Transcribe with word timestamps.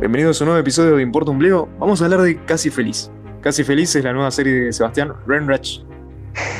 Bienvenidos 0.00 0.40
a 0.40 0.44
un 0.44 0.46
nuevo 0.46 0.60
episodio 0.60 0.96
de 0.96 1.02
Importa 1.02 1.30
un 1.30 1.38
Bledo. 1.38 1.68
Vamos 1.78 2.02
a 2.02 2.06
hablar 2.06 2.22
de 2.22 2.44
Casi 2.44 2.70
Feliz. 2.70 3.10
Casi 3.40 3.62
Feliz 3.62 3.94
es 3.94 4.02
la 4.02 4.12
nueva 4.12 4.32
serie 4.32 4.52
de 4.52 4.72
Sebastián 4.72 5.12
Renrach. 5.26 5.78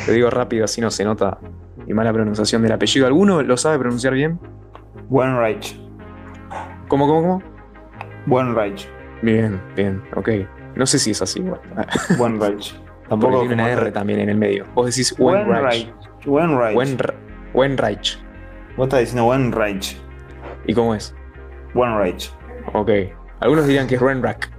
Te 0.06 0.12
digo 0.12 0.30
rápido, 0.30 0.64
así 0.64 0.80
no 0.80 0.92
se 0.92 1.04
nota 1.04 1.38
mi 1.86 1.92
mala 1.92 2.12
pronunciación 2.12 2.62
del 2.62 2.70
apellido. 2.70 3.06
¿Alguno 3.06 3.42
lo 3.42 3.56
sabe 3.56 3.80
pronunciar 3.80 4.14
bien? 4.14 4.38
Wenreich. 5.10 5.76
¿Cómo, 6.86 7.08
cómo, 7.08 7.20
cómo? 7.20 7.42
Wenreich. 8.28 8.88
Bien, 9.22 9.60
bien, 9.74 10.02
ok. 10.14 10.28
No 10.76 10.86
sé 10.86 10.98
si 10.98 11.10
es 11.10 11.22
así 11.22 11.40
igual. 11.40 11.60
Wenreich. 12.18 12.74
Porque 12.74 13.08
Tampoco 13.08 13.40
tiene 13.40 13.54
una 13.54 13.70
R 13.70 13.80
re- 13.84 13.92
también 13.92 14.20
en 14.20 14.28
el 14.30 14.36
medio. 14.38 14.64
Vos 14.74 14.86
decís 14.86 15.14
Wenreich. 15.18 15.46
Wenreich. 16.26 16.26
Wenreich. 16.26 16.76
Wenr- 16.76 17.14
Wenreich. 17.54 18.18
Vos 18.76 18.86
estás 18.86 19.00
diciendo 19.00 19.26
Wenreich. 19.26 19.96
¿Y 20.66 20.72
cómo 20.74 20.94
es? 20.94 21.14
Wenreich. 21.74 22.32
Ok. 22.72 22.90
Algunos 23.40 23.66
dirían 23.66 23.86
que 23.86 23.96
es 23.96 24.00
Renrack. 24.00 24.50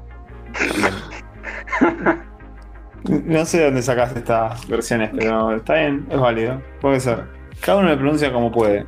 No 3.09 3.45
sé 3.45 3.57
de 3.59 3.65
dónde 3.65 3.81
sacaste 3.81 4.19
estas 4.19 4.65
versiones, 4.67 5.09
pero 5.17 5.55
está 5.55 5.73
bien, 5.75 6.05
es 6.09 6.19
válido. 6.19 6.61
Puede 6.79 6.99
ser. 6.99 7.25
Cada 7.61 7.79
uno 7.79 7.89
lo 7.89 7.97
pronuncia 7.97 8.31
como 8.31 8.51
puede. 8.51 8.85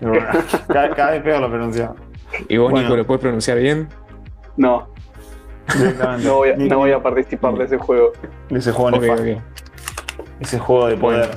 Bueno, 0.00 0.26
cada, 0.68 0.90
cada 0.94 1.10
vez 1.12 1.22
peor 1.22 1.40
lo 1.40 1.48
pronuncia. 1.50 1.92
¿Y 2.48 2.56
vos, 2.56 2.70
Bueno. 2.70 2.86
Nico, 2.88 2.96
lo 2.96 3.06
puedes 3.06 3.20
pronunciar 3.20 3.58
bien? 3.58 3.88
No. 4.56 4.91
No 6.22 6.36
voy 6.36 6.50
a, 6.50 6.56
Ni- 6.56 6.68
no 6.68 6.78
voy 6.78 6.92
a 6.92 7.02
participar 7.02 7.54
de 7.54 7.64
ese 7.64 7.78
juego. 7.78 8.12
de 8.50 8.58
ese 8.58 8.72
juego 8.72 8.96
Ok, 8.96 9.02
nefasto. 9.02 9.22
ok. 9.22 9.38
Ese 10.40 10.58
juego 10.58 10.86
de 10.88 10.96
poder. 10.96 11.30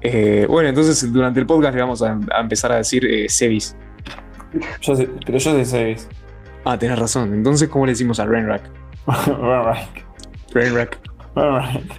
Eh, 0.00 0.46
bueno, 0.48 0.68
entonces 0.68 1.10
durante 1.12 1.40
el 1.40 1.46
podcast 1.46 1.74
le 1.74 1.80
vamos 1.80 2.02
a, 2.02 2.18
a 2.32 2.40
empezar 2.40 2.72
a 2.72 2.76
decir 2.76 3.04
eh, 3.06 3.28
Sevis. 3.28 3.76
Yo 4.80 4.94
sé- 4.96 5.08
pero 5.24 5.38
yo 5.38 5.52
sé 5.52 5.64
seis. 5.64 6.08
Ah, 6.64 6.78
tenés 6.78 6.98
razón. 6.98 7.34
Entonces, 7.34 7.68
¿cómo 7.68 7.86
le 7.86 7.92
decimos 7.92 8.20
a 8.20 8.26
Renrack? 8.26 8.62
Wenreich. 9.06 10.04
Renrack. 10.54 10.98
Wenreich. 11.34 11.92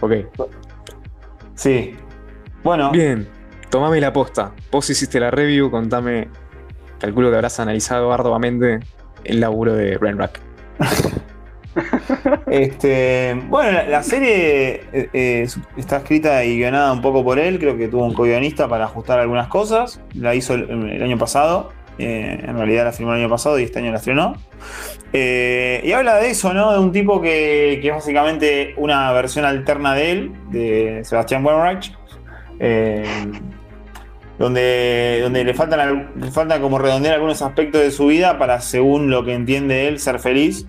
Ok. 0.00 0.12
Sí. 1.54 1.96
Bueno, 2.62 2.90
Bien. 2.90 3.28
Tomame 3.70 4.00
la 4.00 4.12
posta. 4.12 4.52
Vos 4.70 4.88
hiciste 4.90 5.18
la 5.18 5.30
review, 5.30 5.70
contame. 5.70 6.28
Calculo 7.00 7.30
que 7.30 7.36
habrás 7.36 7.58
analizado 7.58 8.12
arduamente 8.12 8.80
el 9.24 9.40
laburo 9.40 9.74
de 9.74 9.98
Renrack. 9.98 10.40
Este, 12.50 13.34
bueno, 13.48 13.78
la, 13.88 14.02
serie 14.02 14.82
eh, 14.92 15.08
eh, 15.12 15.48
está 15.76 15.98
escrita 15.98 16.44
y 16.44 16.58
guionada 16.58 16.92
un 16.92 17.00
poco 17.00 17.24
por 17.24 17.38
él. 17.38 17.58
Creo 17.58 17.76
que 17.76 17.88
tuvo 17.88 18.04
un 18.04 18.14
co-guionista 18.14 18.68
para 18.68 18.84
ajustar 18.84 19.18
algunas 19.18 19.48
cosas. 19.48 20.00
La 20.14 20.34
hizo 20.34 20.54
el, 20.54 21.02
año 21.02 21.18
pasado. 21.18 21.72
eh, 21.98 22.40
en 22.42 22.56
realidad 22.56 22.84
la 22.84 22.92
filmó 22.92 23.14
el 23.14 23.20
año 23.20 23.30
pasado 23.30 23.58
y 23.58 23.64
este 23.64 23.78
año 23.78 23.90
la 23.90 23.98
estrenó. 23.98 24.36
Y 25.12 25.92
habla 25.92 26.16
de 26.16 26.30
eso, 26.30 26.52
¿no? 26.52 26.72
De 26.72 26.78
un 26.78 26.92
tipo 26.92 27.20
que, 27.20 27.78
que 27.80 27.88
es 27.88 27.94
básicamente 27.94 28.74
una 28.76 29.10
versión 29.12 29.44
alterna 29.44 29.94
de 29.94 30.10
él, 30.10 30.32
de 30.50 31.02
Sebastián 31.04 31.44
Wenreich. 31.44 31.96
Donde, 34.42 35.20
donde 35.22 35.44
le 35.44 35.54
faltan 35.54 35.78
al- 35.78 36.10
le 36.16 36.30
falta 36.32 36.60
como 36.60 36.76
redondear 36.76 37.14
algunos 37.14 37.42
aspectos 37.42 37.80
de 37.80 37.92
su 37.92 38.06
vida 38.06 38.38
para, 38.40 38.60
según 38.60 39.08
lo 39.08 39.24
que 39.24 39.34
entiende 39.34 39.86
él, 39.86 40.00
ser 40.00 40.18
feliz 40.18 40.66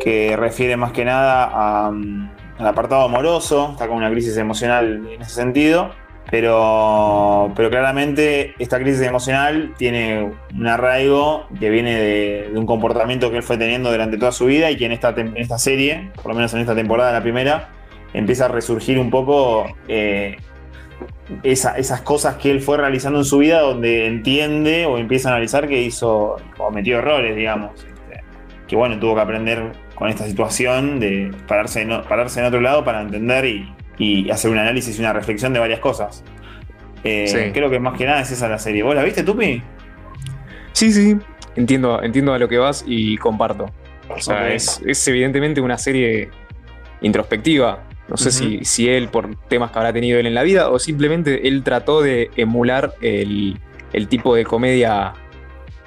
que 0.00 0.36
refiere 0.36 0.76
más 0.76 0.90
que 0.90 1.04
nada 1.04 1.92
mm, 1.92 2.30
al 2.58 2.66
apartado 2.66 3.02
amoroso, 3.02 3.68
está 3.70 3.86
con 3.86 3.98
una 3.98 4.10
crisis 4.10 4.36
emocional 4.36 5.06
en 5.12 5.22
ese 5.22 5.30
sentido, 5.30 5.92
pero, 6.28 7.52
pero 7.54 7.70
claramente 7.70 8.54
esta 8.58 8.80
crisis 8.80 9.02
emocional 9.02 9.72
tiene 9.78 10.32
un 10.58 10.66
arraigo 10.66 11.46
que 11.60 11.70
viene 11.70 11.94
de, 11.94 12.50
un 12.56 12.66
comportamiento 12.66 13.30
que 13.30 13.36
él 13.36 13.42
fue 13.44 13.58
teniendo 13.58 13.92
durante 13.92 14.18
toda 14.18 14.32
su 14.32 14.46
vida 14.46 14.72
y 14.72 14.76
que 14.76 14.86
en 14.86 14.92
esta, 14.92 15.14
esta 15.36 15.58
serie, 15.58 16.10
por 16.16 16.32
lo 16.32 16.34
menos 16.34 16.52
en 16.52 16.60
esta 16.60 16.74
temporada, 16.74 17.12
la 17.12 17.22
primera, 17.22 17.68
empieza 18.12 18.46
a 18.46 18.48
resurgir 18.48 18.98
un 18.98 19.10
poco 19.10 19.66
eh, 19.86 20.36
esa- 21.42 21.76
esas 21.78 22.02
cosas 22.02 22.36
que 22.36 22.50
él 22.50 22.60
fue 22.60 22.76
realizando 22.76 23.18
en 23.20 23.24
su 23.24 23.38
vida 23.38 23.60
donde 23.60 24.06
entiende 24.06 24.86
o 24.86 24.98
empieza 24.98 25.28
a 25.30 25.32
analizar 25.32 25.66
que 25.68 25.80
hizo, 25.82 26.36
cometió 26.56 26.98
errores, 26.98 27.34
digamos. 27.36 27.72
este, 27.84 28.22
que 28.68 28.76
bueno, 28.76 28.98
tuvo 28.98 29.14
que 29.14 29.20
aprender 29.22 29.72
con 29.94 30.08
esta 30.08 30.24
situación 30.26 31.00
de 31.00 31.30
pararse 31.46 31.82
en, 31.82 31.92
o- 31.92 32.02
pararse 32.02 32.40
en 32.40 32.46
otro 32.46 32.60
lado 32.60 32.84
para 32.84 33.00
entender 33.00 33.44
y, 33.46 33.72
y 33.98 34.30
hacer 34.30 34.50
un 34.50 34.58
análisis 34.58 34.96
y 34.98 35.00
una 35.00 35.12
reflexión 35.12 35.52
de 35.52 35.60
varias 35.60 35.80
cosas. 35.80 36.24
Eh, 37.04 37.26
Sí. 37.28 37.52
Creo 37.52 37.68
que 37.70 37.78
más 37.78 37.96
que 37.98 38.06
nada 38.06 38.20
es 38.20 38.30
esa 38.30 38.48
la 38.48 38.58
serie. 38.58 38.82
¿Vos 38.82 38.94
la 38.94 39.02
viste, 39.02 39.22
Tupi? 39.22 39.62
Sí, 40.72 40.92
sí. 40.92 41.16
Entiendo, 41.56 42.02
entiendo 42.02 42.32
a 42.34 42.38
lo 42.38 42.48
que 42.48 42.58
vas 42.58 42.82
y 42.86 43.16
comparto. 43.18 43.66
O 44.08 44.20
sea, 44.20 44.36
Ok. 44.42 44.50
es, 44.54 44.82
es 44.84 45.06
evidentemente 45.08 45.60
una 45.60 45.78
serie 45.78 46.30
introspectiva. 47.02 47.80
No 48.06 48.18
sé 48.18 48.30
si, 48.30 48.64
si 48.64 48.88
él, 48.88 49.08
por 49.08 49.34
temas 49.48 49.70
que 49.70 49.78
habrá 49.78 49.92
tenido 49.92 50.18
él 50.18 50.26
en 50.26 50.34
la 50.34 50.42
vida, 50.42 50.68
o 50.68 50.78
simplemente 50.78 51.48
él 51.48 51.62
trató 51.62 52.02
de 52.02 52.30
emular 52.36 52.94
el, 53.00 53.58
el 53.94 54.08
tipo 54.08 54.34
de 54.34 54.44
comedia 54.44 55.14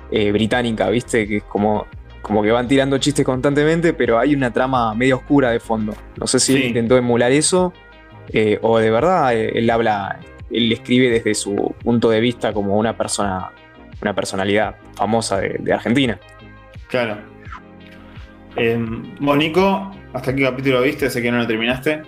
eh, 0.10 0.32
británica, 0.32 0.90
¿viste? 0.90 1.28
Que 1.28 1.38
es 1.38 1.44
como, 1.44 1.86
como 2.24 2.42
que 2.42 2.52
van 2.52 2.68
tirando 2.68 2.98
chistes 2.98 3.24
constantemente, 3.24 3.94
pero 3.94 4.18
hay 4.18 4.34
una 4.34 4.52
trama 4.52 4.96
medio 4.96 5.18
oscura 5.18 5.52
de 5.52 5.60
fondo. 5.60 5.96
No 6.20 6.26
sé 6.26 6.40
si 6.40 6.56
él 6.56 6.64
intentó 6.64 6.98
emular 6.98 7.32
eso, 7.32 7.72
eh, 8.30 8.58
o 8.64 8.80
de 8.80 8.90
verdad 8.90 9.36
eh, 9.36 9.52
él 9.54 9.70
habla, 9.70 10.20
él 10.50 10.72
escribe 10.72 11.12
desde 11.12 11.36
su 11.36 11.76
punto 11.84 12.10
de 12.10 12.20
vista 12.20 12.52
como 12.52 12.78
una 12.78 12.98
persona, 12.98 13.52
una 14.02 14.16
personalidad 14.16 14.76
famosa 14.96 15.38
de, 15.38 15.58
de 15.60 15.72
Argentina. 15.72 16.20
Claro. 16.88 17.18
Eh, 18.56 18.84
vos, 19.20 19.38
Nico, 19.38 19.92
¿hasta 20.14 20.36
qué 20.36 20.44
capítulo 20.44 20.82
viste? 20.82 21.10
Sé 21.10 21.22
que 21.22 21.32
no 21.32 21.38
lo 21.40 21.48
terminaste. 21.48 22.02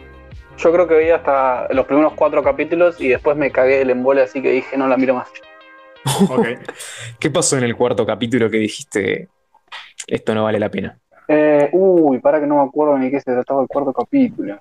Yo 0.57 0.71
creo 0.73 0.87
que 0.87 0.97
vi 0.97 1.09
hasta 1.09 1.71
los 1.73 1.85
primeros 1.85 2.13
cuatro 2.13 2.43
capítulos 2.43 2.99
y 2.99 3.07
después 3.07 3.37
me 3.37 3.51
cagué 3.51 3.81
el 3.81 3.89
embole, 3.91 4.23
así 4.23 4.41
que 4.41 4.51
dije 4.51 4.77
no 4.77 4.87
la 4.87 4.97
miro 4.97 5.15
más. 5.15 5.29
Ok. 6.29 6.47
¿Qué 7.19 7.29
pasó 7.29 7.57
en 7.57 7.63
el 7.63 7.75
cuarto 7.75 8.05
capítulo 8.05 8.49
que 8.49 8.57
dijiste 8.57 9.29
esto 10.07 10.33
no 10.33 10.43
vale 10.43 10.59
la 10.59 10.69
pena? 10.69 10.97
Eh, 11.27 11.69
uy, 11.73 12.19
para 12.19 12.39
que 12.39 12.47
no 12.47 12.55
me 12.55 12.67
acuerdo 12.67 12.97
ni 12.97 13.11
qué 13.11 13.19
se 13.21 13.31
trataba 13.31 13.61
el 13.61 13.67
cuarto 13.67 13.93
capítulo. 13.93 14.59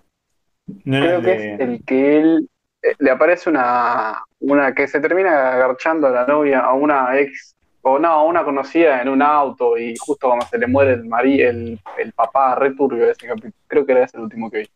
No 0.84 1.00
Creo 1.00 1.20
que 1.22 1.26
de- 1.26 1.54
es 1.54 1.60
el 1.60 1.84
que 1.84 2.18
él 2.18 2.48
eh, 2.82 2.94
le 2.98 3.10
aparece 3.10 3.48
una, 3.48 4.22
una 4.40 4.74
que 4.74 4.86
se 4.86 5.00
termina 5.00 5.54
agarchando 5.54 6.06
a 6.06 6.10
la 6.10 6.26
novia, 6.26 6.60
a 6.60 6.74
una 6.74 7.18
ex, 7.18 7.56
o 7.92 7.98
no, 7.98 8.24
una 8.26 8.44
conocida 8.44 9.00
en 9.02 9.08
un 9.08 9.22
auto 9.22 9.76
y 9.78 9.96
justo 9.96 10.26
cuando 10.28 10.46
se 10.46 10.58
le 10.58 10.66
muere 10.66 10.92
el 10.94 11.04
mari, 11.04 11.40
el, 11.42 11.78
el 11.98 12.12
papá 12.12 12.54
re 12.54 12.74
turbio 12.74 13.06
de 13.06 13.12
ese 13.12 13.26
capítulo. 13.26 13.52
Creo 13.66 13.84
que 13.86 13.92
era 13.92 14.04
ese 14.04 14.16
el 14.16 14.24
último 14.24 14.50
que 14.50 14.58
vi. 14.58 14.70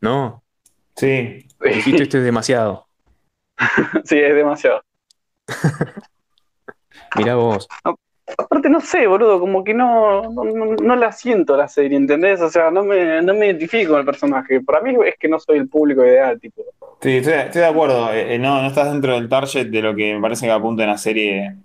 No, 0.00 0.42
Sí. 0.96 1.46
dijiste 1.62 2.02
esto 2.02 2.18
es 2.18 2.24
demasiado. 2.24 2.86
sí, 4.04 4.18
es 4.18 4.34
demasiado. 4.34 4.82
Mirá 7.16 7.34
vos. 7.36 7.68
Aparte, 8.38 8.68
no 8.68 8.80
sé, 8.80 9.06
boludo, 9.08 9.40
como 9.40 9.64
que 9.64 9.74
no, 9.74 10.22
no, 10.30 10.44
no- 10.44 10.96
la 10.96 11.10
siento 11.10 11.56
la 11.56 11.66
serie, 11.66 11.96
¿entendés? 11.96 12.40
O 12.40 12.48
sea, 12.48 12.70
no 12.70 12.84
me, 12.84 13.20
no 13.22 13.34
me 13.34 13.46
identifico 13.46 13.90
con 13.92 14.00
el 14.00 14.06
personaje. 14.06 14.60
Para 14.60 14.80
mí 14.82 14.94
es 15.04 15.16
que 15.18 15.28
no 15.28 15.40
soy 15.40 15.58
el 15.58 15.68
público 15.68 16.04
ideal, 16.04 16.38
tipo. 16.38 16.62
Sí, 17.00 17.16
estoy, 17.16 17.32
estoy 17.34 17.62
de 17.62 17.66
acuerdo. 17.66 18.12
Eh, 18.12 18.34
eh, 18.34 18.38
no, 18.38 18.62
no 18.62 18.68
estás 18.68 18.92
dentro 18.92 19.14
del 19.14 19.28
target 19.28 19.66
de 19.66 19.82
lo 19.82 19.96
que 19.96 20.14
me 20.14 20.20
parece 20.20 20.46
que 20.46 20.52
apunta 20.52 20.84
en 20.84 20.90
una 20.90 20.98
serie 20.98 21.56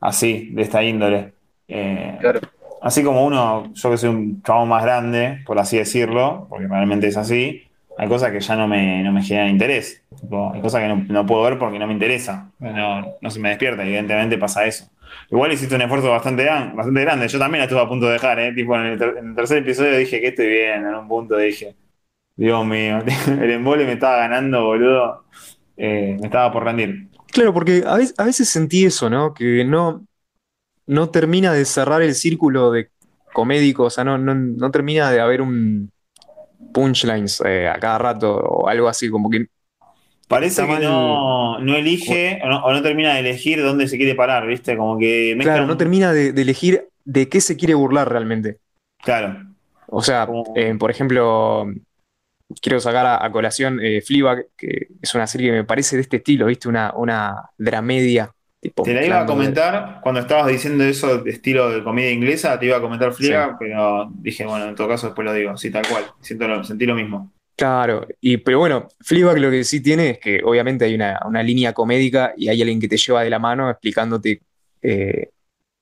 así, 0.00 0.50
de 0.52 0.62
esta 0.62 0.82
índole. 0.82 1.32
Eh, 1.68 2.16
Claro. 2.20 2.40
Así 2.82 3.02
como 3.04 3.26
uno, 3.26 3.72
yo 3.74 3.90
que 3.90 3.98
soy 3.98 4.08
un 4.08 4.42
chabón 4.42 4.68
más 4.70 4.82
grande, 4.82 5.40
por 5.44 5.58
así 5.58 5.76
decirlo, 5.76 6.46
porque 6.48 6.66
realmente 6.66 7.08
es 7.08 7.16
así, 7.18 7.62
hay 7.98 8.08
cosas 8.08 8.32
que 8.32 8.40
ya 8.40 8.56
no 8.56 8.66
me, 8.66 9.02
no 9.02 9.12
me 9.12 9.22
generan 9.22 9.50
interés. 9.50 10.02
Tipo, 10.18 10.52
hay 10.54 10.62
cosas 10.62 10.80
que 10.82 10.88
no, 10.88 10.96
no 11.08 11.26
puedo 11.26 11.42
ver 11.42 11.58
porque 11.58 11.78
no 11.78 11.86
me 11.86 11.92
interesa. 11.92 12.50
No, 12.58 13.04
no 13.20 13.30
se 13.30 13.38
me 13.38 13.50
despierta, 13.50 13.82
evidentemente 13.82 14.38
pasa 14.38 14.64
eso. 14.64 14.88
Igual 15.30 15.52
hiciste 15.52 15.74
un 15.74 15.82
esfuerzo 15.82 16.10
bastante, 16.10 16.44
gran- 16.44 16.74
bastante 16.74 17.00
grande. 17.02 17.28
Yo 17.28 17.38
también 17.38 17.58
la 17.60 17.64
estuve 17.64 17.80
a 17.82 17.88
punto 17.88 18.06
de 18.06 18.14
dejar, 18.14 18.38
¿eh? 18.40 18.52
Tipo, 18.54 18.74
en 18.76 18.86
el, 18.86 18.98
ter- 18.98 19.16
en 19.18 19.28
el 19.30 19.34
tercer 19.34 19.58
episodio 19.58 19.96
dije 19.98 20.18
que 20.20 20.28
estoy 20.28 20.46
bien, 20.48 20.86
en 20.86 20.94
un 20.94 21.06
punto 21.08 21.36
dije, 21.36 21.74
Dios 22.36 22.66
mío, 22.66 23.00
el 23.28 23.50
embole 23.52 23.86
me 23.86 23.94
estaba 23.94 24.18
ganando, 24.18 24.64
boludo. 24.64 25.24
Eh, 25.76 26.16
me 26.20 26.26
estaba 26.28 26.52
por 26.52 26.64
rendir. 26.64 27.09
Claro, 27.32 27.54
porque 27.54 27.82
a 27.86 27.96
veces, 27.96 28.14
a 28.18 28.24
veces 28.24 28.48
sentí 28.48 28.84
eso, 28.84 29.08
¿no? 29.10 29.34
Que 29.34 29.64
no, 29.64 30.04
no 30.86 31.10
termina 31.10 31.52
de 31.52 31.64
cerrar 31.64 32.02
el 32.02 32.14
círculo 32.14 32.70
de 32.72 32.90
comédico, 33.32 33.84
o 33.84 33.90
sea, 33.90 34.04
no, 34.04 34.18
no, 34.18 34.34
no 34.34 34.70
termina 34.70 35.10
de 35.10 35.20
haber 35.20 35.40
un 35.42 35.90
punchlines 36.72 37.40
eh, 37.44 37.68
a 37.68 37.78
cada 37.78 37.98
rato 37.98 38.34
o 38.36 38.68
algo 38.68 38.88
así, 38.88 39.08
como 39.10 39.30
que 39.30 39.46
Parece 40.28 40.64
que 40.64 40.78
no, 40.78 41.58
no 41.58 41.74
elige 41.74 42.40
o 42.44 42.48
no, 42.48 42.64
o 42.64 42.72
no 42.72 42.82
termina 42.82 43.14
de 43.14 43.20
elegir 43.20 43.60
dónde 43.60 43.88
se 43.88 43.96
quiere 43.96 44.14
parar, 44.14 44.46
¿viste? 44.46 44.76
Como 44.76 44.96
que 44.96 45.36
Claro, 45.40 45.62
un- 45.62 45.68
no 45.68 45.76
termina 45.76 46.12
de, 46.12 46.32
de 46.32 46.42
elegir 46.42 46.88
de 47.04 47.28
qué 47.28 47.40
se 47.40 47.56
quiere 47.56 47.74
burlar 47.74 48.08
realmente. 48.08 48.58
Claro. 49.02 49.44
O 49.88 50.02
sea, 50.02 50.26
Como- 50.26 50.52
eh, 50.54 50.76
por 50.78 50.92
ejemplo, 50.92 51.66
quiero 52.60 52.80
sacar 52.80 53.06
a, 53.06 53.24
a 53.24 53.30
colación 53.30 53.80
eh, 53.82 54.00
Fleabag, 54.02 54.46
que 54.56 54.88
es 55.00 55.14
una 55.14 55.26
serie 55.26 55.50
que 55.50 55.56
me 55.58 55.64
parece 55.64 55.96
de 55.96 56.02
este 56.02 56.16
estilo, 56.18 56.46
¿viste? 56.46 56.68
Una, 56.68 56.92
una 56.94 57.36
dramedia. 57.58 58.32
Tipo, 58.60 58.82
Te 58.82 58.92
la 58.92 59.04
iba 59.06 59.16
a 59.18 59.20
de- 59.20 59.26
comentar 59.26 60.00
cuando 60.02 60.20
estabas 60.20 60.46
diciendo 60.48 60.84
eso 60.84 61.18
de 61.22 61.30
estilo 61.30 61.70
de 61.70 61.82
comedia 61.82 62.10
inglesa, 62.12 62.58
te 62.58 62.66
iba 62.66 62.76
a 62.76 62.80
comentar 62.80 63.12
Fliega, 63.12 63.56
pero 63.58 64.10
dije, 64.16 64.44
bueno, 64.44 64.68
en 64.68 64.74
todo 64.74 64.88
caso 64.88 65.06
después 65.06 65.24
lo 65.24 65.32
digo, 65.32 65.56
sí, 65.56 65.70
tal 65.70 65.86
cual. 65.88 66.04
Siento 66.20 66.46
lo, 66.46 66.62
sentí 66.64 66.84
lo 66.86 66.94
mismo. 66.94 67.32
Claro, 67.56 68.06
y, 68.20 68.38
pero 68.38 68.58
bueno, 68.58 68.88
Fleabag 69.00 69.38
lo 69.38 69.50
que 69.50 69.64
sí 69.64 69.82
tiene 69.82 70.10
es 70.10 70.18
que 70.18 70.40
obviamente 70.44 70.86
hay 70.86 70.94
una, 70.94 71.20
una 71.26 71.42
línea 71.42 71.74
comédica 71.74 72.32
y 72.36 72.48
hay 72.48 72.60
alguien 72.62 72.80
que 72.80 72.88
te 72.88 72.96
lleva 72.96 73.22
de 73.22 73.28
la 73.30 73.38
mano 73.38 73.68
explicándote 73.70 74.40
eh, 74.82 75.28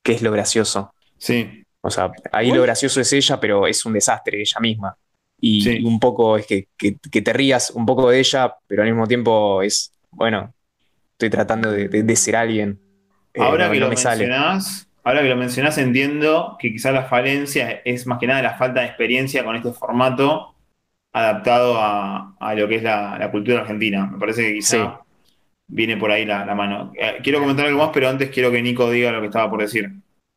qué 0.03 0.13
es 0.13 0.23
lo 0.23 0.33
gracioso. 0.33 0.93
Sí, 1.17 1.63
O 1.81 1.91
sea, 1.91 2.11
ahí 2.33 2.51
lo 2.51 2.63
gracioso 2.63 3.01
es 3.01 3.13
ella, 3.13 3.39
pero 3.39 3.67
es 3.67 3.85
un 3.87 3.93
desastre 3.93 4.41
ella 4.41 4.61
misma. 4.61 4.97
Y, 5.41 5.61
Sí. 5.63 5.79
y 5.81 5.85
un 5.85 6.01
poco 6.01 6.37
es 6.37 6.47
que, 6.47 6.69
que- 6.77 6.97
que 7.11 7.23
te 7.23 7.33
rías 7.33 7.71
un 7.71 7.87
poco 7.87 8.11
de 8.11 8.19
ella, 8.19 8.55
pero 8.67 8.83
al 8.83 8.89
mismo 8.89 9.07
tiempo 9.07 9.63
es, 9.63 9.93
bueno, 10.11 10.53
estoy 11.13 11.31
tratando 11.31 11.71
de, 11.71 11.89
de- 11.89 12.03
de 12.03 12.17
ser 12.17 12.37
alguien. 12.37 12.79
Eh, 13.35 13.41
ahora 13.41 13.67
no- 13.67 13.73
que 13.73 13.79
no 13.79 13.87
lo 13.87 13.91
me 13.91 13.95
mencionás, 13.97 14.89
ahora 15.05 15.23
que 15.23 15.29
lo 15.29 15.37
mencionás, 15.37 15.79
entiendo 15.79 16.57
que 16.59 16.73
quizás 16.73 16.93
la 16.93 17.05
falencia 17.05 17.83
es 17.85 18.07
más 18.07 18.19
que 18.19 18.27
nada 18.27 18.43
la 18.43 18.55
falta 18.59 18.81
de 18.81 18.87
experiencia 18.87 19.45
con 19.45 19.55
este 19.57 19.71
formato 19.73 20.55
adaptado 21.13 21.79
a, 21.79 22.35
a 22.39 22.55
lo 22.55 22.69
que 22.69 22.77
es 22.77 22.83
la, 22.83 23.17
la 23.19 23.31
cultura 23.31 23.61
argentina. 23.61 24.07
Me 24.07 24.19
parece 24.19 24.43
que 24.43 24.55
quizá 24.55 24.77
Sí. 24.77 25.33
viene 25.69 25.97
por 25.97 26.11
ahí 26.11 26.25
la, 26.27 26.45
la 26.45 26.55
mano. 26.55 26.93
Eh, 26.99 27.19
quiero 27.23 27.39
comentar 27.41 27.67
algo 27.67 27.79
más, 27.79 27.91
pero 27.95 28.09
antes 28.09 28.31
quiero 28.31 28.51
que 28.51 28.61
Nico 28.63 28.91
diga 28.91 29.13
lo 29.13 29.21
que 29.21 29.27
estaba 29.27 29.49
por 29.51 29.61
decir. 29.61 29.91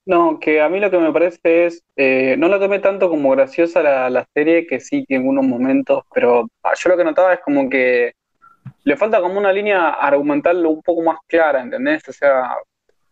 No, 0.05 0.39
que 0.39 0.61
a 0.61 0.69
mí 0.69 0.79
lo 0.79 0.89
que 0.89 0.97
me 0.97 1.13
parece 1.13 1.65
es, 1.65 1.83
eh, 1.95 2.35
no 2.37 2.47
lo 2.47 2.59
tomé 2.59 2.79
tanto 2.79 3.07
como 3.09 3.29
graciosa 3.31 3.83
la, 3.83 4.09
la 4.09 4.27
serie, 4.33 4.65
que 4.65 4.79
sí 4.79 5.05
tiene 5.05 5.27
unos 5.29 5.45
momentos, 5.45 6.03
pero 6.13 6.47
ah, 6.63 6.71
yo 6.75 6.89
lo 6.89 6.97
que 6.97 7.03
notaba 7.03 7.33
es 7.35 7.39
como 7.41 7.69
que 7.69 8.13
le 8.83 8.97
falta 8.97 9.21
como 9.21 9.37
una 9.37 9.53
línea 9.53 9.89
argumental 9.91 10.65
un 10.65 10.81
poco 10.81 11.03
más 11.03 11.19
clara, 11.27 11.61
¿entendés? 11.61 12.07
O 12.09 12.13
sea, 12.13 12.55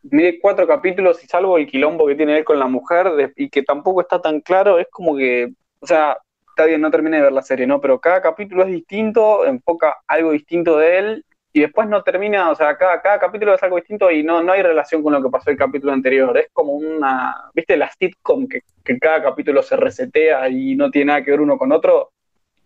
mire 0.04 0.40
cuatro 0.40 0.68
capítulos 0.68 1.24
y 1.24 1.28
salvo 1.28 1.58
el 1.58 1.68
quilombo 1.68 2.08
que 2.08 2.16
tiene 2.16 2.38
él 2.38 2.46
con 2.46 2.60
la 2.60 2.68
mujer 2.68 3.34
y 3.36 3.50
que 3.50 3.64
tampoco 3.64 4.02
está 4.02 4.22
tan 4.22 4.42
claro, 4.42 4.80
es 4.80 4.88
como 4.90 5.16
que, 5.16 5.52
o 5.80 5.88
sea, 5.88 6.18
está 6.50 6.66
bien, 6.66 6.82
no 6.82 6.90
terminé 6.92 7.18
de 7.18 7.24
ver 7.24 7.34
la 7.34 7.44
serie, 7.44 7.68
¿no? 7.68 7.80
Pero 7.82 8.00
cada 8.00 8.22
capítulo 8.22 8.64
es 8.64 8.70
distinto, 8.70 9.46
enfoca 9.46 9.98
algo 10.08 10.32
distinto 10.32 10.78
de 10.78 10.98
él 10.98 11.26
y 11.52 11.62
después 11.62 11.88
no 11.88 12.04
termina, 12.04 12.52
o 12.52 12.56
sea, 12.56 12.78
cada, 12.78 13.02
cada 13.02 13.20
capítulo 13.20 13.54
es 13.56 13.64
algo 13.64 13.78
distinto 13.78 14.12
y 14.12 14.22
no, 14.24 14.42
no 14.44 14.52
hay 14.54 14.62
relación 14.62 15.02
con 15.02 15.14
lo 15.14 15.22
que 15.24 15.30
pasó 15.30 15.50
el 15.50 15.58
capítulo 15.58 15.92
anterior. 15.94 16.38
Es 16.38 16.48
como 16.54 16.74
una, 16.74 17.50
¿viste? 17.54 17.76
La 17.76 17.90
sitcom 17.92 18.48
que, 18.48 18.62
que 18.84 19.00
cada 19.00 19.24
capítulo 19.24 19.64
se 19.64 19.76
resetea 19.76 20.48
y 20.50 20.76
no 20.76 20.92
tiene 20.92 21.06
nada 21.08 21.24
que 21.24 21.32
ver 21.32 21.42
uno 21.42 21.58
con 21.58 21.72
otro. 21.72 22.12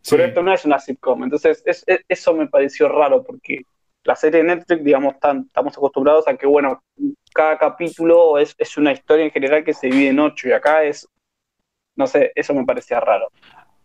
Pero 0.10 0.24
Sí. 0.24 0.28
esto 0.30 0.44
no 0.44 0.54
es 0.54 0.66
una 0.66 0.80
sitcom. 0.80 1.24
Entonces, 1.24 1.64
es- 1.66 1.84
es- 1.88 2.04
eso 2.10 2.34
me 2.34 2.48
pareció 2.48 2.90
raro 2.90 3.24
porque 3.24 3.62
la 4.04 4.18
serie 4.18 4.42
de 4.44 4.48
Netflix, 4.54 4.84
digamos, 4.84 5.18
tan- 5.18 5.44
estamos 5.48 5.78
acostumbrados 5.78 6.28
a 6.28 6.36
que, 6.36 6.46
bueno, 6.46 6.84
cada 7.34 7.58
capítulo 7.58 8.38
es, 8.38 8.54
es 8.58 8.78
una 8.78 8.92
historia 8.92 9.24
en 9.24 9.32
general 9.32 9.64
que 9.64 9.74
se 9.74 9.88
divide 9.88 10.10
en 10.10 10.20
ocho 10.20 10.50
y 10.50 10.52
acá 10.52 10.84
es, 10.84 11.08
no 11.96 12.06
sé, 12.06 12.34
eso 12.36 12.54
me 12.54 12.66
parecía 12.66 13.00
raro. 13.00 13.30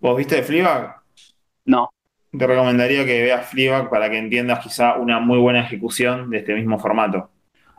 ¿Vos 0.00 0.16
viste 0.16 0.42
Fleabag? 0.42 0.96
No, 1.66 1.88
Te 2.36 2.46
recomendaría 2.46 3.04
que 3.06 3.22
veas 3.22 3.46
Fleabag 3.48 3.88
para 3.88 4.10
que 4.10 4.18
entiendas 4.18 4.60
quizá 4.60 4.96
una 4.96 5.18
muy 5.18 5.38
buena 5.38 5.60
ejecución 5.60 6.30
de 6.30 6.38
este 6.38 6.54
mismo 6.54 6.78
formato. 6.78 7.30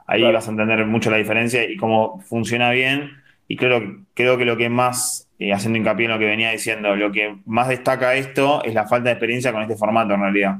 Ahí 0.07 0.21
Claro. 0.21 0.33
vas 0.33 0.47
a 0.47 0.51
entender 0.51 0.85
mucho 0.87 1.11
la 1.11 1.17
diferencia 1.17 1.63
y 1.69 1.77
cómo 1.77 2.19
funciona 2.21 2.71
bien. 2.71 3.11
Y 3.47 3.57
creo, 3.57 3.81
creo 4.15 4.37
que 4.37 4.45
lo 4.45 4.57
que 4.57 4.69
más, 4.69 5.27
eh, 5.37 5.53
haciendo 5.53 5.77
hincapié 5.77 6.05
en 6.05 6.11
lo 6.11 6.19
que 6.19 6.25
venía 6.25 6.51
diciendo, 6.51 6.95
lo 6.95 7.11
que 7.11 7.35
más 7.45 7.67
destaca 7.67 8.15
esto 8.15 8.63
es 8.63 8.73
la 8.73 8.87
falta 8.87 9.09
de 9.09 9.13
experiencia 9.13 9.51
con 9.51 9.61
este 9.61 9.75
formato 9.75 10.15
en 10.15 10.21
realidad. 10.21 10.57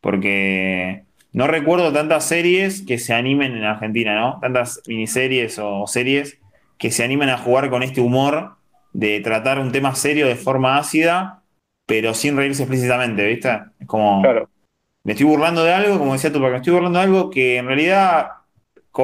Porque 0.00 1.02
no 1.32 1.46
recuerdo 1.46 1.92
tantas 1.92 2.24
series 2.24 2.82
que 2.82 2.98
se 2.98 3.12
animen 3.12 3.56
en 3.56 3.64
Argentina, 3.64 4.18
¿no? 4.18 4.38
Tantas 4.40 4.82
miniseries 4.86 5.58
o 5.58 5.86
series 5.86 6.38
que 6.78 6.90
se 6.90 7.04
animen 7.04 7.28
a 7.28 7.38
jugar 7.38 7.68
con 7.70 7.82
este 7.82 8.00
humor 8.00 8.56
de 8.92 9.20
tratar 9.20 9.58
un 9.58 9.72
tema 9.72 9.94
serio 9.94 10.26
de 10.26 10.36
forma 10.36 10.78
ácida, 10.78 11.42
pero 11.86 12.14
sin 12.14 12.36
reírse 12.36 12.62
explícitamente, 12.64 13.26
¿viste? 13.26 13.60
Es 13.80 13.86
como, 13.86 14.22
claro, 14.22 14.48
me 15.04 15.12
estoy 15.12 15.26
burlando 15.26 15.62
de 15.64 15.72
algo, 15.72 15.98
como 15.98 16.12
decía 16.14 16.32
tú, 16.32 16.38
porque 16.40 16.52
me 16.52 16.56
estoy 16.58 16.72
burlando 16.74 16.98
de 16.98 17.04
algo 17.04 17.30
que 17.30 17.58
en 17.58 17.66
realidad 17.66 18.28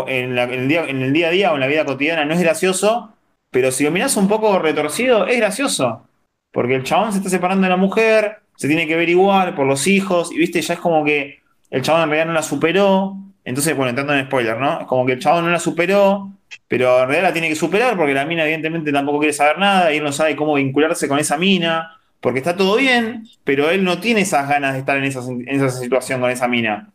en, 0.07 0.35
la- 0.35 0.45
en 0.45 0.53
el 0.53 0.69
día, 0.69 0.85
en 0.85 1.03
el 1.03 1.13
día 1.13 1.29
a 1.29 1.31
día 1.31 1.53
o 1.53 1.55
en 1.55 1.61
la 1.61 1.67
vida 1.67 1.85
cotidiana 1.85 2.25
no 2.25 2.35
es 2.35 2.41
gracioso, 2.41 3.15
pero 3.51 3.71
si 3.71 3.85
lo 3.85 3.91
mirás 3.91 4.17
un 4.17 4.29
poco 4.29 4.59
retorcido, 4.59 5.27
es 5.27 5.37
gracioso. 5.37 6.07
Porque 6.51 6.75
el 6.75 6.83
chabón 6.85 7.13
se 7.13 7.19
está 7.19 7.31
separando 7.31 7.65
de 7.65 7.71
la 7.71 7.77
mujer, 7.77 8.39
se 8.57 8.69
tiene 8.69 8.87
que 8.87 8.97
ver 8.97 9.09
igual 9.09 9.55
por 9.55 9.67
los 9.67 9.87
hijos, 9.87 10.33
y 10.33 10.39
viste, 10.39 10.61
ya 10.63 10.75
es 10.75 10.81
como 10.81 11.05
que 11.05 11.41
el 11.71 11.83
chabón 11.83 12.03
en 12.05 12.09
realidad 12.11 12.27
no 12.27 12.33
la 12.35 12.43
superó. 12.43 13.17
Entonces, 13.45 13.77
bueno, 13.77 13.91
entrando 13.91 14.15
en 14.15 14.27
spoiler, 14.27 14.59
¿no? 14.59 14.81
Es 14.81 14.87
como 14.87 15.05
que 15.07 15.13
el 15.13 15.19
chabón 15.19 15.45
no 15.45 15.51
la 15.51 15.59
superó, 15.59 16.31
pero 16.69 17.01
en 17.03 17.09
realidad 17.09 17.29
la 17.29 17.33
tiene 17.33 17.49
que 17.49 17.57
superar 17.57 17.97
porque 17.97 18.15
la 18.15 18.25
mina 18.25 18.45
evidentemente 18.45 18.93
tampoco 18.93 19.19
quiere 19.21 19.33
saber 19.33 19.59
nada 19.59 19.93
y 19.93 19.99
él 19.99 20.05
no 20.05 20.13
sabe 20.13 20.37
cómo 20.37 20.55
vincularse 20.55 21.09
con 21.09 21.19
esa 21.19 21.37
mina, 21.39 21.99
porque 22.23 22.39
está 22.39 22.57
todo 22.57 22.77
bien, 22.77 23.25
pero 23.45 23.71
él 23.71 23.85
no 23.85 24.01
tiene 24.01 24.23
esas 24.23 24.49
ganas 24.49 24.75
de 24.75 24.81
estar 24.81 24.97
en 24.97 25.05
esa, 25.05 25.71
situación 25.71 26.21
con 26.21 26.31
esa 26.31 26.49
mina. 26.49 26.93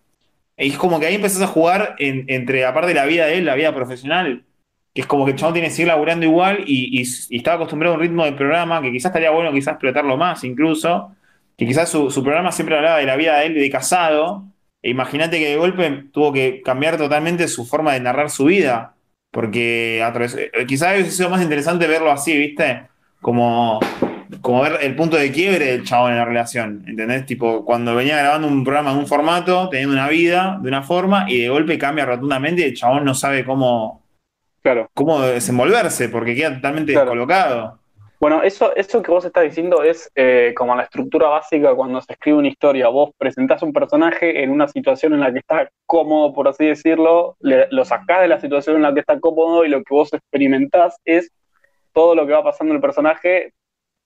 Y 0.57 0.69
es 0.69 0.77
como 0.77 0.99
que 0.99 1.07
ahí 1.07 1.15
empezás 1.15 1.41
a 1.43 1.47
jugar 1.47 1.95
en- 1.99 2.25
entre, 2.29 2.65
aparte 2.65 2.89
de 2.89 2.95
la 2.95 3.05
vida 3.05 3.27
de 3.27 3.37
él, 3.37 3.45
la 3.45 3.55
vida 3.55 3.75
profesional, 3.75 4.45
que 4.93 5.01
es 5.01 5.07
como 5.07 5.25
que 5.25 5.31
el 5.31 5.37
tiene 5.37 5.63
que 5.63 5.69
seguir 5.71 5.89
laburando 5.89 6.25
igual 6.25 6.63
y, 6.65 7.01
y, 7.01 7.05
y 7.29 7.37
estaba 7.37 7.57
acostumbrado 7.57 7.95
a 7.95 7.97
un 7.97 8.03
ritmo 8.03 8.25
de 8.25 8.31
programa 8.33 8.81
que 8.81 8.91
quizás 8.91 9.11
estaría 9.11 9.29
bueno 9.31 9.51
quizás 9.51 9.73
explotarlo 9.73 10.17
más 10.17 10.43
incluso, 10.43 11.15
que 11.57 11.67
quizás 11.67 11.89
su, 11.89 12.09
programa 12.23 12.51
siempre 12.51 12.77
hablaba 12.77 12.99
de 12.99 13.05
la 13.05 13.15
vida 13.15 13.37
de 13.39 13.47
él 13.47 13.53
de 13.55 13.69
casado, 13.69 14.45
e 14.81 14.89
imagínate 14.89 15.39
que 15.39 15.49
de 15.49 15.57
golpe 15.57 16.05
tuvo 16.13 16.31
que 16.33 16.61
cambiar 16.63 16.97
totalmente 16.97 17.47
su 17.47 17.65
forma 17.65 17.93
de 17.93 17.99
narrar 17.99 18.29
su 18.29 18.45
vida, 18.45 18.95
porque 19.31 19.99
eh, 20.01 20.65
quizás 20.67 20.95
hubiese 20.95 21.11
sido 21.11 21.29
más 21.29 21.41
interesante 21.41 21.87
verlo 21.87 22.11
así, 22.11 22.37
¿viste? 22.37 22.87
Como, 23.21 23.79
como 24.41 24.61
ver 24.61 24.77
el 24.81 24.95
punto 24.95 25.17
de 25.17 25.31
quiebre 25.31 25.65
del 25.65 25.83
chabón 25.83 26.11
en 26.11 26.17
la 26.17 26.25
relación, 26.25 26.83
¿entendés? 26.87 27.25
Tipo, 27.25 27.63
cuando 27.65 27.95
venía 27.95 28.17
grabando 28.17 28.47
un 28.47 28.63
programa 28.63 28.91
en 28.91 28.97
un 28.97 29.07
formato, 29.07 29.69
teniendo 29.69 29.93
una 29.93 30.09
vida 30.09 30.59
de 30.61 30.67
una 30.67 30.83
forma, 30.83 31.25
y 31.29 31.41
de 31.41 31.49
golpe 31.49 31.77
cambia 31.77 32.05
rotundamente 32.05 32.61
y 32.61 32.65
el 32.65 32.73
chabón 32.75 33.05
no 33.05 33.13
sabe 33.13 33.45
cómo, 33.45 34.03
claro. 34.61 34.89
cómo 34.93 35.21
desenvolverse, 35.21 36.09
porque 36.09 36.35
queda 36.35 36.55
totalmente 36.55 36.91
Claro. 36.93 37.05
descolocado. 37.11 37.79
Bueno, 38.19 38.41
eso, 38.41 38.75
eso 38.75 39.03
que 39.03 39.11
vos 39.11 39.23
estás 39.25 39.43
diciendo 39.43 39.83
es 39.83 40.11
eh, 40.15 40.51
como 40.57 40.75
la 40.75 40.81
estructura 40.83 41.27
básica 41.27 41.75
cuando 41.75 42.01
se 42.01 42.13
escribe 42.13 42.39
una 42.39 42.47
historia. 42.47 42.87
Vos 42.87 43.11
presentás 43.15 43.61
un 43.61 43.71
personaje 43.71 44.41
en 44.43 44.49
una 44.49 44.67
situación 44.67 45.13
en 45.13 45.19
la 45.19 45.31
que 45.31 45.37
está 45.37 45.69
cómodo, 45.85 46.33
por 46.33 46.47
así 46.47 46.65
decirlo, 46.65 47.35
le- 47.41 47.67
lo 47.69 47.85
sacás 47.85 48.21
de 48.21 48.27
la 48.27 48.39
situación 48.39 48.77
en 48.77 48.81
la 48.81 48.93
que 48.93 49.01
está 49.01 49.19
cómodo 49.19 49.63
y 49.65 49.69
lo 49.69 49.77
que 49.83 49.93
vos 49.93 50.11
experimentás 50.13 50.97
es 51.05 51.31
todo 51.93 52.15
lo 52.15 52.25
que 52.25 52.33
va 52.33 52.43
pasando 52.43 52.73
el 52.73 52.81
personaje 52.81 53.53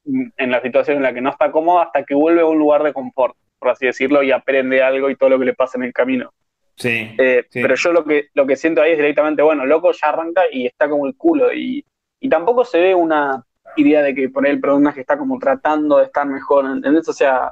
en 0.06 0.52
la 0.52 0.62
situación 0.62 0.98
en 0.98 1.04
la 1.04 1.14
que 1.14 1.22
no 1.22 1.30
está 1.30 1.52
cómodo 1.52 1.80
hasta 1.82 2.04
que 2.04 2.16
vuelve 2.16 2.42
a 2.42 2.46
un 2.46 2.58
lugar 2.58 2.84
de 2.84 2.94
confort, 2.94 3.36
por 3.60 3.70
así 3.70 3.86
decirlo, 3.86 4.24
y 4.24 4.32
aprende 4.32 4.82
algo 4.82 5.10
y 5.10 5.16
todo 5.16 5.30
lo 5.30 5.40
que 5.40 5.46
le 5.46 5.54
pasa 5.54 5.78
en 5.78 5.84
el 5.84 5.94
camino. 5.94 6.32
Sí. 6.76 7.12
Eh, 7.20 7.46
Sí. 7.50 7.62
Pero 7.62 7.76
yo 7.76 7.92
lo 7.94 8.04
que, 8.04 8.28
lo 8.34 8.48
que 8.48 8.56
siento 8.56 8.82
ahí 8.82 8.92
es 8.94 8.98
directamente, 8.98 9.42
bueno, 9.44 9.66
loco 9.66 9.92
ya 9.92 10.10
arranca 10.10 10.42
y 10.52 10.66
está 10.66 10.90
como 10.90 11.06
el 11.06 11.16
culo. 11.16 11.54
Y, 11.54 11.86
y 12.20 12.30
tampoco 12.30 12.66
se 12.66 12.80
ve 12.80 12.96
una 12.96 13.44
idea 13.78 14.02
de 14.02 14.16
que 14.16 14.30
poner 14.30 14.52
el 14.54 14.60
personaje 14.60 15.02
está 15.02 15.18
como 15.18 15.38
tratando 15.38 15.98
de 16.00 16.06
estar 16.06 16.26
mejor, 16.26 16.66
¿entendés? 16.66 17.08
O 17.08 17.14
sea, 17.14 17.52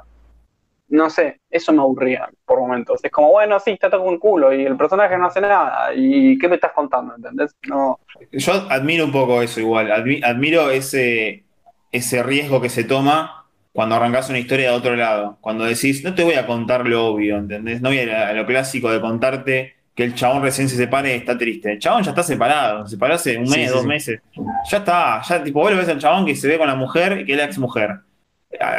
no 0.88 1.08
sé, 1.08 1.38
eso 1.48 1.72
me 1.72 1.80
aburría 1.80 2.28
por 2.44 2.58
momentos. 2.58 2.98
Es 3.04 3.10
como, 3.12 3.30
bueno, 3.30 3.60
sí, 3.60 3.70
está 3.70 3.88
todo 3.88 4.10
el 4.10 4.18
culo 4.18 4.52
y 4.52 4.64
el 4.64 4.76
personaje 4.76 5.16
no 5.16 5.26
hace 5.26 5.40
nada. 5.40 5.94
¿Y 5.94 6.36
qué 6.36 6.48
me 6.48 6.56
estás 6.56 6.72
contando? 6.72 7.14
¿Entendés? 7.14 7.54
No, 7.68 8.00
Yo 8.32 8.52
admiro 8.68 9.04
un 9.04 9.12
poco 9.12 9.40
eso 9.40 9.60
igual, 9.60 9.88
admi- 9.92 10.24
admiro 10.24 10.68
ese, 10.70 11.44
ese 11.92 12.22
riesgo 12.22 12.60
que 12.60 12.68
se 12.68 12.84
toma 12.84 13.46
cuando 13.72 13.94
arrancas 13.94 14.28
una 14.28 14.38
historia 14.38 14.70
de 14.70 14.76
otro 14.76 14.96
lado, 14.96 15.38
cuando 15.40 15.64
decís, 15.64 16.02
no 16.02 16.14
te 16.14 16.24
voy 16.24 16.34
a 16.34 16.46
contar 16.46 16.86
lo 16.86 17.06
obvio, 17.06 17.38
¿entendés? 17.38 17.80
No 17.80 17.90
voy 17.90 17.98
a, 17.98 18.02
ir 18.02 18.10
a 18.10 18.32
lo 18.32 18.46
clásico 18.46 18.90
de 18.90 19.00
contarte 19.00 19.74
que 19.94 20.04
el 20.04 20.14
chabón 20.14 20.42
recién 20.42 20.68
se 20.68 20.76
separe 20.76 21.14
y 21.14 21.18
está 21.18 21.36
triste. 21.38 21.72
El 21.72 21.78
chabón 21.78 22.02
ya 22.02 22.10
está 22.10 22.22
separado, 22.22 22.84
se 22.86 22.92
separó 22.92 23.14
hace 23.14 23.36
un 23.36 23.44
mes, 23.44 23.52
sí, 23.52 23.66
dos 23.66 23.82
sí. 23.82 23.86
meses. 23.86 24.20
Ya 24.70 24.78
está, 24.78 25.22
ya 25.22 25.42
tipo, 25.42 25.60
vos 25.60 25.70
lo 25.70 25.76
ves 25.76 25.88
al 25.88 25.98
chabón 25.98 26.26
que 26.26 26.34
se 26.34 26.48
ve 26.48 26.58
con 26.58 26.66
la 26.66 26.74
mujer 26.74 27.20
y 27.20 27.24
que 27.24 27.32
es 27.32 27.38
la 27.38 27.44
ex 27.44 27.58
mujer. 27.58 28.00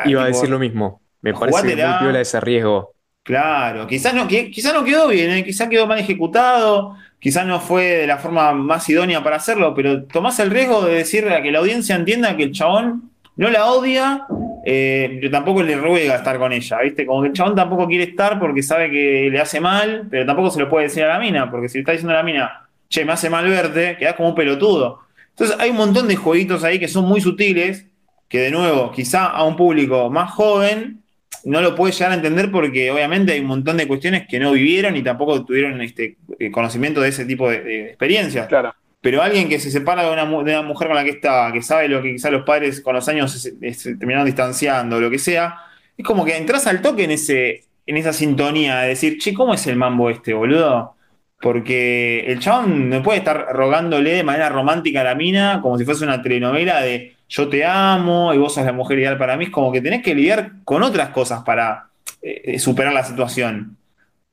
Iba 0.06 0.24
a 0.24 0.28
decir 0.28 0.50
lo 0.50 0.60
mismo. 0.60 1.02
Me 1.22 1.34
parece 1.34 1.76
muy 1.76 1.76
piola 1.76 2.20
ese 2.20 2.40
riesgo. 2.42 2.94
Claro, 3.24 3.86
quizás 3.86 4.14
no, 4.16 4.28
qui- 4.28 4.50
quizás 4.52 4.74
no 4.74 4.84
quedó 4.84 5.08
bien, 5.08 5.30
¿eh? 5.30 5.44
quizás 5.46 5.70
quedó 5.70 5.86
mal 5.86 6.00
ejecutado, 6.00 6.96
quizás 7.20 7.46
no 7.46 7.60
fue 7.60 7.84
de 7.86 8.08
la 8.08 8.18
forma 8.18 8.52
más 8.54 8.90
idónea 8.90 9.24
para 9.24 9.36
hacerlo, 9.36 9.76
pero 9.76 10.04
tomás 10.06 10.40
el 10.40 10.50
riesgo 10.50 10.82
de 10.84 10.96
decir 10.96 11.28
a 11.30 11.42
que 11.44 11.52
la 11.52 11.60
audiencia 11.60 11.96
entienda 11.96 12.36
que 12.36 12.44
el 12.44 12.52
chabón 12.52 13.12
no 13.36 13.50
la 13.52 13.68
odia, 13.68 14.26
eh, 14.66 15.18
pero 15.20 15.30
tampoco 15.32 15.62
le 15.62 15.76
ruega 15.76 16.16
estar 16.16 16.40
con 16.40 16.52
ella, 16.52 16.80
¿viste? 16.82 17.06
Como 17.06 17.22
que 17.22 17.28
el 17.28 17.34
chabón 17.34 17.56
tampoco 17.56 17.88
quiere 17.88 18.06
estar 18.06 18.40
porque 18.40 18.64
sabe 18.64 18.90
que 18.90 19.30
le 19.32 19.40
hace 19.40 19.60
mal, 19.62 20.08
pero 20.10 20.26
tampoco 20.26 20.50
se 20.50 20.60
lo 20.60 20.68
puede 20.70 20.86
decir 20.88 21.04
a 21.04 21.10
la 21.10 21.20
mina, 21.20 21.50
porque 21.52 21.70
si 21.70 21.78
le 21.78 21.82
está 21.82 21.92
diciendo 21.92 22.14
a 22.14 22.18
la 22.18 22.24
mina, 22.24 22.68
che, 22.90 23.06
me 23.06 23.12
hace 23.14 23.30
mal 23.30 23.48
verte, 23.48 23.98
quedás 23.98 24.16
como 24.16 24.30
un 24.30 24.36
pelotudo. 24.36 25.02
Entonces 25.30 25.56
hay 25.60 25.70
un 25.70 25.78
montón 25.78 26.08
de 26.08 26.16
jueguitos 26.16 26.64
ahí 26.64 26.80
que 26.80 26.88
son 26.88 27.06
muy 27.06 27.22
sutiles, 27.22 27.86
que 28.28 28.40
de 28.40 28.52
nuevo, 28.52 28.92
quizá 28.92 29.28
a 29.28 29.44
un 29.44 29.56
público 29.56 30.10
más 30.10 30.32
joven 30.32 31.01
no 31.44 31.62
lo 31.62 31.76
puede 31.76 31.94
llegar 31.94 32.12
a 32.12 32.16
entender 32.16 32.52
porque 32.52 32.92
obviamente 32.92 33.34
hay 33.34 33.40
un 33.40 33.48
montón 33.48 33.78
de 33.78 33.88
cuestiones 33.88 34.28
que 34.28 34.40
no 34.40 34.52
vivieron 34.52 34.96
y 34.96 35.02
tampoco 35.04 35.44
tuvieron 35.44 35.82
este 35.82 36.18
eh, 36.40 36.52
conocimiento 36.52 37.02
de 37.02 37.10
ese 37.10 37.26
tipo 37.26 37.50
de, 37.50 37.62
de 37.62 37.86
experiencias. 37.88 38.48
Claro. 38.48 38.74
Pero 39.02 39.24
alguien 39.24 39.50
que 39.50 39.60
se 39.60 39.72
separa 39.72 40.04
de 40.04 40.12
una, 40.12 40.26
de 40.26 40.52
una 40.52 40.62
mujer 40.62 40.88
con 40.88 40.96
la 40.96 41.04
que 41.04 41.10
está, 41.10 41.52
que 41.52 41.64
sabe 41.64 41.88
lo 41.88 42.04
que 42.04 42.12
quizá 42.14 42.30
los 42.30 42.44
padres 42.44 42.82
con 42.82 42.94
los 42.94 43.08
años 43.10 43.32
se, 43.32 43.58
se- 43.58 43.74
se 43.74 43.96
terminaron 43.96 44.26
distanciando, 44.28 45.00
lo 45.00 45.10
que 45.10 45.18
sea, 45.18 45.56
es 45.98 46.06
como 46.06 46.24
que 46.24 46.38
entras 46.38 46.68
al 46.68 46.82
toque 46.84 47.06
en, 47.06 47.12
ese, 47.12 47.64
en 47.88 47.98
esa 47.98 48.14
sintonía 48.14 48.82
de 48.82 48.90
decir, 48.90 49.18
che, 49.18 49.34
¿cómo 49.34 49.56
es 49.56 49.66
el 49.66 49.76
mambo 49.76 50.12
este, 50.12 50.34
boludo? 50.34 50.96
Porque 51.40 52.26
el 52.28 52.38
chabón 52.40 52.90
no 52.90 53.02
puede 53.02 53.18
estar 53.18 53.48
rogándole 53.52 54.12
de 54.14 54.24
manera 54.24 54.50
romántica 54.50 55.02
a 55.02 55.06
la 55.06 55.16
mina 55.16 55.60
como 55.64 55.80
si 55.80 55.86
fuese 55.86 56.04
una 56.04 56.22
telenovela 56.22 56.82
de 56.82 57.16
yo 57.32 57.48
te 57.48 57.64
amo 57.66 58.34
y 58.34 58.38
vos 58.38 58.54
sos 58.54 58.66
la 58.66 58.74
mujer 58.74 59.00
ideal 59.00 59.18
para 59.18 59.38
mí. 59.38 59.46
Es 59.46 59.52
como 59.52 59.72
que 59.72 59.80
tenés 59.80 60.04
que 60.04 60.14
lidiar 60.14 60.52
con 60.66 60.84
otras 60.84 61.10
cosas 61.10 61.44
para 61.44 61.88
eh, 62.22 62.60
superar 62.60 62.92
la 62.92 63.06
situación. 63.06 63.78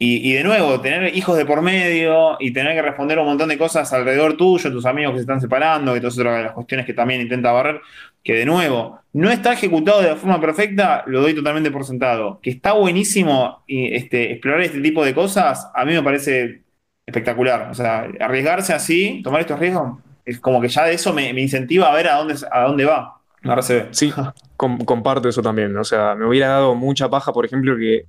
Y, 0.00 0.32
de 0.32 0.44
nuevo, 0.44 0.80
tener 0.80 1.16
hijos 1.16 1.36
de 1.36 1.44
por 1.44 1.60
medio 1.60 2.36
y 2.38 2.52
tener 2.52 2.74
que 2.74 2.82
responder 2.82 3.18
un 3.18 3.26
montón 3.26 3.48
de 3.48 3.58
cosas 3.58 3.92
alrededor 3.92 4.36
tuyo, 4.36 4.70
tus 4.70 4.86
amigos 4.86 5.12
que 5.12 5.18
se 5.18 5.22
están 5.22 5.40
separando, 5.40 5.92
que 5.92 5.98
todas 6.00 6.14
es 6.14 6.20
otra 6.20 6.36
de 6.36 6.42
las 6.44 6.52
cuestiones 6.52 6.86
que 6.86 6.94
también 6.94 7.20
intenta 7.20 7.50
barrer, 7.50 7.80
que 8.22 8.34
de 8.34 8.46
nuevo, 8.46 9.00
no 9.12 9.28
está 9.28 9.54
ejecutado 9.54 10.00
de 10.00 10.10
la 10.10 10.16
forma 10.16 10.40
perfecta, 10.40 11.02
lo 11.06 11.20
doy 11.20 11.34
totalmente 11.34 11.72
por 11.72 11.84
sentado. 11.84 12.38
Que 12.40 12.50
está 12.50 12.74
buenísimo 12.74 13.64
este, 13.66 14.30
explorar 14.32 14.60
este 14.60 14.80
tipo 14.80 15.04
de 15.04 15.14
cosas, 15.14 15.68
a 15.74 15.84
mí 15.84 15.94
me 15.94 16.02
parece 16.02 16.62
espectacular. 17.04 17.68
O 17.68 17.74
sea, 17.74 18.08
arriesgarse 18.20 18.72
así, 18.72 19.20
tomar 19.24 19.40
estos 19.40 19.58
riesgos, 19.58 19.98
es 20.28 20.40
como 20.40 20.60
que 20.60 20.68
ya 20.68 20.84
de 20.84 20.94
eso 20.94 21.12
me, 21.12 21.32
me 21.32 21.40
incentiva 21.42 21.90
a 21.90 21.94
ver 21.94 22.08
a 22.08 22.16
dónde, 22.16 22.36
a 22.50 22.62
dónde 22.62 22.84
va. 22.84 23.14
Ahora 23.44 23.62
se 23.62 23.74
ve. 23.74 23.88
Sí, 23.92 24.12
com- 24.56 24.78
comparto 24.84 25.28
eso 25.28 25.42
también. 25.42 25.76
O 25.76 25.84
sea, 25.84 26.14
me 26.14 26.26
hubiera 26.26 26.48
dado 26.48 26.74
mucha 26.74 27.08
paja, 27.08 27.32
por 27.32 27.44
ejemplo, 27.46 27.76
que 27.76 28.04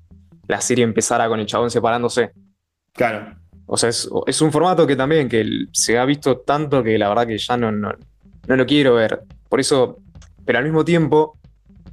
la 0.48 0.60
serie 0.62 0.84
empezara 0.84 1.28
con 1.28 1.40
el 1.40 1.46
chabón 1.46 1.70
separándose. 1.70 2.32
Claro. 2.94 3.36
O 3.66 3.78
sea, 3.78 3.90
es, 3.90 4.10
es 4.26 4.42
un 4.42 4.52
formato 4.52 4.88
que 4.88 4.96
también 4.96 5.30
que 5.30 5.46
se 5.72 6.00
ha 6.00 6.06
visto 6.06 6.38
tanto 6.40 6.84
que 6.84 6.98
la 6.98 7.08
verdad 7.10 7.28
que 7.28 7.38
ya 7.38 7.56
no, 7.56 7.72
no, 7.72 7.94
no 8.48 8.56
lo 8.56 8.66
quiero 8.66 8.96
ver. 8.96 9.22
Por 9.48 9.60
eso, 9.60 10.00
pero 10.44 10.58
al 10.58 10.64
mismo 10.66 10.84
tiempo 10.84 11.38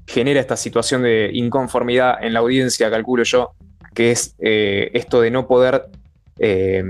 genera 0.07 0.41
esta 0.41 0.57
situación 0.57 1.03
de 1.03 1.31
inconformidad 1.35 2.23
en 2.25 2.33
la 2.33 2.39
audiencia, 2.39 2.91
calculo 2.91 3.25
yo, 3.25 3.53
que 3.93 4.13
es 4.13 4.35
eh, 4.39 4.91
esto 4.95 5.21
de 5.21 5.31
no 5.31 5.47
poder 5.47 5.87
eh, 6.39 6.83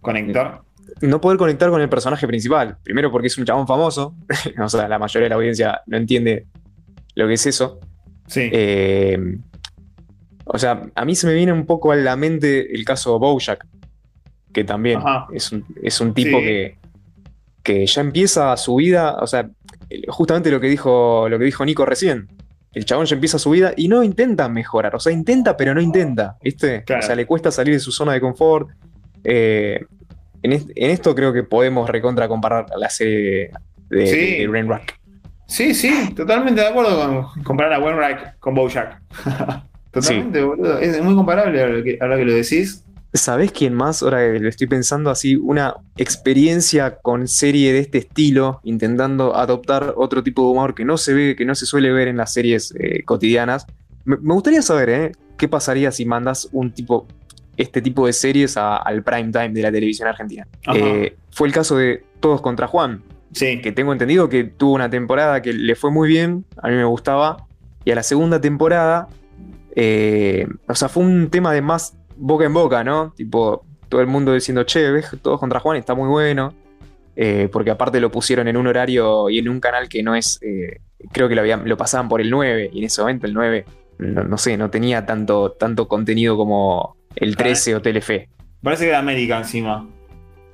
Conectar. 0.00 0.60
No 1.00 1.20
poder 1.20 1.38
conectar 1.38 1.70
con 1.70 1.80
el 1.80 1.88
personaje 1.88 2.26
principal. 2.26 2.76
Primero 2.82 3.10
porque 3.10 3.28
es 3.28 3.38
un 3.38 3.44
chabón 3.44 3.66
famoso, 3.66 4.14
o 4.62 4.68
sea, 4.68 4.88
la 4.88 4.98
mayoría 4.98 5.24
de 5.24 5.30
la 5.30 5.36
audiencia 5.36 5.80
no 5.86 5.96
entiende 5.96 6.46
lo 7.14 7.26
que 7.26 7.34
es 7.34 7.46
eso. 7.46 7.80
Sí. 8.26 8.48
Eh, 8.52 9.18
o 10.44 10.58
sea, 10.58 10.82
a 10.94 11.04
mí 11.04 11.14
se 11.14 11.26
me 11.26 11.34
viene 11.34 11.52
un 11.52 11.66
poco 11.66 11.92
a 11.92 11.96
la 11.96 12.16
mente 12.16 12.74
el 12.74 12.84
caso 12.84 13.18
Bojack, 13.18 13.66
que 14.52 14.64
también 14.64 15.00
es 15.32 15.52
un, 15.52 15.64
es 15.82 16.00
un 16.00 16.12
tipo 16.14 16.38
Sí. 16.38 16.44
que, 16.44 16.78
que 17.62 17.86
ya 17.86 18.00
empieza 18.00 18.56
su 18.56 18.76
vida, 18.76 19.16
o 19.20 19.26
sea, 19.26 19.48
justamente 20.08 20.50
lo 20.50 20.60
que 20.60 20.68
dijo, 20.68 21.28
lo 21.28 21.38
que 21.38 21.44
dijo 21.44 21.64
Nico 21.64 21.84
recién. 21.86 22.28
El 22.72 22.86
chabón 22.86 23.04
ya 23.06 23.14
empieza 23.14 23.38
su 23.38 23.50
vida 23.50 23.74
y 23.76 23.88
no 23.88 24.02
intenta 24.02 24.48
mejorar, 24.48 24.94
o 24.96 25.00
sea, 25.00 25.12
intenta 25.12 25.56
pero 25.56 25.74
no 25.74 25.80
intenta, 25.80 26.38
¿viste? 26.42 26.82
Claro. 26.84 27.02
O 27.04 27.06
sea, 27.06 27.14
le 27.14 27.26
cuesta 27.26 27.50
salir 27.50 27.74
de 27.74 27.80
su 27.80 27.92
zona 27.92 28.14
de 28.14 28.20
confort. 28.20 28.70
Eh, 29.24 29.84
en, 30.42 30.52
est- 30.52 30.70
en 30.74 30.90
esto 30.90 31.14
creo 31.14 31.32
que 31.32 31.42
podemos 31.42 31.88
recontra 31.88 32.28
comparar 32.28 32.66
a 32.74 32.78
la 32.78 32.88
serie 32.90 33.50
de, 33.90 33.96
de, 33.98 34.06
Sí. 34.06 34.38
de 34.38 34.48
Brainrock. 34.48 34.82
Sí, 35.46 35.74
sí, 35.74 35.92
totalmente 36.16 36.60
de 36.62 36.68
acuerdo 36.68 37.26
con 37.34 37.42
comparar 37.44 37.74
a 37.74 37.78
Wainwright 37.80 38.38
con 38.40 38.54
Bojack. 38.54 39.00
totalmente, 39.90 40.42
boludo. 40.42 40.78
Es 40.78 41.02
muy 41.02 41.14
comparable 41.14 41.62
ahora 41.62 41.82
que, 41.82 41.98
ahora 42.00 42.16
que 42.16 42.24
lo 42.24 42.32
decís. 42.32 42.84
¿Sabés 43.14 43.52
quién 43.52 43.74
más? 43.74 44.02
Ahora 44.02 44.32
que 44.32 44.38
lo 44.40 44.48
estoy 44.48 44.66
pensando 44.66 45.10
así, 45.10 45.36
una 45.36 45.74
experiencia 45.98 46.96
con 47.02 47.28
serie 47.28 47.72
de 47.74 47.80
este 47.80 47.98
estilo, 47.98 48.60
intentando 48.64 49.36
adoptar 49.36 49.92
otro 49.96 50.22
tipo 50.22 50.42
de 50.42 50.48
humor 50.52 50.74
que 50.74 50.84
no 50.86 50.96
se 50.96 51.12
ve, 51.12 51.36
que 51.36 51.44
no 51.44 51.54
se 51.54 51.66
suele 51.66 51.92
ver 51.92 52.08
en 52.08 52.16
las 52.16 52.32
series 52.32 52.72
eh, 52.78 53.02
cotidianas. 53.04 53.66
Me, 54.04 54.16
me 54.16 54.32
gustaría 54.32 54.62
saber, 54.62 54.88
¿eh? 54.88 55.12
¿Qué 55.36 55.48
pasaría 55.48 55.90
si 55.92 56.06
mandas 56.06 56.48
un 56.52 56.72
tipo, 56.72 57.06
este 57.62 57.80
tipo 57.82 58.06
de 58.06 58.12
series 58.12 58.56
a- 58.56 58.76
al 58.76 59.02
prime 59.02 59.30
time 59.32 59.50
de 59.50 59.62
la 59.62 59.70
televisión 59.72 60.08
argentina? 60.08 60.46
Eh, 60.74 61.16
fue 61.30 61.48
el 61.48 61.54
caso 61.54 61.76
de 61.76 62.04
Todos 62.20 62.40
contra 62.40 62.66
Juan, 62.66 63.02
Sí. 63.32 63.60
que 63.60 63.72
tengo 63.72 63.92
entendido 63.92 64.28
que 64.28 64.44
tuvo 64.44 64.74
una 64.74 64.90
temporada 64.90 65.40
que 65.42 65.52
le 65.52 65.74
fue 65.74 65.90
muy 65.90 66.08
bien, 66.08 66.44
a 66.62 66.68
mí 66.68 66.74
me 66.76 66.84
gustaba, 66.84 67.46
y 67.84 67.90
a 67.90 67.94
la 67.94 68.02
segunda 68.02 68.40
temporada, 68.40 69.08
eh, 69.74 70.46
o 70.68 70.74
sea, 70.74 70.88
fue 70.88 71.02
un 71.02 71.30
tema 71.30 71.52
de 71.52 71.62
más 71.62 71.96
boca 72.16 72.44
en 72.44 72.52
boca, 72.52 72.84
¿no? 72.84 73.12
Tipo, 73.16 73.64
todo 73.88 74.00
el 74.00 74.06
mundo 74.06 74.32
diciendo, 74.34 74.64
che, 74.64 74.90
ves, 74.90 75.10
todos 75.22 75.40
contra 75.40 75.60
Juan 75.60 75.76
está 75.78 75.94
muy 75.94 76.08
bueno, 76.08 76.54
eh, 77.16 77.48
porque 77.52 77.70
aparte 77.70 78.00
lo 78.00 78.10
pusieron 78.10 78.48
en 78.48 78.56
un 78.56 78.66
horario 78.66 79.28
y 79.30 79.38
en 79.38 79.48
un 79.48 79.60
canal 79.60 79.88
que 79.88 80.02
no 80.02 80.14
es, 80.14 80.38
creo 81.12 81.28
que 81.28 81.34
lo, 81.34 81.40
habían- 81.40 81.68
lo 81.68 81.76
pasaban 81.76 82.08
por 82.08 82.20
el 82.20 82.30
9, 82.30 82.70
y 82.72 82.78
en 82.78 82.84
ese 82.84 83.00
momento 83.00 83.26
el 83.26 83.34
9, 83.34 83.64
no, 83.98 84.24
no 84.24 84.38
sé, 84.38 84.56
no 84.56 84.70
tenía 84.70 85.04
tanto, 85.06 85.52
tanto 85.52 85.88
contenido 85.88 86.36
como 86.36 86.96
el 87.16 87.36
13 87.36 87.74
o 87.76 87.82
Telefe. 87.82 88.28
Parece 88.62 88.84
que 88.84 88.88
era 88.90 88.98
América 88.98 89.38
encima. 89.38 89.88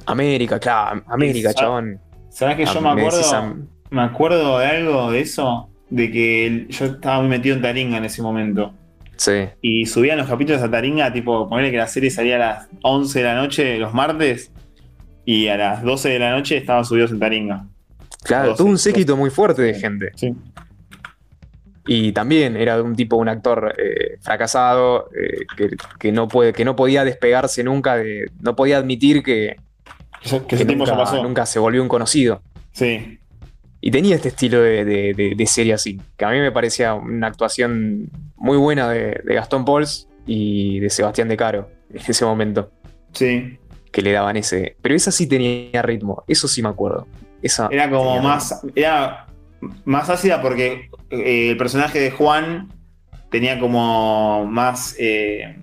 América, 0.07 0.59
claro, 0.59 1.03
América, 1.09 1.51
Esa- 1.51 1.61
chabón. 1.61 2.01
¿Sabés 2.31 2.57
que 2.57 2.65
yo 2.65 2.73
Ah, 2.77 2.81
me 2.95 3.01
acuerdo? 3.03 3.35
am- 3.35 3.69
Me 3.91 4.03
acuerdo 4.03 4.59
de 4.59 4.67
algo 4.67 5.11
de 5.11 5.21
eso. 5.21 5.69
De 5.91 6.11
que 6.11 6.67
yo 6.69 6.85
estaba 6.87 7.21
muy 7.21 7.29
metido 7.31 7.57
en 7.57 7.63
Taringa 7.63 7.97
en 7.97 8.05
ese 8.05 8.21
momento. 8.21 8.75
Sí. 9.17 9.47
Y 9.63 9.87
subían 9.87 10.19
los 10.19 10.29
capítulos 10.29 10.63
a 10.63 10.71
Taringa, 10.71 11.11
tipo, 11.13 11.49
ponerle 11.49 11.71
que 11.71 11.79
la 11.79 11.87
serie 11.87 12.11
salía 12.11 12.37
a 12.37 12.39
las 12.39 12.69
11 12.83 13.21
de 13.21 13.25
la 13.25 13.35
noche 13.35 13.79
los 13.79 13.95
martes. 13.95 14.53
Y 15.25 15.49
a 15.49 15.57
las 15.57 15.83
12 15.83 16.11
de 16.11 16.19
la 16.19 16.31
noche 16.33 16.57
estaban 16.59 16.85
subidos 16.85 17.11
en 17.11 17.19
Taringa. 17.19 17.65
Claro, 18.23 18.49
12, 18.51 18.59
tuvo 18.59 18.71
un 18.71 18.79
séquito 18.79 19.17
muy 19.17 19.31
fuerte 19.31 19.63
de 19.63 19.75
gente. 19.75 20.11
Sí. 20.17 20.35
Y 21.89 22.13
también 22.13 22.57
era 22.57 22.77
de 22.77 22.83
un 22.83 22.95
tipo, 22.95 23.17
un 23.17 23.29
actor 23.29 23.75
eh, 23.79 24.19
fracasado, 24.21 25.09
eh, 25.19 25.47
que, 25.57 25.71
que 25.99 26.13
no 26.13 26.29
puede, 26.29 26.53
que 26.53 26.65
no 26.65 26.77
podía 26.77 27.03
despegarse 27.05 27.65
nunca 27.65 27.97
de. 27.97 28.31
No 28.41 28.55
podía 28.55 28.77
admitir 28.79 29.23
que, 29.23 29.57
Que, 30.47 30.55
ese 30.57 30.65
nunca, 30.67 30.85
ya 30.93 30.97
pasó. 30.97 31.23
nunca 31.23 31.47
se 31.47 31.59
volvió 31.59 31.83
un 31.83 31.89
conocido. 31.89 32.43
Sí. 32.73 33.19
Y 33.81 33.91
tenía 33.91 34.17
este 34.17 34.29
estilo 34.29 34.61
de, 34.61 34.85
de- 34.85 35.15
de- 35.15 35.35
de 35.37 35.47
serie 35.47 35.73
así, 35.73 36.01
que 36.17 36.25
a 36.25 36.31
mí 36.31 36.39
me 36.41 36.53
parecía 36.53 36.95
una 36.95 37.29
actuación 37.29 38.11
muy 38.37 38.57
buena 38.59 38.91
de, 38.91 39.21
Gastón 39.25 39.65
Pauls 39.65 40.09
y 40.27 40.81
de 40.81 40.91
Sebastián 40.91 41.29
De 41.29 41.37
Caro 41.37 41.71
en 41.95 42.01
ese 42.07 42.25
momento, 42.25 42.71
Sí. 43.13 43.57
que 43.93 44.03
le 44.03 44.13
daban 44.13 44.37
ese. 44.37 44.77
Pero 44.83 44.95
esa 44.95 45.11
sí 45.13 45.27
tenía 45.27 45.81
ritmo, 45.81 46.23
eso 46.29 46.49
sí 46.49 46.61
me 46.63 46.69
acuerdo. 46.69 47.07
Esa 47.41 47.69
Era 47.71 47.89
como 47.89 48.21
más. 48.21 48.61
Era 48.75 49.27
más 49.85 50.09
ácida 50.11 50.41
porque 50.43 50.89
eh, 51.11 51.51
el 51.51 51.57
personaje 51.57 51.99
de 52.01 52.11
Juan 52.11 52.69
tenía 53.31 53.59
como 53.59 54.47
más. 54.47 54.97
eh, 54.99 55.57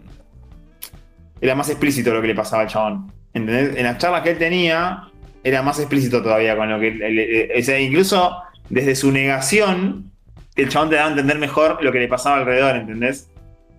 era 1.41 1.55
más 1.55 1.69
explícito 1.69 2.13
lo 2.13 2.21
que 2.21 2.27
le 2.27 2.35
pasaba 2.35 2.63
al 2.63 2.69
chabón. 2.69 3.11
¿Entendés? 3.33 3.75
En 3.77 3.83
las 3.83 3.97
charlas 3.97 4.21
que 4.21 4.31
él 4.31 4.37
tenía, 4.37 5.09
era 5.43 5.61
más 5.61 5.77
explícito 5.79 6.21
todavía 6.23 6.55
con 6.55 6.69
lo 6.69 6.79
que. 6.79 6.91
le- 6.91 7.09
le- 7.11 7.59
o 7.59 7.63
sea, 7.63 7.79
incluso 7.79 8.35
desde 8.69 8.95
su 8.95 9.11
negación, 9.11 10.11
el 10.55 10.69
chabón 10.69 10.89
te 10.89 10.95
daba 10.95 11.07
a 11.07 11.11
entender 11.11 11.37
mejor 11.37 11.83
lo 11.83 11.91
que 11.91 11.99
le 11.99 12.07
pasaba 12.07 12.37
alrededor, 12.37 12.75
¿entendés? 12.77 13.29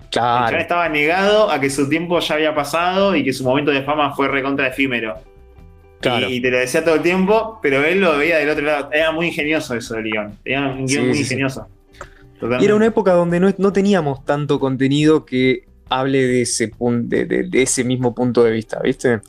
El 0.04 0.10
chabón 0.10 0.42
Claro, 0.48 0.58
estaba 0.58 0.88
negado 0.88 1.50
a 1.50 1.58
que 1.60 1.70
su 1.70 1.88
tiempo 1.88 2.20
ya 2.20 2.34
había 2.36 2.54
pasado 2.54 3.16
y 3.16 3.24
que 3.24 3.32
su 3.32 3.42
momento 3.44 3.70
de 3.70 3.82
fama 3.82 4.14
fue 4.14 4.28
recontra 4.28 4.68
efímero. 4.68 5.14
Claro. 6.00 6.28
Y, 6.28 6.34
y 6.34 6.40
te 6.42 6.50
lo 6.50 6.58
decía 6.58 6.84
todo 6.84 6.94
el 6.96 7.02
tiempo, 7.02 7.58
pero 7.62 7.84
él 7.84 8.00
lo 8.00 8.16
veía 8.18 8.38
del 8.38 8.48
otro 8.50 8.64
lado. 8.64 8.90
Era 8.92 9.12
muy 9.12 9.26
ingenioso 9.28 9.74
eso 9.74 9.94
del 9.94 10.04
guion. 10.04 10.38
Era 10.44 10.68
un 10.68 10.86
guion 10.86 10.88
Sí, 10.88 10.98
muy 11.08 11.14
sí, 11.14 11.22
ingenioso. 11.22 11.68
Y 12.60 12.64
era 12.64 12.74
una 12.74 12.86
época 12.86 13.12
donde 13.12 13.40
no, 13.40 13.52
no 13.56 13.72
teníamos 13.72 14.24
tanto 14.24 14.60
contenido 14.60 15.24
que 15.24 15.64
hable 15.88 16.26
de 16.26 16.42
ese, 16.42 16.70
de, 16.78 17.24
de- 17.24 17.42
de 17.44 17.62
ese 17.62 17.82
mismo 17.84 18.14
punto 18.14 18.44
de 18.44 18.50
vista, 18.52 18.80
¿viste? 18.82 19.20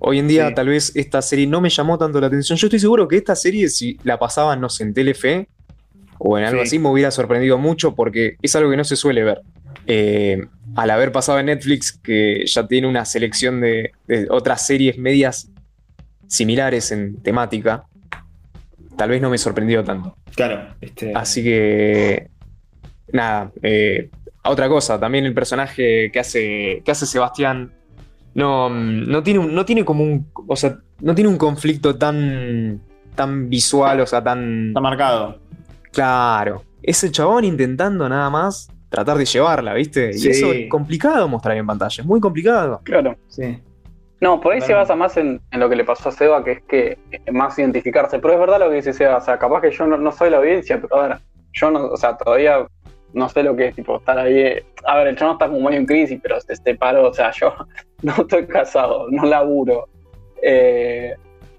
Hoy 0.00 0.18
en 0.18 0.26
día 0.28 0.48
Sí. 0.48 0.54
tal 0.54 0.68
vez 0.68 0.92
esta 0.96 1.22
serie 1.22 1.46
no 1.46 1.60
me 1.60 1.70
llamó 1.70 1.96
tanto 1.96 2.20
la 2.20 2.26
atención. 2.26 2.58
Yo 2.58 2.66
estoy 2.66 2.80
seguro 2.80 3.06
que 3.06 3.16
esta 3.16 3.36
serie, 3.36 3.68
si 3.68 3.98
la 4.02 4.18
pasaban, 4.18 4.60
no 4.60 4.68
sé, 4.68 4.82
en 4.82 4.94
Telefe 4.94 5.46
o 6.18 6.36
en 6.38 6.44
algo 6.44 6.62
Sí. 6.62 6.66
así, 6.68 6.78
me 6.78 6.88
hubiera 6.88 7.10
sorprendido 7.10 7.56
mucho 7.58 7.94
porque 7.94 8.36
es 8.42 8.54
algo 8.56 8.70
que 8.70 8.76
no 8.76 8.84
se 8.84 8.96
suele 8.96 9.22
ver. 9.22 9.40
Eh, 9.86 10.44
al 10.74 10.90
haber 10.90 11.12
pasado 11.12 11.38
en 11.38 11.46
Netflix, 11.46 11.92
que 11.92 12.44
ya 12.46 12.66
tiene 12.66 12.88
una 12.88 13.04
selección 13.04 13.60
de, 13.60 13.92
de 14.08 14.26
otras 14.30 14.66
series 14.66 14.98
medias 14.98 15.50
similares 16.26 16.90
en 16.92 17.22
temática, 17.22 17.84
tal 18.96 19.10
vez 19.10 19.20
no 19.22 19.30
me 19.30 19.38
sorprendió 19.38 19.82
tanto. 19.84 20.16
Claro. 20.34 20.74
Este, 20.80 21.12
Así 21.14 21.42
que. 21.42 22.28
Nada. 23.12 23.50
eh, 23.62 24.10
otra 24.44 24.68
cosa, 24.68 24.98
también 25.00 25.24
el 25.24 25.34
personaje 25.34 26.10
que 26.12 26.20
hace. 26.20 26.82
que 26.84 26.90
hace 26.90 27.06
Sebastián. 27.06 27.72
No, 28.34 28.68
no, 28.68 29.22
tiene, 29.22 29.38
un- 29.40 29.54
no 29.54 29.64
tiene 29.64 29.84
como 29.84 30.02
un. 30.04 30.26
O 30.48 30.56
sea, 30.56 30.76
no 31.00 31.14
tiene 31.14 31.30
un 31.30 31.36
conflicto 31.38 31.96
tan. 31.96 32.80
tan 33.14 33.48
visual, 33.48 34.00
o 34.00 34.06
sea, 34.06 34.22
tan. 34.22 34.68
Está 34.68 34.80
marcado. 34.80 35.38
Claro. 35.92 36.64
Ese 36.82 37.10
chabón 37.10 37.44
intentando 37.44 38.08
nada 38.08 38.28
más 38.28 38.68
tratar 38.90 39.16
de 39.16 39.24
llevarla, 39.24 39.72
¿viste? 39.74 40.10
Y 40.10 40.18
Sí. 40.18 40.28
eso 40.30 40.52
es 40.52 40.68
complicado 40.68 41.26
mostrar 41.28 41.56
en 41.56 41.66
pantalla, 41.66 42.02
es 42.02 42.06
muy 42.06 42.20
complicado. 42.20 42.80
Claro. 42.84 43.16
Sí. 43.28 43.58
No, 44.20 44.40
por 44.40 44.52
ahí 44.54 44.60
se 44.60 44.72
basa 44.74 44.94
más 44.96 45.16
en, 45.16 45.40
en 45.50 45.60
lo 45.60 45.68
que 45.68 45.76
le 45.76 45.84
pasó 45.84 46.08
a 46.08 46.12
Seba, 46.12 46.42
que 46.44 46.52
es 46.52 46.62
que 46.62 46.98
eh, 47.10 47.32
más 47.32 47.58
identificarse. 47.58 48.18
Pero 48.20 48.34
es 48.34 48.40
verdad 48.40 48.58
lo 48.60 48.70
que 48.70 48.76
dice 48.76 48.92
Seba, 48.92 49.16
o 49.18 49.20
sea, 49.20 49.38
capaz 49.38 49.60
que 49.60 49.70
yo 49.70 49.86
no, 49.86 49.96
no 49.98 50.12
soy 50.12 50.30
la 50.30 50.38
audiencia, 50.38 50.80
pero 50.80 50.96
a 51.02 51.08
ver, 51.08 51.18
yo 51.52 51.70
no, 51.70 51.86
o 51.86 51.96
sea, 51.96 52.16
todavía 52.16 52.66
no 53.12 53.28
sé 53.28 53.42
lo 53.42 53.54
que 53.54 53.68
es, 53.68 53.74
tipo, 53.74 53.96
estar 53.98 54.18
ahí. 54.18 54.38
eh, 54.38 54.64
A 54.86 54.96
ver, 54.96 55.08
el 55.08 55.16
chabón 55.16 55.34
está 55.34 55.46
como 55.48 55.60
medio 55.60 55.78
en 55.80 55.86
crisis, 55.86 56.18
pero 56.22 56.40
se 56.40 56.56
separó, 56.56 57.08
o 57.10 57.12
sea, 57.14 57.30
yo 57.32 57.54
no 58.02 58.12
estoy 58.16 58.46
casado, 58.46 59.06
no 59.10 59.24
laburo, 59.26 59.88
eh, 60.42 61.14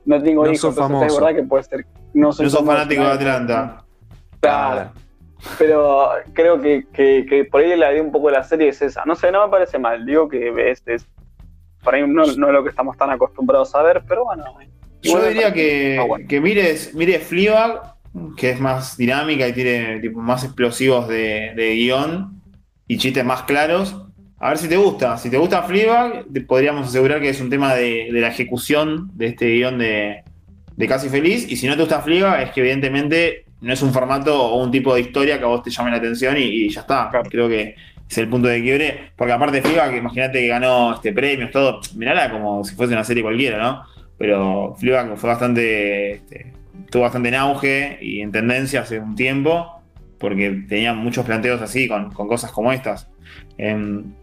no 0.06 0.22
tengo 0.22 0.46
No 0.46 0.52
hijos, 0.52 0.78
entonces 0.78 1.14
es 1.14 1.20
verdad 1.20 1.36
que 1.36 1.44
puede 1.44 1.64
ser. 1.64 1.86
No 2.14 2.32
soy 2.32 2.46
No 2.46 2.52
famoso, 2.52 2.72
fanático 2.72 3.04
de. 3.04 3.10
Atlanta. 3.12 3.84
Claro. 4.40 4.92
Pero 5.60 6.10
creo 6.34 6.60
que, 6.62 6.86
que- 6.94 7.26
que 7.30 7.46
por 7.46 7.62
ahí 7.62 7.76
la 7.76 7.92
idea 7.92 8.02
un 8.02 8.12
poco 8.12 8.28
de 8.28 8.34
la 8.34 8.44
serie 8.44 8.70
es 8.70 8.82
esa. 8.82 9.04
No 9.06 9.16
sé, 9.16 9.32
no 9.32 9.44
me 9.46 9.52
parece 9.52 9.78
mal. 9.78 10.06
Digo 10.06 10.28
que 10.30 10.72
es, 10.72 10.82
es 10.88 11.08
por 11.86 11.96
ahí 11.96 12.01
no, 12.01 12.08
no 12.08 12.24
es 12.25 12.38
lo 12.38 12.63
que 12.63 12.70
estamos 12.70 12.98
tan 12.98 13.12
acostumbrados 13.12 13.74
a 13.75 13.84
ver, 13.84 14.04
pero 14.06 14.25
bueno. 14.25 14.44
Yo 15.01 15.24
diría 15.25 15.54
que, 15.54 15.92
está 15.92 16.04
bueno. 16.04 16.27
que 16.27 16.42
mires, 16.42 16.94
mires 16.96 17.24
Fleabag, 17.24 17.96
que 18.36 18.50
es 18.50 18.60
más 18.60 18.98
dinámica 18.98 19.48
y 19.48 19.54
tiene 19.54 20.00
tipo, 20.00 20.20
más 20.20 20.44
explosivos 20.44 21.08
de, 21.08 21.54
de 21.56 21.75
guion 21.75 22.42
y 22.88 22.98
chistes 22.98 23.24
más 23.24 23.44
claros. 23.44 23.96
A 24.39 24.50
ver 24.50 24.58
si 24.58 24.68
te 24.68 24.77
gusta. 24.77 25.18
Si 25.18 25.30
te 25.30 25.38
gusta 25.38 25.63
Fleabag, 25.63 26.25
te 26.34 26.42
podríamos 26.42 26.88
asegurar 26.88 27.22
que 27.22 27.30
es 27.30 27.39
un 27.39 27.50
tema 27.50 27.75
de, 27.75 28.10
de 28.12 28.20
la 28.20 28.30
ejecución 28.30 29.12
de 29.13 29.27
este 29.27 29.48
guion 29.54 29.77
de, 29.77 30.24
de 30.75 30.88
Casi 30.88 31.08
Feliz. 31.08 31.50
Y 31.50 31.56
si 31.56 31.68
no 31.68 31.75
te 31.75 31.84
gusta 31.84 32.01
Fleabag, 32.01 32.42
es 32.42 32.51
que 32.51 32.62
evidentemente 32.62 33.46
no 33.62 33.72
es 33.72 33.82
un 33.82 33.94
formato 33.94 34.44
o 34.44 34.63
un 34.63 34.72
tipo 34.72 34.94
de 34.94 35.01
historia 35.01 35.38
que 35.38 35.46
a 35.46 35.48
vos 35.48 35.63
te 35.63 35.70
llame 35.70 35.92
la 35.92 35.98
atención 35.98 36.36
y, 36.38 36.42
y 36.42 36.70
ya 36.70 36.82
está. 36.82 37.10
Creo 37.30 37.48
que 37.48 37.75
es 38.10 38.18
el 38.18 38.30
punto 38.30 38.48
de 38.48 38.62
quiebre. 38.62 39.12
Porque 39.16 39.34
aparte 39.34 39.62
Fleabag, 39.62 39.92
que 39.92 39.98
imagínate 39.98 40.40
que 40.40 40.48
ganó 40.48 40.96
este 40.96 41.14
premios, 41.14 41.52
todo. 41.52 41.82
Mirala 41.96 42.32
como 42.32 42.64
si 42.64 42.76
fuese 42.76 42.94
una 42.94 43.04
serie 43.04 43.24
cualquiera, 43.24 43.58
¿no? 43.58 43.84
Pero 44.18 44.76
Fleabag 44.80 45.18
fue 45.18 45.30
bastante. 45.30 46.12
este, 46.14 46.54
estuvo 46.84 47.04
bastante 47.04 47.30
en 47.30 47.36
auge 47.36 47.98
y 48.02 48.22
en 48.22 48.32
tendencia 48.32 48.82
hace 48.82 49.00
un 49.00 49.16
tiempo. 49.16 49.82
Porque 50.20 50.64
tenía 50.70 50.94
muchos 50.94 51.26
planteos 51.26 51.62
así 51.62 51.88
con, 51.88 52.12
cosas 52.12 52.52
como 52.52 52.72
estas. 52.72 53.10
Em, 53.58 54.14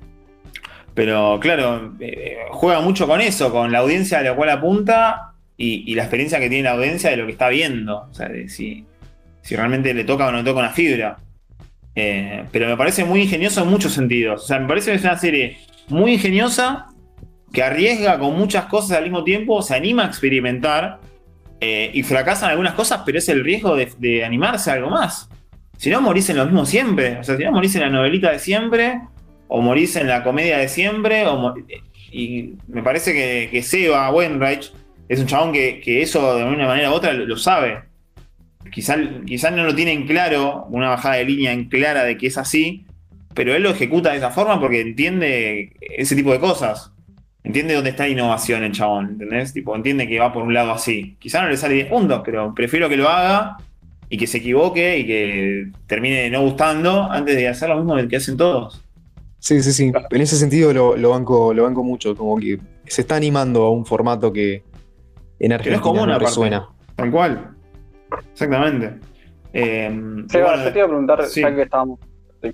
pero 0.95 1.39
claro, 1.41 1.95
eh, 2.01 2.39
juega 2.51 2.81
mucho 2.81 3.07
con 3.07 3.21
eso, 3.21 3.51
con 3.53 3.73
la 3.73 3.79
audiencia 3.79 4.19
a 4.19 4.23
la 4.23 4.35
cual 4.35 4.51
apunta 4.51 5.35
y, 5.57 5.91
y 5.91 5.95
la 5.95 6.03
experiencia 6.03 6.39
que 6.41 6.49
tiene 6.49 6.65
la 6.65 6.73
audiencia 6.73 7.11
de 7.11 7.17
lo 7.17 7.27
que 7.27 7.33
está 7.33 7.49
viendo. 7.49 8.09
O 8.11 8.15
sea, 8.15 8.29
de 8.29 8.49
si, 8.49 8.87
si 9.43 9.57
realmente 9.57 9.93
le 9.93 10.05
toca 10.05 10.29
o 10.29 10.33
no 10.33 10.39
le 10.39 10.45
toca 10.45 10.61
una 10.61 10.71
fibra. 10.71 11.19
Eh, 11.95 12.45
pero 12.51 12.69
me 12.69 12.77
parece 12.77 13.05
muy 13.05 13.23
ingenioso 13.23 13.63
en 13.63 13.69
muchos 13.69 13.93
sentidos. 13.93 14.45
O 14.45 14.47
sea, 14.47 14.59
me 14.59 14.69
parece 14.69 14.91
que 14.91 14.97
es 14.97 15.03
una 15.03 15.19
serie 15.19 15.59
muy 15.89 16.15
ingeniosa 16.15 16.87
que 17.53 17.63
arriesga 17.63 18.19
con 18.19 18.37
muchas 18.37 18.67
cosas 18.67 18.97
al 18.97 19.05
mismo 19.05 19.25
tiempo, 19.25 19.61
se 19.63 19.75
anima 19.75 20.05
a 20.05 20.07
experimentar 20.07 21.01
eh, 21.61 21.91
y 21.93 22.03
fracasan 22.03 22.51
algunas 22.51 22.75
cosas, 22.75 23.03
pero 23.05 23.19
es 23.19 23.29
el 23.29 23.45
riesgo 23.45 23.77
de, 23.77 24.25
animarse 24.25 24.71
a 24.71 24.75
algo 24.75 24.91
más. 24.91 25.29
Si 25.77 25.91
no, 25.91 26.01
morís 26.01 26.31
en 26.31 26.39
lo 26.39 26.45
mismo 26.45 26.65
siempre. 26.65 27.19
O 27.19 27.25
sea, 27.25 27.37
si 27.37 27.45
no, 27.45 27.53
morís 27.53 27.75
en 27.75 27.83
la 27.83 27.91
novelita 27.91 28.31
de 28.31 28.39
siempre, 28.39 29.01
o 29.49 29.61
morís 29.61 29.97
en 29.97 30.09
la 30.09 30.23
comedia 30.23 30.59
de 30.59 30.69
siempre, 30.69 31.25
y 32.11 32.55
me 32.69 32.83
parece 32.83 33.13
que, 33.13 33.49
que 33.51 33.63
Seba 33.63 34.11
Wenreich 34.11 34.73
es 35.09 35.21
un 35.21 35.27
chabón 35.27 35.53
que, 35.53 35.81
que 35.81 36.03
eso 36.03 36.37
de 36.37 36.45
una 36.45 36.67
manera 36.67 36.91
u 36.91 36.95
otra 36.95 37.13
lo 37.13 37.37
sabe. 37.37 37.92
Quizás 38.71 38.99
quizá 39.27 39.51
no 39.51 39.65
lo 39.65 39.75
tiene 39.75 39.93
en 39.93 40.07
claro, 40.07 40.67
una 40.71 40.89
bajada 40.91 41.17
de 41.17 41.25
línea 41.25 41.53
en 41.53 41.69
clara 41.69 42.05
de 42.05 42.17
que 42.17 42.29
es 42.29 42.39
así, 42.39 42.87
pero 43.35 43.55
él 43.55 43.63
lo 43.63 43.71
ejecuta 43.71 44.11
de 44.11 44.19
esa 44.19 44.31
forma 44.31 44.61
porque 44.61 44.81
entiende 44.81 45.73
ese 45.81 46.17
tipo 46.17 46.33
de 46.33 46.41
cosas. 46.41 46.93
Entiende 47.45 47.75
dónde 47.75 47.91
está 47.91 48.05
la 48.05 48.11
innovación 48.11 48.63
el 48.63 48.73
chabón, 48.73 49.11
¿entendés? 49.11 49.53
Tipo, 49.53 49.75
entiende 49.75 50.07
que 50.07 50.19
va 50.19 50.33
por 50.33 50.45
un 50.45 50.55
lado 50.55 50.71
así. 50.71 51.17
Quizá 51.19 51.43
no 51.43 51.49
le 51.49 51.57
sale 51.57 51.75
10 51.75 51.89
puntos, 51.89 52.23
pero 52.25 52.55
prefiero 52.55 52.89
que 52.89 52.97
lo 52.97 53.09
haga 53.09 53.57
y 54.09 54.17
que 54.17 54.27
se 54.27 54.39
equivoque 54.39 54.99
y 54.99 55.07
que 55.07 55.71
termine 55.87 56.31
no 56.31 56.43
gustando 56.43 57.11
antes 57.11 57.35
de 57.35 57.49
hacer 57.49 57.71
lo 57.71 57.83
mismo 57.83 57.97
que 58.09 58.17
hacen 58.17 58.37
todos. 58.37 58.83
Sí, 59.39 59.61
sí, 59.61 59.73
sí. 59.73 59.93
En 60.11 60.21
ese 60.21 60.37
sentido 60.37 60.73
lo, 60.73 60.97
lo 60.97 61.11
banco, 61.11 61.53
lo 61.53 61.65
banco 61.65 61.83
mucho, 61.83 62.15
como 62.15 62.39
que 62.39 62.61
se 62.87 63.01
está 63.01 63.17
animando 63.17 63.65
a 63.65 63.71
un 63.71 63.85
formato 63.85 64.33
que 64.33 64.63
en 65.41 65.53
Argentina 65.53 65.83
común, 65.83 66.07
no 66.07 66.15
aparte. 66.15 66.27
resuena. 66.27 66.69
Tal 66.95 67.11
cual. 67.11 67.52
Exactamente. 68.33 68.95
Eh, 69.53 69.91
Seba, 70.29 70.49
bueno, 70.51 70.65
yo 70.65 70.73
te 70.73 70.79
iba 70.79 70.87
a 70.87 70.89
preguntar, 70.89 71.25
sí. 71.25 71.41
ya 71.43 71.55
que 71.55 71.63
estábamos 71.63 72.01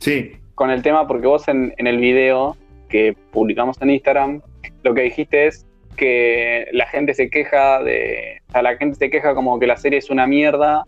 sí, 0.01 0.33
con 0.55 0.71
el 0.71 0.83
tema, 0.83 1.07
porque 1.07 1.27
vos 1.27 1.47
en, 1.49 1.73
en 1.79 1.87
el 1.87 1.99
video 1.99 2.57
que 2.89 3.17
publicamos 3.31 3.81
en 3.83 3.91
Instagram, 3.91 4.41
lo 4.83 4.95
que 4.95 5.03
dijiste 5.03 5.47
es 5.47 5.65
que 5.97 6.67
la 6.73 6.87
gente 6.87 7.15
se 7.15 7.29
queja 7.31 7.83
de. 7.83 8.41
O 8.49 8.53
sea, 8.53 8.63
la 8.63 8.77
gente 8.77 8.97
se 8.97 9.11
queja 9.11 9.35
como 9.35 9.59
que 9.59 9.67
la 9.67 9.77
serie 9.77 9.99
es 9.99 10.11
una 10.11 10.27
mierda 10.27 10.85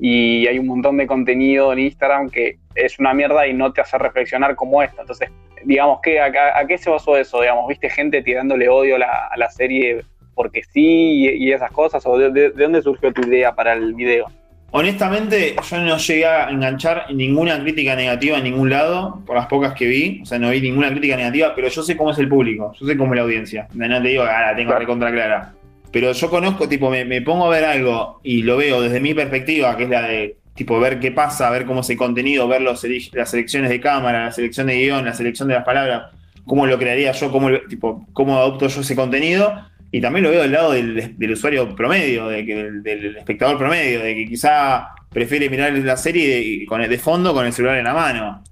y 0.00 0.46
hay 0.46 0.58
un 0.58 0.66
montón 0.66 0.96
de 0.96 1.06
contenido 1.06 1.72
en 1.72 1.80
Instagram 1.80 2.30
que 2.30 2.58
es 2.74 2.98
una 2.98 3.12
mierda 3.12 3.46
y 3.46 3.52
no 3.54 3.72
te 3.72 3.80
hace 3.82 3.98
reflexionar 3.98 4.54
como 4.56 4.82
esta. 4.82 5.02
Entonces, 5.02 5.30
digamos, 5.64 5.98
¿qué, 6.02 6.18
a, 6.20 6.26
a- 6.26 6.60
a 6.60 6.66
qué 6.66 6.78
se 6.78 6.90
basó 6.90 7.16
eso? 7.16 7.40
Digamos, 7.40 7.68
¿viste 7.68 7.90
gente 7.90 8.22
tirándole 8.22 8.68
odio 8.68 8.96
a 8.96 8.98
la, 9.00 9.26
a 9.30 9.36
la 9.36 9.50
serie 9.50 10.02
porque 10.34 10.62
sí 10.62 11.28
y, 11.38 11.52
esas 11.52 11.70
cosas? 11.70 12.04
¿O 12.06 12.16
de, 12.18 12.30
de- 12.30 12.50
de 12.50 12.62
dónde 12.62 12.82
surgió 12.82 13.12
tu 13.12 13.22
idea 13.26 13.54
para 13.54 13.72
el 13.74 13.94
video? 13.94 14.26
Honestamente, 14.74 15.54
yo 15.70 15.78
no 15.80 15.98
llegué 15.98 16.24
a 16.24 16.48
enganchar 16.48 17.12
ninguna 17.12 17.60
crítica 17.62 17.94
negativa 17.94 18.38
en 18.38 18.44
ningún 18.44 18.70
lado, 18.70 19.20
por 19.26 19.36
las 19.36 19.46
pocas 19.46 19.74
que 19.74 19.86
vi. 19.86 20.20
O 20.22 20.26
sea, 20.26 20.38
no 20.38 20.48
vi 20.48 20.62
ninguna 20.62 20.88
crítica 20.90 21.14
negativa, 21.16 21.52
pero 21.54 21.68
yo 21.68 21.82
sé 21.82 21.94
cómo 21.94 22.10
es 22.12 22.18
el 22.18 22.28
público, 22.28 22.72
yo 22.80 22.86
sé 22.86 22.96
cómo 22.96 23.12
es 23.12 23.16
la 23.18 23.22
audiencia. 23.24 23.68
No 23.74 24.02
te 24.02 24.08
digo, 24.08 24.22
ah, 24.22 24.46
la 24.46 24.56
tengo 24.56 24.68
Claro. 24.70 24.80
recontra 24.80 25.12
clara. 25.12 25.52
Pero 25.92 26.10
yo 26.12 26.30
conozco, 26.30 26.66
tipo, 26.70 26.88
me, 26.88 27.04
me 27.04 27.20
pongo 27.20 27.44
a 27.46 27.50
ver 27.50 27.64
algo 27.66 28.20
y 28.22 28.44
lo 28.44 28.56
veo 28.56 28.80
desde 28.80 28.98
mi 28.98 29.12
perspectiva, 29.12 29.76
que 29.76 29.82
es 29.84 29.90
la 29.90 30.02
de, 30.08 30.36
tipo, 30.54 30.80
ver 30.80 30.98
qué 30.98 31.12
pasa, 31.12 31.50
ver 31.50 31.66
cómo 31.66 31.80
es 31.80 31.90
el 31.90 31.98
contenido, 31.98 32.48
ver 32.48 32.62
los 32.62 32.82
las 33.12 33.30
selecciones 33.30 33.68
de 33.68 33.78
cámara, 33.78 34.24
la 34.24 34.32
selección 34.32 34.68
de 34.68 34.76
guion, 34.76 35.04
la 35.04 35.12
selección 35.12 35.48
de 35.48 35.54
las 35.56 35.64
palabras, 35.64 36.04
cómo 36.46 36.66
lo 36.66 36.78
crearía 36.78 37.12
yo, 37.12 37.30
cómo, 37.30 37.50
tipo, 37.68 38.06
cómo 38.14 38.38
adopto 38.38 38.68
yo 38.68 38.80
ese 38.80 38.96
contenido. 38.96 39.52
Y 39.94 40.00
también 40.00 40.24
lo 40.24 40.30
veo 40.30 40.40
del 40.40 40.52
lado 40.52 40.72
del, 40.72 41.30
usuario 41.30 41.76
promedio, 41.76 42.28
del, 42.28 43.14
espectador 43.18 43.58
promedio, 43.58 44.00
de 44.00 44.14
que 44.14 44.24
quizá 44.24 44.88
prefiere 45.10 45.50
mirar 45.50 45.70
la 45.74 45.98
serie 45.98 46.28
de, 46.28 46.66
con 46.66 46.80
el, 46.80 46.88
de 46.88 46.98
fondo 46.98 47.34
con 47.34 47.44
el 47.44 47.52
celular 47.52 47.76
en 47.76 47.84
la 47.84 47.92
mano. 47.92 48.42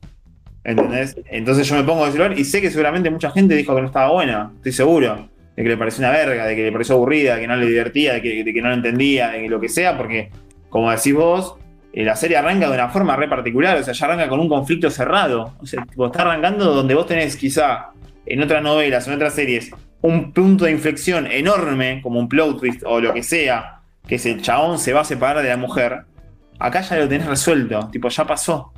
¿Entendés? 0.63 1.17
Entonces 1.31 1.67
yo 1.67 1.77
me 1.77 1.83
pongo 1.83 2.05
el 2.05 2.13
celular 2.13 2.39
y 2.39 2.45
sé 2.45 2.61
que 2.61 2.71
seguramente 2.71 3.09
mucha 3.09 3.31
gente 3.31 3.55
dijo 3.55 3.75
que 3.75 3.81
no 3.81 3.87
estaba 3.87 4.13
buena, 4.13 4.53
estoy 4.57 4.73
seguro. 4.73 5.31
De 5.57 5.63
que 5.63 5.69
le 5.71 5.79
pareció 5.79 6.05
una 6.05 6.13
verga, 6.13 6.45
de 6.45 6.55
que 6.55 6.63
le 6.65 6.73
pareció 6.73 6.97
aburrida, 6.97 7.37
de 7.37 7.41
que 7.41 7.47
no 7.47 7.57
le 7.57 7.67
divertía, 7.67 8.13
de 8.13 8.21
que, 8.21 8.61
no 8.61 8.69
lo 8.69 8.75
entendía, 8.75 9.31
de 9.31 9.41
que 9.41 9.49
lo 9.49 9.59
que 9.59 9.71
sea, 9.71 9.97
porque, 9.97 10.31
como 10.69 10.91
decís 10.91 11.15
vos, 11.15 11.57
eh, 11.95 12.05
la 12.05 12.17
serie 12.17 12.37
arranca 12.37 12.69
de 12.69 12.75
una 12.75 12.91
forma 12.91 13.17
re 13.17 13.29
particular, 13.29 13.79
o 13.79 13.83
sea, 13.83 13.95
ya 13.95 14.07
arranca 14.07 14.29
con 14.29 14.41
un 14.41 14.49
conflicto 14.49 14.91
cerrado. 14.91 15.55
O 15.59 15.65
sea, 15.65 15.87
tipo, 15.87 16.05
está 16.05 16.21
arrancando 16.21 16.75
donde 16.75 16.95
vos 16.95 17.07
tenés 17.07 17.35
quizá 17.35 17.93
en 18.27 18.43
otras 18.43 18.63
novelas, 18.63 19.09
en 19.09 19.15
otras 19.15 19.35
series, 19.35 19.71
un 20.03 20.33
punto 20.33 20.65
de 20.65 20.71
inflexión 20.73 21.27
enorme, 21.27 22.01
como 22.03 22.19
un 22.19 22.29
plot 22.29 22.61
twist 22.61 22.83
o 22.87 23.01
lo 23.01 23.13
que 23.13 23.23
sea, 23.23 23.81
que 24.07 24.15
es 24.17 24.27
el 24.27 24.41
chabón 24.43 24.79
se 24.79 24.93
va 24.93 25.01
a 25.01 25.05
separar 25.05 25.43
de 25.43 25.49
la 25.51 25.57
mujer. 25.57 26.03
Acá 26.59 26.81
ya 26.83 26.97
lo 26.97 27.09
tenés 27.09 27.27
resuelto, 27.27 27.89
tipo, 27.91 28.09
ya 28.09 28.27
pasó. 28.27 28.73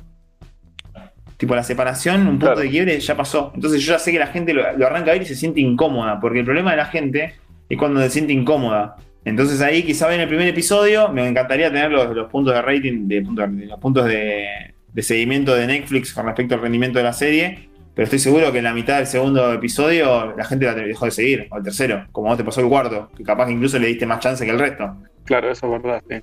Tipo, 1.37 1.55
la 1.55 1.63
separación, 1.63 2.21
un 2.21 2.27
punto 2.33 2.45
Claro. 2.47 2.61
de 2.61 2.69
quiebre, 2.69 2.99
ya 2.99 3.17
pasó. 3.17 3.51
Entonces 3.55 3.81
yo 3.81 3.93
ya 3.93 3.99
sé 3.99 4.11
que 4.11 4.19
la 4.19 4.27
gente 4.27 4.53
lo, 4.53 4.77
lo 4.77 4.85
arranca 4.85 5.11
a 5.11 5.13
ver 5.13 5.23
y 5.23 5.25
se 5.25 5.35
siente 5.35 5.59
incómoda, 5.59 6.19
porque 6.19 6.39
el 6.39 6.45
problema 6.45 6.71
de 6.71 6.77
la 6.77 6.85
gente 6.85 7.33
es 7.67 7.77
cuando 7.77 8.01
se 8.01 8.09
siente 8.09 8.31
incómoda. 8.33 8.95
Entonces 9.25 9.61
ahí 9.61 9.83
quizá 9.83 10.07
ven 10.07 10.19
el 10.21 10.27
primer 10.27 10.47
episodio, 10.47 11.09
me 11.09 11.27
encantaría 11.27 11.71
tener 11.71 11.91
los, 11.91 12.13
los 12.15 12.29
puntos 12.29 12.53
de 12.53 12.61
rating, 12.61 13.07
de, 13.07 13.21
los 13.67 13.79
puntos 13.79 14.05
de, 14.05 14.45
de 14.93 15.01
seguimiento 15.01 15.55
de 15.55 15.67
Netflix 15.67 16.13
con 16.13 16.25
respecto 16.25 16.55
al 16.55 16.61
rendimiento 16.61 16.99
de 16.99 17.03
la 17.05 17.13
serie, 17.13 17.69
pero 17.95 18.03
estoy 18.05 18.19
seguro 18.19 18.51
que 18.51 18.57
en 18.59 18.63
la 18.63 18.73
mitad 18.73 18.97
del 18.97 19.07
segundo 19.07 19.53
episodio 19.53 20.33
la 20.35 20.43
gente 20.45 20.65
la 20.65 20.73
dejó 20.75 21.05
de 21.05 21.11
seguir, 21.11 21.47
o 21.51 21.57
el 21.57 21.63
tercero, 21.63 22.05
como 22.11 22.29
vos 22.29 22.37
te 22.37 22.43
pasó 22.43 22.61
el 22.61 22.67
cuarto, 22.67 23.09
que 23.15 23.23
capaz 23.23 23.45
que 23.47 23.53
incluso 23.53 23.77
le 23.79 23.87
diste 23.87 24.05
más 24.05 24.19
chance 24.19 24.43
que 24.45 24.51
el 24.51 24.59
resto. 24.59 24.95
Claro, 25.25 25.51
eso 25.51 25.65
es 25.75 25.81
verdad, 25.83 26.03
sí. 26.09 26.15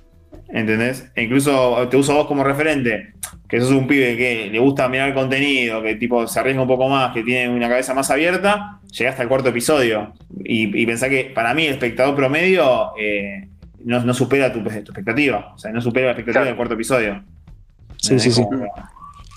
¿Entendés? 0.49 1.09
E 1.15 1.23
incluso 1.23 1.87
te 1.89 1.97
uso 1.97 2.13
vos 2.13 2.25
como 2.27 2.43
referente, 2.43 3.13
que 3.47 3.59
sos 3.59 3.71
un 3.71 3.87
pibe 3.87 4.15
que 4.17 4.49
le 4.51 4.59
gusta 4.59 4.87
mirar 4.89 5.09
el 5.09 5.13
contenido, 5.13 5.81
que 5.81 5.95
tipo 5.95 6.25
se 6.27 6.39
arriesga 6.39 6.61
un 6.61 6.67
poco 6.67 6.87
más, 6.89 7.13
que 7.13 7.23
tiene 7.23 7.53
una 7.53 7.69
cabeza 7.69 7.93
más 7.93 8.09
abierta, 8.11 8.79
llegaste 8.91 9.21
al 9.21 9.27
cuarto 9.27 9.49
episodio. 9.49 10.13
Y, 10.43 10.81
y 10.81 10.85
pensá 10.85 11.09
que 11.09 11.31
para 11.33 11.53
mí 11.53 11.65
el 11.65 11.73
espectador 11.73 12.15
promedio 12.15 12.91
eh, 12.99 13.47
no, 13.83 14.01
no 14.03 14.13
supera 14.13 14.51
tu, 14.51 14.61
tu 14.63 14.69
expectativa. 14.69 15.53
O 15.53 15.57
sea, 15.57 15.71
no 15.71 15.81
supera 15.81 16.07
la 16.07 16.11
expectativa 16.11 16.41
Claro. 16.41 16.45
del 16.47 16.55
cuarto 16.55 16.73
episodio. 16.75 17.23
Sí, 17.97 18.19
sí, 18.19 18.31
sí. 18.31 18.43
Como- 18.43 18.65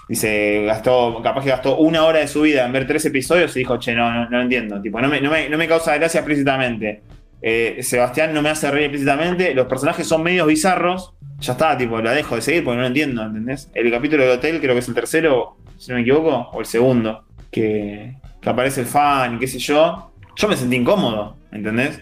Dice, 0.08 0.64
gastó, 0.66 1.20
capaz 1.22 1.42
que 1.44 1.50
gastó 1.50 1.78
una 1.78 2.04
hora 2.04 2.18
de 2.20 2.28
su 2.28 2.42
vida 2.42 2.66
en 2.66 2.72
ver 2.72 2.86
tres 2.86 3.04
episodios 3.06 3.56
y 3.56 3.60
dijo, 3.60 3.78
che, 3.78 3.94
no, 3.94 4.12
no, 4.12 4.28
no 4.28 4.42
entiendo. 4.42 4.80
Tipo, 4.82 5.00
no 5.00 5.08
me, 5.08 5.20
no 5.20 5.30
me- 5.30 5.48
no 5.48 5.56
me 5.56 5.66
causa 5.66 5.96
gracia 5.96 6.20
explícitamente. 6.20 7.02
eh, 7.46 7.78
Sebastián 7.82 8.32
no 8.34 8.40
me 8.42 8.48
hace 8.50 8.70
reír 8.70 8.84
explícitamente, 8.86 9.54
los 9.54 9.66
personajes 9.66 10.06
son 10.06 10.22
medios 10.22 10.46
bizarros, 10.46 11.12
ya 11.40 11.52
está, 11.52 11.76
tipo, 11.76 12.00
la 12.00 12.12
dejo 12.12 12.36
de 12.36 12.40
seguir 12.42 12.64
porque 12.64 12.76
no 12.76 12.82
lo 12.82 12.86
entiendo, 12.88 13.22
¿entendés? 13.22 13.70
El 13.74 13.90
capítulo 13.90 14.22
del 14.22 14.32
hotel 14.38 14.60
creo 14.60 14.72
que 14.74 14.78
es 14.78 14.88
el 14.88 14.94
tercero, 14.94 15.56
si 15.76 15.90
no 15.90 15.96
me 15.96 16.02
equivoco, 16.02 16.48
o 16.52 16.60
el 16.60 16.66
segundo, 16.66 17.24
que, 17.50 18.14
que 18.40 18.48
aparece 18.48 18.80
el 18.82 18.86
fan 18.86 19.34
y 19.34 19.38
qué 19.38 19.46
sé 19.46 19.58
yo. 19.58 20.10
Yo 20.36 20.48
me 20.48 20.56
sentí 20.56 20.76
incómodo, 20.76 21.36
¿entendés? 21.52 22.00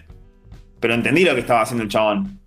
Pero 0.79 0.93
entendí 0.93 1.23
lo 1.25 1.33
que 1.33 1.41
estaba 1.41 1.61
haciendo 1.61 1.83
el 1.83 1.89
chabón. 1.89 2.39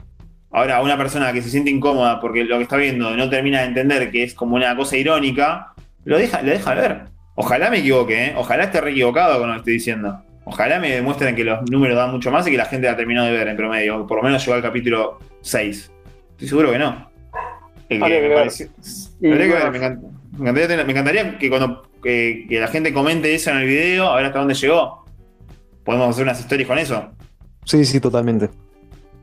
Ahora, 0.53 0.81
una 0.81 0.97
persona 0.97 1.33
que 1.33 1.43
se 1.43 1.51
siente 1.51 1.71
incómoda 1.71 2.21
porque 2.21 2.45
lo 2.45 2.57
que 2.57 2.63
está 2.63 2.77
viendo 2.77 3.15
no 3.17 3.29
termina 3.29 3.61
de 3.61 3.67
entender 3.67 4.11
que 4.11 4.23
es 4.23 4.35
como 4.35 4.57
una 4.57 4.75
cosa 4.77 4.97
irónica, 4.97 5.73
lo 6.05 6.17
deja, 6.19 6.41
lo 6.43 6.51
deja 6.51 6.75
ver. 6.75 7.03
Ojalá 7.35 7.69
me 7.71 7.79
equivoque, 7.79 8.27
¿eh? 8.27 8.35
Ojalá 8.37 8.65
esté 8.65 8.81
re 8.81 8.93
equivocado 8.93 9.39
con 9.39 9.49
lo 9.49 9.55
que 9.55 9.59
estoy 9.59 9.73
diciendo. 9.75 10.23
Ojalá 10.45 10.79
me 10.79 10.91
demuestren 10.93 11.35
que 11.35 11.45
los 11.45 11.69
números 11.71 11.97
dan 11.97 12.11
mucho 12.13 12.31
más 12.31 12.47
y 12.47 12.53
que 12.53 12.57
la 12.57 12.65
gente 12.65 12.87
la 12.87 12.97
terminó 12.97 13.25
de 13.25 13.33
ver 13.33 13.49
en 13.49 13.57
promedio. 13.57 14.07
Por 14.07 14.19
lo 14.19 14.23
menos 14.23 14.43
llegó 14.45 14.55
al 14.55 14.63
capítulo 14.63 15.19
6. 15.43 15.91
Estoy 16.33 16.49
seguro 16.49 16.71
que 16.71 16.79
no. 16.79 17.11
El 17.89 17.99
que 17.99 18.05
Habría 18.05 18.17
que 18.21 18.23
me 18.23 18.29
ver. 18.29 18.39
pareció- 18.39 18.69
Y 19.21 19.31
habría 19.33 19.47
que 19.47 19.53
ver, 19.53 19.63
bueno. 19.63 19.73
me, 19.73 19.79
encant- 19.81 20.01
me 20.33 20.39
encantaría, 20.41 20.69
tener- 20.69 20.87
me 20.87 20.93
encantaría 20.93 21.39
que 21.39 21.49
cuando 21.51 21.83
que, 22.03 22.47
que 22.49 22.61
la 22.61 22.69
gente 22.69 22.93
comente 22.93 23.35
eso 23.35 23.51
en 23.51 23.57
el 23.59 23.67
video, 23.67 24.09
a 24.11 24.17
ver 24.17 24.27
hasta 24.27 24.39
dónde 24.39 24.55
llegó. 24.55 25.05
Podemos 25.85 26.11
hacer 26.11 26.23
unas 26.25 26.39
stories 26.41 26.67
con 26.69 26.79
eso. 26.79 27.11
Sí, 27.65 27.85
sí, 27.85 28.01
totalmente. 28.01 28.47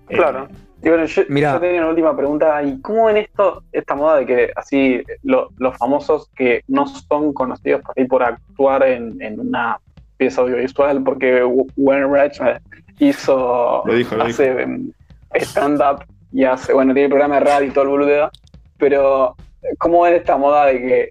Eh, 0.10 0.16
Claro. 0.18 0.50
Y 0.84 0.90
bueno, 0.90 1.06
yo, 1.06 1.22
Mira. 1.30 1.54
yo 1.54 1.60
tenía 1.62 1.80
una 1.82 1.90
última 1.92 2.16
pregunta. 2.16 2.62
¿Y 2.62 2.82
cómo 2.82 3.06
ven 3.06 3.18
esto, 3.18 3.64
esta 3.72 3.96
moda 3.96 4.18
de 4.18 4.26
que 4.26 4.52
así 4.56 5.02
lo- 5.24 5.50
los 5.58 5.78
famosos 5.78 6.30
que 6.36 6.62
no 6.68 6.86
son 6.88 7.32
conocidos 7.34 7.82
por 7.82 7.94
ahí 7.98 8.06
por 8.06 8.22
actuar 8.24 8.84
en, 8.84 9.22
en 9.22 9.40
una 9.40 9.80
pieza 10.18 10.42
audiovisual? 10.42 11.02
Porque 11.04 11.42
Wainwright 11.78 12.34
eh, 12.42 12.60
hizo 13.00 13.84
Lo 13.86 13.94
dijo, 13.94 14.16
lo 14.16 14.26
hace 14.26 14.62
em, 14.62 14.92
stand-up 15.36 16.04
y 16.34 16.44
hace, 16.44 16.74
bueno, 16.74 16.94
tiene 16.94 17.08
programa 17.10 17.36
de 17.36 17.42
radio 17.46 17.68
y 17.68 17.72
todo 17.72 17.84
el 17.86 17.90
boludeo. 17.92 18.30
Pero, 18.78 19.36
¿cómo 19.78 20.02
ven 20.02 20.16
esta 20.16 20.36
moda 20.36 20.66
de 20.66 20.80
que 20.82 21.10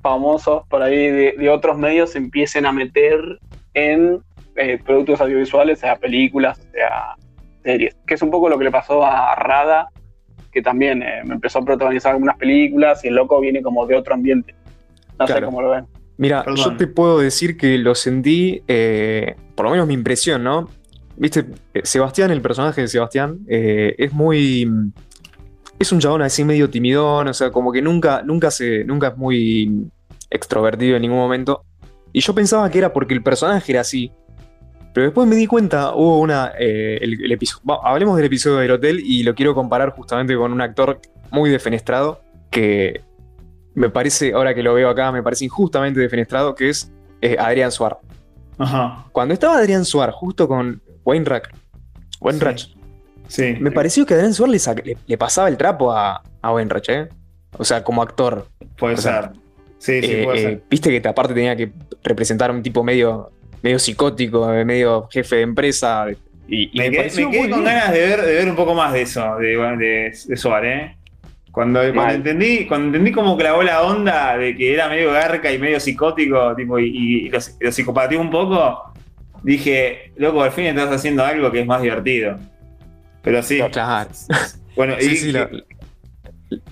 famosos 0.00 0.66
por 0.68 0.82
ahí 0.82 0.96
de, 1.10 1.34
de 1.36 1.50
otros 1.50 1.76
medios 1.76 2.12
se 2.12 2.18
empiecen 2.18 2.64
a 2.64 2.72
meter 2.72 3.18
en 3.74 4.20
eh, 4.56 4.78
productos 4.84 5.20
audiovisuales, 5.20 5.80
sea 5.80 5.96
películas, 5.96 6.58
sea 6.72 7.14
series? 7.66 7.96
Que 8.06 8.14
es 8.14 8.22
un 8.22 8.30
poco 8.30 8.48
lo 8.48 8.58
que 8.58 8.64
le 8.64 8.70
pasó 8.70 9.04
a 9.04 9.34
Rada, 9.34 9.88
que 10.52 10.62
también 10.62 11.02
eh, 11.02 11.22
me 11.24 11.34
empezó 11.34 11.58
a 11.58 11.64
protagonizar 11.64 12.12
algunas 12.12 12.36
películas 12.36 13.04
y 13.04 13.08
el 13.08 13.14
loco 13.14 13.40
viene 13.40 13.60
como 13.62 13.86
de 13.86 13.96
otro 13.96 14.14
ambiente. 14.14 14.54
No 15.18 15.26
sé 15.26 15.42
cómo 15.42 15.60
lo 15.60 15.70
ven. 15.70 15.86
Mira, 16.18 16.44
Perdón. 16.44 16.64
yo 16.64 16.76
te 16.76 16.86
puedo 16.86 17.18
decir 17.18 17.56
que 17.56 17.76
lo 17.78 17.94
sentí, 17.94 18.62
eh, 18.68 19.36
por 19.54 19.66
lo 19.66 19.72
menos 19.72 19.86
mi 19.86 19.94
impresión, 19.94 20.42
¿no? 20.42 20.68
Viste, 21.16 21.46
eh, 21.74 21.80
Sebastián, 21.84 22.30
el 22.30 22.40
personaje 22.40 22.82
de 22.82 22.88
Sebastián, 22.88 23.40
eh, 23.48 23.94
es 23.98 24.12
muy. 24.12 24.68
Es 25.78 25.92
un 25.92 26.00
chabón 26.00 26.22
así 26.22 26.42
medio 26.44 26.70
timidón, 26.70 27.28
o 27.28 27.34
sea, 27.34 27.50
como 27.50 27.70
que 27.70 27.82
nunca, 27.82 28.22
nunca 28.22 28.50
se. 28.50 28.84
nunca 28.84 29.08
es 29.08 29.16
muy 29.16 29.88
extrovertido 30.30 30.96
en 30.96 31.02
ningún 31.02 31.18
momento. 31.18 31.62
Y 32.12 32.20
yo 32.20 32.34
pensaba 32.34 32.70
que 32.70 32.78
era 32.78 32.92
porque 32.92 33.12
el 33.12 33.22
personaje 33.22 33.72
era 33.72 33.82
así. 33.82 34.10
Pero 34.96 35.08
después 35.08 35.28
me 35.28 35.36
di 35.36 35.46
cuenta, 35.46 35.94
hubo 35.94 36.20
una. 36.20 36.52
eh, 36.58 36.96
el, 37.02 37.22
el 37.22 37.30
episodio. 37.32 37.84
hablemos 37.84 38.16
del 38.16 38.24
episodio 38.24 38.56
del 38.56 38.70
hotel 38.70 38.98
y 39.04 39.24
lo 39.24 39.34
quiero 39.34 39.54
comparar 39.54 39.90
justamente 39.90 40.34
con 40.34 40.50
un 40.54 40.62
actor 40.62 41.00
muy 41.30 41.50
defenestrado 41.50 42.22
que 42.50 43.02
me 43.74 43.90
parece, 43.90 44.32
ahora 44.32 44.54
que 44.54 44.62
lo 44.62 44.72
veo 44.72 44.88
acá, 44.88 45.12
me 45.12 45.22
parece 45.22 45.44
injustamente 45.44 46.00
defenestrado, 46.00 46.54
que 46.54 46.70
es 46.70 46.90
eh, 47.20 47.36
Adrián 47.38 47.70
Suar. 47.72 47.98
Ajá. 48.56 49.04
Cuando 49.12 49.34
estaba 49.34 49.58
Adrián 49.58 49.84
Suar 49.84 50.12
justo 50.12 50.48
con 50.48 50.80
Wainwright, 51.04 51.44
Wainwright, 52.22 52.60
Sí. 53.28 53.54
me 53.60 53.70
pareció 53.70 54.06
que 54.06 54.14
Adrián 54.14 54.32
Suar 54.32 54.48
le, 54.48 54.58
le- 54.82 54.96
le 55.06 55.18
pasaba 55.18 55.48
el 55.48 55.58
trapo 55.58 55.92
a, 55.92 56.22
a 56.40 56.52
Wainwright, 56.54 56.88
¿eh? 56.88 57.08
O 57.58 57.66
sea, 57.66 57.84
como 57.84 58.00
actor. 58.00 58.46
Puede 58.78 58.94
o 58.94 58.96
sea, 58.96 59.24
ser. 59.24 60.00
Sí, 60.00 60.00
sí, 60.06 60.12
Eh, 60.14 60.24
puede 60.24 60.38
eh, 60.38 60.42
ser. 60.42 60.62
Viste 60.70 60.88
que 61.02 61.06
aparte 61.06 61.34
tenía 61.34 61.54
que 61.54 61.70
representar 62.02 62.50
un 62.50 62.62
tipo 62.62 62.82
medio, 62.82 63.30
medio 63.62 63.78
psicótico, 63.78 64.46
medio 64.64 65.08
jefe 65.10 65.36
de 65.36 65.42
empresa. 65.42 66.06
Y, 66.48 66.70
y 66.72 66.78
Me 66.78 66.90
me 66.90 66.96
quedé, 67.08 67.16
me 67.16 67.22
con 67.24 67.30
bien. 67.32 67.64
ganas 67.64 67.92
de 67.92 67.98
ver, 68.00 68.22
de 68.22 68.34
ver 68.34 68.48
un 68.48 68.56
poco 68.56 68.74
más 68.74 68.92
de 68.92 69.02
eso, 69.02 69.36
de, 69.38 69.48
de, 69.56 70.16
de 70.26 70.36
Suar, 70.36 70.64
¿eh? 70.64 70.96
Cuando, 71.50 71.80
cuando 71.80 71.94
Mal. 72.02 72.14
entendí, 72.16 72.66
cuando 72.66 72.86
entendí 72.88 73.12
cómo 73.12 73.36
clavó 73.36 73.62
la 73.62 73.82
onda 73.82 74.36
de 74.36 74.54
que 74.54 74.74
era 74.74 74.88
medio 74.88 75.10
garca 75.12 75.50
y 75.50 75.58
medio 75.58 75.80
psicótico, 75.80 76.54
tipo, 76.54 76.78
y, 76.78 76.84
y 77.26 77.28
lo, 77.30 77.38
lo 77.60 77.72
psicopateó 77.72 78.20
un 78.20 78.30
poco, 78.30 78.92
dije, 79.42 80.12
loco, 80.16 80.42
al 80.42 80.52
fin 80.52 80.66
estás 80.66 80.90
haciendo 80.92 81.24
algo 81.24 81.50
que 81.50 81.60
es 81.60 81.66
más 81.66 81.80
divertido. 81.80 82.38
Pero 83.22 83.42
sí. 83.42 83.58
Claro. 83.72 84.10
Bueno, 84.76 84.94
Sí, 85.00 85.12
y, 85.12 85.16
sí, 85.16 85.32
la- 85.32 85.48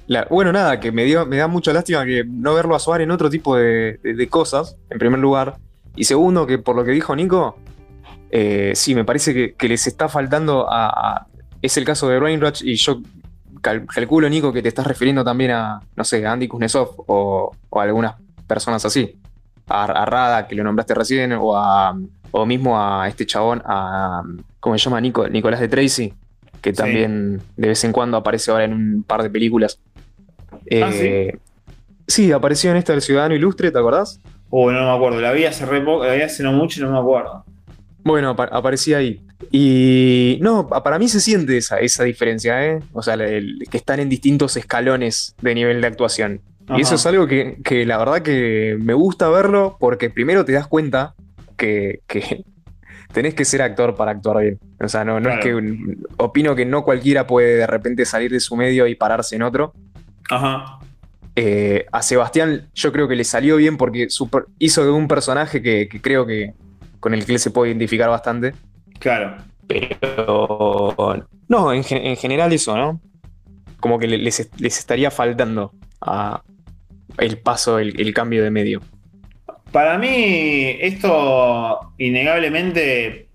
la- 0.07 0.27
bueno, 0.31 0.53
nada, 0.53 0.79
que 0.79 0.93
me, 0.93 1.05
dio, 1.05 1.25
me 1.27 1.39
da 1.39 1.49
mucha 1.49 1.73
lástima 1.73 2.05
que 2.05 2.23
no 2.25 2.55
verlo 2.55 2.77
a 2.77 2.79
Suárez 2.79 3.07
en 3.07 3.11
otro 3.11 3.31
tipo 3.31 3.57
de, 3.57 3.99
de- 4.03 4.15
de 4.15 4.29
cosas, 4.29 4.77
en 4.91 4.99
primer 4.99 5.19
lugar. 5.19 5.55
Y 5.97 6.05
segundo, 6.05 6.47
que 6.47 6.59
por 6.59 6.75
lo 6.77 6.85
que 6.85 6.91
dijo 6.93 7.15
Nico, 7.15 7.57
eh, 8.31 8.73
sí, 8.75 8.95
me 8.95 9.05
parece 9.05 9.33
que, 9.33 9.55
que 9.55 9.69
les 9.69 9.87
está 9.87 10.09
faltando 10.09 10.69
a, 10.71 10.89
a- 10.89 11.27
Es 11.63 11.77
el 11.77 11.85
caso 11.85 12.09
de 12.09 12.19
Rainrush 12.21 12.63
y 12.65 12.75
yo 12.77 13.01
cal- 13.63 13.87
calculo, 13.87 14.29
Nico, 14.29 14.53
que 14.53 14.61
te 14.63 14.69
estás 14.69 14.87
refiriendo 14.87 15.25
también 15.25 15.53
a, 15.53 15.81
no 15.97 16.05
sé, 16.05 16.27
a 16.27 16.33
Andy 16.33 16.49
Kuznetsov 16.49 17.05
o, 17.07 17.53
o 17.71 17.81
a 17.81 17.83
algunas 17.85 18.15
personas 18.47 18.85
así. 18.85 19.19
A, 19.69 19.85
a 19.85 20.05
Rada, 20.05 20.47
que 20.47 20.55
lo 20.57 20.65
nombraste 20.65 20.95
recién, 20.95 21.33
o 21.33 21.57
a 21.57 21.97
o 22.37 22.45
mismo 22.47 22.77
a 22.79 23.07
este 23.09 23.25
chabón, 23.27 23.63
a... 23.65 24.21
¿Cómo 24.59 24.77
se 24.77 24.83
llama? 24.85 25.01
Nico, 25.01 25.29
Nicolás 25.29 25.61
de 25.61 25.69
Tracy 25.69 26.13
que 26.61 26.71
Sí. 26.71 26.77
también 26.77 27.41
de 27.57 27.69
vez 27.69 27.85
en 27.85 27.93
cuando 27.93 28.17
aparece 28.17 28.51
ahora 28.51 28.65
en 28.65 28.73
un 28.73 29.03
par 29.05 29.23
de 29.23 29.31
películas. 29.31 29.79
Ah, 30.51 30.91
Eh, 30.97 31.39
sí, 32.09 32.33
apareció 32.33 32.71
en 32.73 32.79
esta 32.79 32.93
del 32.93 33.03
Ciudadano 33.03 33.35
Ilustre, 33.37 33.71
¿te 33.71 33.79
acordás? 33.79 34.19
Oh, 34.51 34.71
no 34.71 34.81
me 34.85 34.91
acuerdo, 34.97 35.21
la 35.21 35.33
vi 35.33 35.45
hace 35.45 35.67
re 35.67 35.81
poco, 35.81 36.05
la 36.05 36.15
vi 36.15 36.23
hace 36.23 36.43
no 36.43 36.53
mucho 36.53 36.81
y 36.81 36.85
no 36.85 36.93
me 36.93 36.99
acuerdo. 36.99 37.45
Bueno, 38.05 38.31
apa- 38.31 38.49
aparecía 38.53 38.99
ahí. 38.99 39.21
Y 39.51 40.39
no, 40.43 40.69
pa- 40.69 40.83
para 40.83 40.99
mí 40.99 41.09
se 41.09 41.21
siente 41.21 41.57
esa, 41.57 41.79
esa 41.79 42.05
diferencia, 42.05 42.65
¿eh? 42.67 42.81
O 42.93 43.03
sea, 43.03 43.15
el- 43.15 43.59
que 43.71 43.77
están 43.79 44.01
en 44.01 44.09
distintos 44.09 44.57
escalones 44.57 45.35
de 45.41 45.55
nivel 45.55 45.81
de 45.81 45.87
actuación. 45.87 46.41
Ajá. 46.69 46.79
Y 46.79 46.83
eso 46.83 46.95
es 46.95 47.07
algo 47.07 47.27
que, 47.27 47.59
que 47.65 47.85
la 47.87 47.99
verdad 47.99 48.23
que 48.23 48.77
me 48.81 48.95
gusta 48.95 49.29
verlo 49.29 49.77
porque 49.81 50.09
primero 50.11 50.45
te 50.45 50.53
das 50.53 50.67
cuenta 50.67 51.15
que, 51.57 52.01
que 52.07 52.45
tenés 53.13 53.35
que 53.35 53.45
ser 53.45 53.63
actor 53.63 53.95
para 53.95 54.13
actuar 54.13 54.43
bien. 54.43 54.59
O 54.81 54.89
sea, 54.89 55.05
no, 55.05 55.19
no 55.21 55.31
es 55.31 55.39
que 55.41 55.55
opino 56.19 56.55
que 56.55 56.65
no 56.67 56.85
cualquiera 56.85 57.27
puede 57.27 57.57
de 57.57 57.67
repente 57.67 58.05
salir 58.05 58.31
de 58.31 58.41
su 58.41 58.57
medio 58.57 58.87
y 58.87 58.95
pararse 58.95 59.37
en 59.37 59.43
otro. 59.43 59.73
Ajá. 60.31 60.79
Eh, 61.37 61.87
a 61.91 62.03
Sebastián 62.03 62.69
yo 62.75 62.93
creo 62.93 63.09
que 63.09 63.17
le 63.17 63.25
salió 63.25 63.57
bien 63.57 63.77
porque 63.77 64.07
hizo 64.59 64.85
de 64.85 64.91
un 64.91 65.09
personaje 65.09 65.61
que, 65.63 65.89
que 65.89 66.01
creo 66.01 66.27
que 66.27 66.55
con 67.01 67.13
el 67.13 67.25
que 67.27 67.33
él 67.33 67.39
se 67.39 67.51
puede 67.51 67.71
identificar 67.71 68.09
bastante. 68.09 68.55
Claro. 69.01 69.37
Pero 69.67 70.97
no, 71.49 71.73
en, 71.73 71.83
gen- 71.85 72.07
en 72.07 72.17
general 72.17 72.53
eso, 72.53 72.77
¿no? 72.77 73.01
Como 73.81 73.99
que 73.99 74.07
le- 74.07 74.19
les, 74.19 74.49
les 74.59 74.79
estaría 74.79 75.11
faltando 75.11 75.73
a 76.01 76.43
el 77.19 77.39
paso, 77.39 77.79
el, 77.79 78.01
el 78.01 78.15
cambio 78.15 78.43
de 78.45 78.51
medio. 78.51 78.81
Para 79.73 79.99
mí, 79.99 80.77
esto 80.81 81.93
innegablemente, 81.99 83.29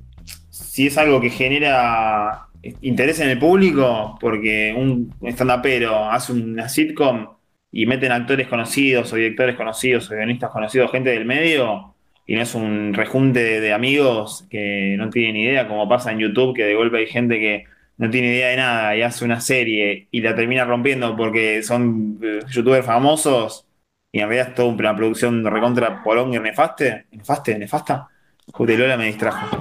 si 0.49 0.87
es 0.87 0.97
algo 0.97 1.19
que 1.19 1.29
genera 1.29 2.47
interés 2.81 3.19
en 3.19 3.29
el 3.29 3.39
público, 3.39 4.17
porque 4.19 4.73
un 4.75 5.13
stand-upero 5.23 6.09
hace 6.09 6.33
una 6.33 6.69
sitcom 6.69 7.27
y 7.71 7.85
meten 7.85 8.11
actores 8.11 8.47
conocidos 8.47 9.11
o 9.13 9.15
directores 9.15 9.55
conocidos 9.55 10.09
o 10.09 10.15
guionistas 10.15 10.49
conocidos, 10.51 10.91
gente 10.91 11.11
del 11.11 11.25
medio, 11.25 11.93
y 12.25 12.35
no 12.35 12.41
es 12.41 12.53
un 12.55 12.93
rejunte 12.93 13.43
de, 13.43 13.59
de 13.61 13.73
amigos 13.73 14.45
que 14.49 14.95
no 14.97 15.09
tienen 15.09 15.35
idea, 15.37 15.67
como 15.67 15.87
pasa 15.89 16.11
en 16.11 16.19
YouTube, 16.19 16.55
que 16.55 16.63
de 16.65 16.75
golpe 16.75 16.97
hay 16.97 17.07
gente 17.07 17.39
que 17.39 17.65
no 17.97 18.09
tiene 18.09 18.27
idea 18.29 18.49
de 18.49 18.57
nada 18.57 18.95
y 18.95 19.01
hace 19.01 19.25
una 19.25 19.41
serie 19.41 20.07
y 20.11 20.21
la 20.21 20.35
termina 20.35 20.63
rompiendo 20.65 21.15
porque 21.17 21.61
son 21.63 22.19
eh, 22.23 22.39
youtubers 22.49 22.85
famosos 22.85 23.65
y 24.11 24.19
en 24.19 24.27
realidad 24.29 24.49
es 24.49 24.55
toda 24.55 24.69
una 24.69 24.95
producción 24.95 25.43
recontra 25.45 26.01
polonga 26.03 26.37
y 26.37 26.39
nefaste, 26.39 27.05
nefaste, 27.11 27.57
nefasta. 27.59 28.07
Joder, 28.53 28.79
Lola 28.79 28.97
me 28.97 29.05
distrajo. 29.07 29.57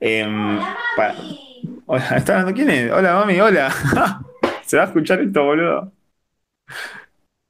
Pa- 0.96 1.14
Hola, 1.86 2.16
¿está 2.16 2.32
hablando 2.40 2.54
quién 2.54 2.70
es? 2.70 2.90
Hola, 2.90 3.14
mami, 3.14 3.40
hola. 3.40 3.70
¿Se 4.64 4.76
va 4.76 4.84
a 4.84 4.86
escuchar 4.86 5.20
esto, 5.20 5.44
boludo? 5.44 5.92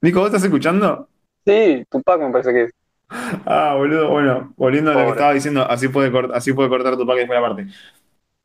Nico, 0.00 0.20
¿vos 0.20 0.28
estás 0.28 0.44
escuchando? 0.44 1.08
Sí, 1.46 1.84
Tupac 1.90 2.20
me 2.20 2.30
parece 2.30 2.52
que 2.52 2.62
es. 2.64 2.70
Ah, 3.46 3.74
boludo, 3.76 4.08
bueno, 4.10 4.54
volviendo 4.56 4.90
a 4.90 4.94
lo 4.94 5.04
que 5.04 5.10
estaba 5.10 5.32
diciendo, 5.34 5.68
así 5.68 5.88
puede, 5.88 6.10
cort- 6.10 6.30
así 6.34 6.52
puede 6.52 6.68
cortar 6.68 6.96
tu 6.96 7.06
pack 7.06 7.18
después 7.18 7.40
la 7.40 7.46
parte. 7.46 7.66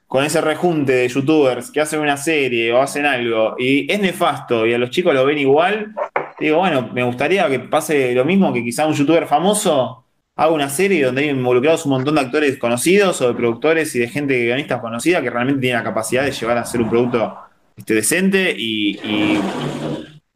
Con 0.07 0.23
ese 0.23 0.41
rejunte 0.41 0.93
de 0.93 1.07
youtubers 1.09 1.71
que 1.71 1.81
hacen 1.81 1.99
una 1.99 2.17
serie 2.17 2.71
o 2.73 2.81
hacen 2.81 3.05
algo 3.05 3.55
y 3.57 3.91
es 3.91 3.99
nefasto 3.99 4.65
y 4.65 4.73
a 4.73 4.77
los 4.77 4.89
chicos 4.89 5.13
lo 5.13 5.25
ven 5.25 5.37
igual, 5.37 5.93
digo, 6.39 6.59
bueno, 6.59 6.89
me 6.93 7.03
gustaría 7.03 7.47
que 7.49 7.59
pase 7.59 8.13
lo 8.13 8.25
mismo 8.25 8.53
que 8.53 8.63
quizá 8.63 8.87
un 8.87 8.93
youtuber 8.93 9.27
famoso 9.27 10.05
hago 10.37 10.55
una 10.55 10.69
serie 10.69 11.05
donde 11.05 11.23
hay 11.23 11.29
involucrados 11.29 11.85
un 11.85 11.91
montón 11.91 12.15
de 12.15 12.21
actores 12.21 12.57
conocidos 12.57 13.21
o 13.21 13.27
de 13.29 13.33
productores 13.33 13.93
y 13.95 13.99
de 13.99 14.07
gente 14.07 14.33
de 14.35 14.45
guionistas 14.45 14.79
conocida 14.81 15.21
que 15.21 15.29
realmente 15.29 15.61
tiene 15.61 15.77
la 15.77 15.83
capacidad 15.83 16.23
de 16.23 16.31
llevar 16.31 16.57
a 16.57 16.61
hacer 16.61 16.81
un 16.81 16.89
producto 16.89 17.37
este, 17.75 17.95
decente 17.95 18.55
y, 18.57 18.97
y- 19.03 19.39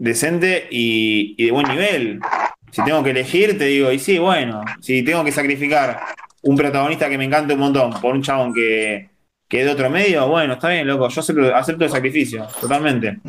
decente 0.02 0.68
y, 0.72 1.36
y 1.38 1.46
de 1.46 1.52
buen 1.52 1.68
nivel. 1.68 2.20
Si 2.72 2.84
tengo 2.84 3.04
que 3.04 3.12
elegir, 3.12 3.58
te 3.58 3.66
digo, 3.66 3.92
y 3.92 4.00
sí, 4.00 4.18
bueno, 4.18 4.64
si 4.80 5.04
tengo 5.04 5.24
que 5.24 5.32
sacrificar 5.32 6.00
un 6.42 6.56
protagonista 6.56 7.08
que 7.10 7.18
me 7.18 7.26
encanta 7.26 7.54
un 7.54 7.60
montón 7.60 7.92
por 8.02 8.16
un 8.16 8.24
chabón 8.24 8.54
que, 8.54 9.10
que 9.48 9.60
es 9.60 9.66
de 9.66 9.72
otro 9.72 9.90
medio, 9.90 10.28
bueno, 10.28 10.54
está 10.54 10.70
bien, 10.70 10.88
loco, 10.88 11.08
yo 11.08 11.20
acepto, 11.20 11.56
acepto 11.56 11.86
el 11.86 11.92
sacrificio, 11.92 12.48
totalmente. 12.60 13.20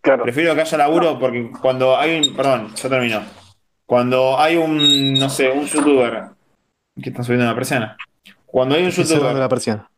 Claro. 0.00 0.24
Prefiero 0.24 0.54
que 0.54 0.62
haya 0.62 0.78
laburo 0.78 1.18
porque 1.18 1.50
cuando 1.60 1.96
hay 1.96 2.18
un. 2.18 2.34
Perdón, 2.34 2.74
ya 2.74 2.88
terminó. 2.88 3.22
Cuando 3.84 4.38
hay 4.38 4.56
un, 4.56 5.14
no 5.14 5.28
sé, 5.28 5.50
un 5.50 5.66
youtuber. 5.66 6.24
que 7.00 7.10
está 7.10 7.22
subiendo 7.22 7.44
una 7.44 7.54
persiana? 7.54 7.96
Cuando 8.46 8.74
hay 8.74 8.84
un 8.84 8.90
youtuber. 8.90 9.34
la 9.34 9.48
persiana. 9.48 9.90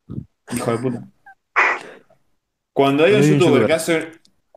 Hijo 0.54 0.72
de 0.72 0.78
puta. 0.78 1.02
Cuando 2.72 3.04
hay 3.04 3.12
un 3.12 3.14
Cuando 3.14 3.14
hay 3.14 3.14
un 3.14 3.22
youtuber 3.22 3.38
youtuber. 3.40 3.66
que 3.66 3.72
hace. 3.72 4.12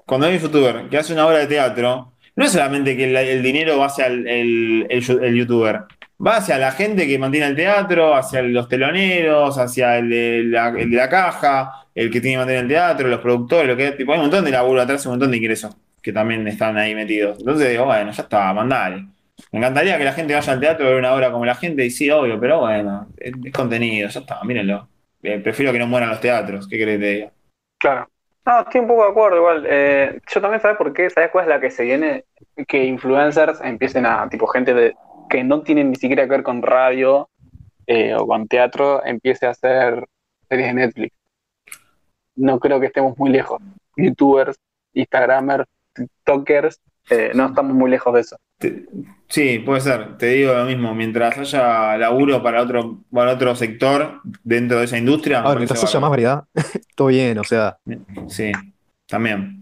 Cuando 0.06 0.28
hay 0.28 0.36
un 0.36 0.42
youtuber 0.42 0.90
que 0.90 0.98
hace 0.98 1.14
una 1.14 1.28
obra 1.28 1.40
de 1.40 1.48
teatro, 1.48 2.14
no 2.36 2.46
es 2.46 2.52
solamente 2.52 2.96
que 2.96 3.06
el, 3.06 3.44
dinero 3.44 3.78
va 3.78 3.88
hacia 3.88 4.08
el, 4.08 4.88
youtuber. 5.36 5.82
Va 6.26 6.38
hacia 6.38 6.58
la 6.58 6.72
gente 6.72 7.08
que 7.08 7.18
mantiene 7.18 7.48
el 7.48 7.56
teatro, 7.56 8.16
hacia 8.16 8.42
los 8.42 8.68
teloneros, 8.68 9.58
hacia 9.58 9.98
el 9.98 10.10
de 10.10 10.44
la, 10.46 11.10
caja, 11.10 11.88
el 11.96 12.12
que 12.12 12.22
tiene 12.22 12.36
que 12.36 12.38
mantener 12.40 12.62
el 12.64 12.68
teatro, 12.68 13.08
los 13.08 13.20
productores, 13.20 13.68
lo 13.68 13.76
que 13.76 13.92
tipo, 13.94 14.12
hay 14.14 14.20
un 14.20 14.26
montón 14.26 14.46
de 14.46 14.52
laburo 14.52 14.82
atrás, 14.82 15.06
un 15.06 15.14
montón 15.14 15.32
de 15.32 15.38
ingresos 15.38 15.76
que 16.02 16.14
también 16.14 16.48
están 16.48 16.78
ahí 16.78 16.96
metidos. 16.96 17.40
Entonces 17.40 17.70
digo, 17.70 17.86
bueno, 17.86 18.12
ya 18.12 18.24
está, 18.24 18.54
mandale. 18.54 19.08
Me 19.52 19.60
encantaría 19.60 19.98
que 19.98 20.04
la 20.04 20.14
gente 20.14 20.34
vaya 20.34 20.54
al 20.54 20.60
teatro 20.60 20.86
a 20.86 20.90
ver 20.90 21.00
una 21.00 21.14
obra 21.14 21.32
como 21.32 21.46
la 21.46 21.56
gente, 21.56 21.86
y 21.86 21.90
sí, 21.90 22.10
obvio, 22.10 22.40
pero 22.40 22.60
bueno, 22.60 23.08
es, 23.18 23.34
contenido, 23.52 24.10
ya 24.10 24.20
está, 24.20 24.44
mírenlo. 24.44 24.88
Eh, 25.24 25.40
prefiero 25.40 25.72
que 25.72 25.80
no 25.80 25.88
mueran 25.88 26.10
los 26.10 26.22
teatros, 26.22 26.68
¿qué 26.68 26.78
querés 26.78 26.98
que 26.98 27.06
te 27.06 27.12
diga? 27.12 27.32
Claro. 27.78 28.11
No, 28.46 28.62
estoy 28.62 28.82
un 28.82 28.88
poco 28.88 29.04
de 29.04 29.12
acuerdo 29.12 29.38
igual. 29.38 29.66
Eh, 29.70 30.20
yo 30.34 30.42
también, 30.42 30.62
¿sabes 30.62 30.78
por 30.78 30.94
qué? 30.94 31.10
¿Sabes 31.10 31.30
cuál 31.32 31.46
es 31.46 31.50
la 31.50 31.62
que 31.62 31.70
se 31.70 31.84
viene? 31.84 32.26
Que 32.68 32.86
influencers 32.86 33.62
empiecen 33.62 34.06
a, 34.06 34.28
tipo, 34.30 34.48
gente 34.48 34.74
de, 34.74 34.96
que 35.30 35.44
no 35.44 35.62
tienen 35.62 35.92
ni 35.92 35.96
siquiera 35.96 36.24
que 36.24 36.30
ver 36.30 36.44
con 36.44 36.62
radio 36.62 37.30
eh, 37.88 38.16
o 38.16 38.26
con 38.26 38.48
teatro, 38.48 39.04
empiece 39.06 39.46
a 39.46 39.52
hacer 39.52 40.06
series 40.50 40.68
de 40.68 40.74
Netflix. 40.74 41.16
No 42.36 42.60
creo 42.60 42.80
que 42.80 42.88
estemos 42.88 43.18
muy 43.18 43.30
lejos. 43.30 43.62
YouTubers, 43.96 44.58
Instagramers, 44.94 45.66
TikTokers, 45.94 46.80
eh, 47.12 47.32
no 47.36 47.48
estamos 47.48 47.74
muy 47.74 47.90
lejos 47.92 48.14
de 48.14 48.22
eso. 48.22 48.38
Te- 48.58 48.86
sí, 49.28 49.60
puede 49.60 49.82
ser, 49.82 50.18
te 50.18 50.28
digo 50.28 50.54
lo 50.54 50.66
mismo, 50.66 50.94
mientras 50.96 51.38
haya 51.38 51.98
laburo 51.98 52.42
para 52.42 52.62
otro, 52.62 53.00
para 53.12 53.34
otro 53.34 53.56
sector 53.56 54.22
dentro 54.44 54.80
de 54.80 54.86
esa 54.86 54.98
industria, 54.98 55.42
Ahora, 55.42 55.60
mientras 55.60 55.84
haya 55.84 56.00
más 56.00 56.10
variedad, 56.10 56.44
todo 56.96 57.08
bien, 57.10 57.38
o 57.40 57.44
sea. 57.44 57.78
Sí, 58.28 58.52
también. 59.08 59.60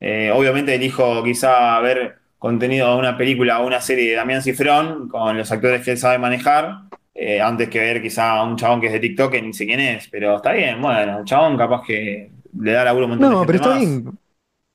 Eh, 0.00 0.32
obviamente 0.34 0.74
elijo 0.74 1.22
quizá 1.22 1.78
ver 1.80 2.16
contenido 2.38 2.92
de 2.92 2.98
una 2.98 3.16
película 3.16 3.60
o 3.60 3.66
una 3.66 3.80
serie 3.80 4.10
de 4.10 4.16
Damián 4.16 4.42
Cifrón 4.42 5.08
con 5.08 5.36
los 5.38 5.52
actores 5.52 5.84
que 5.84 5.92
él 5.92 5.98
sabe 5.98 6.18
manejar, 6.18 6.80
eh, 7.14 7.40
antes 7.40 7.68
que 7.68 7.78
ver 7.78 8.02
quizá 8.02 8.32
a 8.32 8.42
un 8.42 8.56
chabón 8.56 8.80
que 8.80 8.88
es 8.88 8.92
de 8.94 8.98
TikTok 9.00 9.30
que 9.30 9.42
ni 9.42 9.52
sé 9.52 9.64
quién 9.64 9.78
es, 9.78 10.08
pero 10.08 10.36
está 10.36 10.52
bien, 10.52 10.82
bueno, 10.82 11.20
el 11.20 11.24
chabón 11.24 11.56
capaz 11.56 11.84
que 11.86 12.32
le 12.60 12.72
da 12.72 12.84
laburo 12.84 13.04
a 13.04 13.06
un 13.06 13.10
montón 13.18 13.28
de 13.30 13.34
No, 13.36 13.40
gente 13.42 13.52
pero 13.52 13.64
está 13.64 13.68
más. 13.76 13.78
bien. 13.80 14.18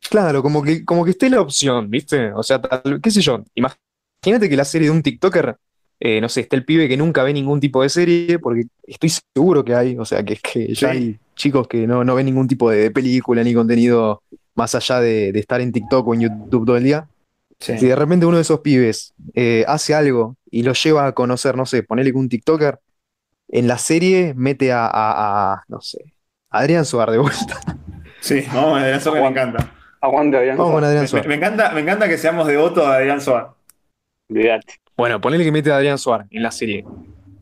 Claro, 0.09 0.41
como 0.41 0.63
que, 0.63 0.85
como 0.85 1.03
que 1.03 1.11
esté 1.11 1.29
la 1.29 1.41
opción, 1.41 1.89
¿viste? 1.89 2.31
O 2.33 2.43
sea, 2.43 2.61
tal- 2.61 2.99
qué 3.01 3.11
sé 3.11 3.21
yo. 3.21 3.43
Imagínate 3.55 4.49
que 4.49 4.55
la 4.57 4.65
serie 4.65 4.87
de 4.89 4.95
un 4.95 5.03
TikToker, 5.03 5.57
eh, 5.99 6.21
no 6.21 6.29
sé, 6.29 6.41
está 6.41 6.55
el 6.55 6.63
pibe 6.65 6.87
que 6.87 6.95
nunca 6.97 7.23
ve 7.23 7.33
ningún 7.33 7.59
tipo 7.59 7.81
de 7.81 7.89
serie, 7.89 8.39
porque 8.39 8.63
estoy 8.83 9.11
seguro 9.35 9.65
que 9.65 9.75
hay, 9.75 9.97
o 9.97 10.05
sea, 10.05 10.23
que, 10.23 10.37
que 10.37 10.73
ya 10.73 10.91
Sí. 10.91 10.97
hay 10.97 11.19
chicos 11.35 11.67
que 11.67 11.85
no, 11.87 12.03
no 12.03 12.15
ven 12.15 12.25
ningún 12.25 12.47
tipo 12.47 12.69
de 12.69 12.89
película 12.91 13.43
ni 13.43 13.53
contenido 13.53 14.21
más 14.55 14.73
allá 14.75 14.99
de, 15.01 15.31
de 15.31 15.39
estar 15.39 15.59
en 15.61 15.71
TikTok 15.71 16.07
o 16.07 16.13
en 16.13 16.21
YouTube 16.21 16.65
todo 16.65 16.77
el 16.77 16.83
día. 16.83 17.07
Sí. 17.59 17.77
Si 17.77 17.87
de 17.87 17.95
repente 17.95 18.25
uno 18.25 18.37
de 18.37 18.43
esos 18.43 18.59
pibes 18.61 19.13
eh, 19.33 19.65
hace 19.67 19.93
algo 19.95 20.35
y 20.49 20.63
lo 20.63 20.73
lleva 20.73 21.07
a 21.07 21.11
conocer, 21.13 21.55
no 21.57 21.65
sé, 21.65 21.83
ponele 21.83 22.11
que 22.11 22.17
un 22.17 22.29
TikToker, 22.29 22.79
en 23.49 23.67
la 23.67 23.77
serie 23.77 24.33
mete 24.35 24.71
a, 24.71 24.85
a- 24.85 25.53
a, 25.53 25.63
no 25.67 25.81
sé, 25.81 26.13
a 26.49 26.59
Adrián 26.59 26.85
Suar 26.85 27.11
de 27.11 27.17
vuelta. 27.17 27.59
Sí, 28.19 28.43
a 28.51 28.75
Adrián 28.77 29.01
Suárez, 29.01 29.23
me 29.23 29.29
encanta. 29.29 29.73
Aguante, 30.01 30.37
Adrián. 30.37 30.57
Vamos 30.57 30.73
con 30.73 30.83
Adrián 30.83 31.07
Me, 31.27 31.35
encanta. 31.35 31.71
me 31.71 31.81
encanta 31.81 32.07
que 32.07 32.17
seamos 32.17 32.47
devotos 32.47 32.85
de 32.87 32.93
Adrián 32.95 33.21
Suárez. 33.21 33.49
Olvídate. 34.29 34.73
Bueno, 34.95 35.21
ponele 35.21 35.43
que 35.43 35.51
mete 35.51 35.71
a 35.71 35.77
Adrián 35.77 35.97
Suar 35.97 36.25
en 36.29 36.43
la 36.43 36.51
serie. 36.51 36.85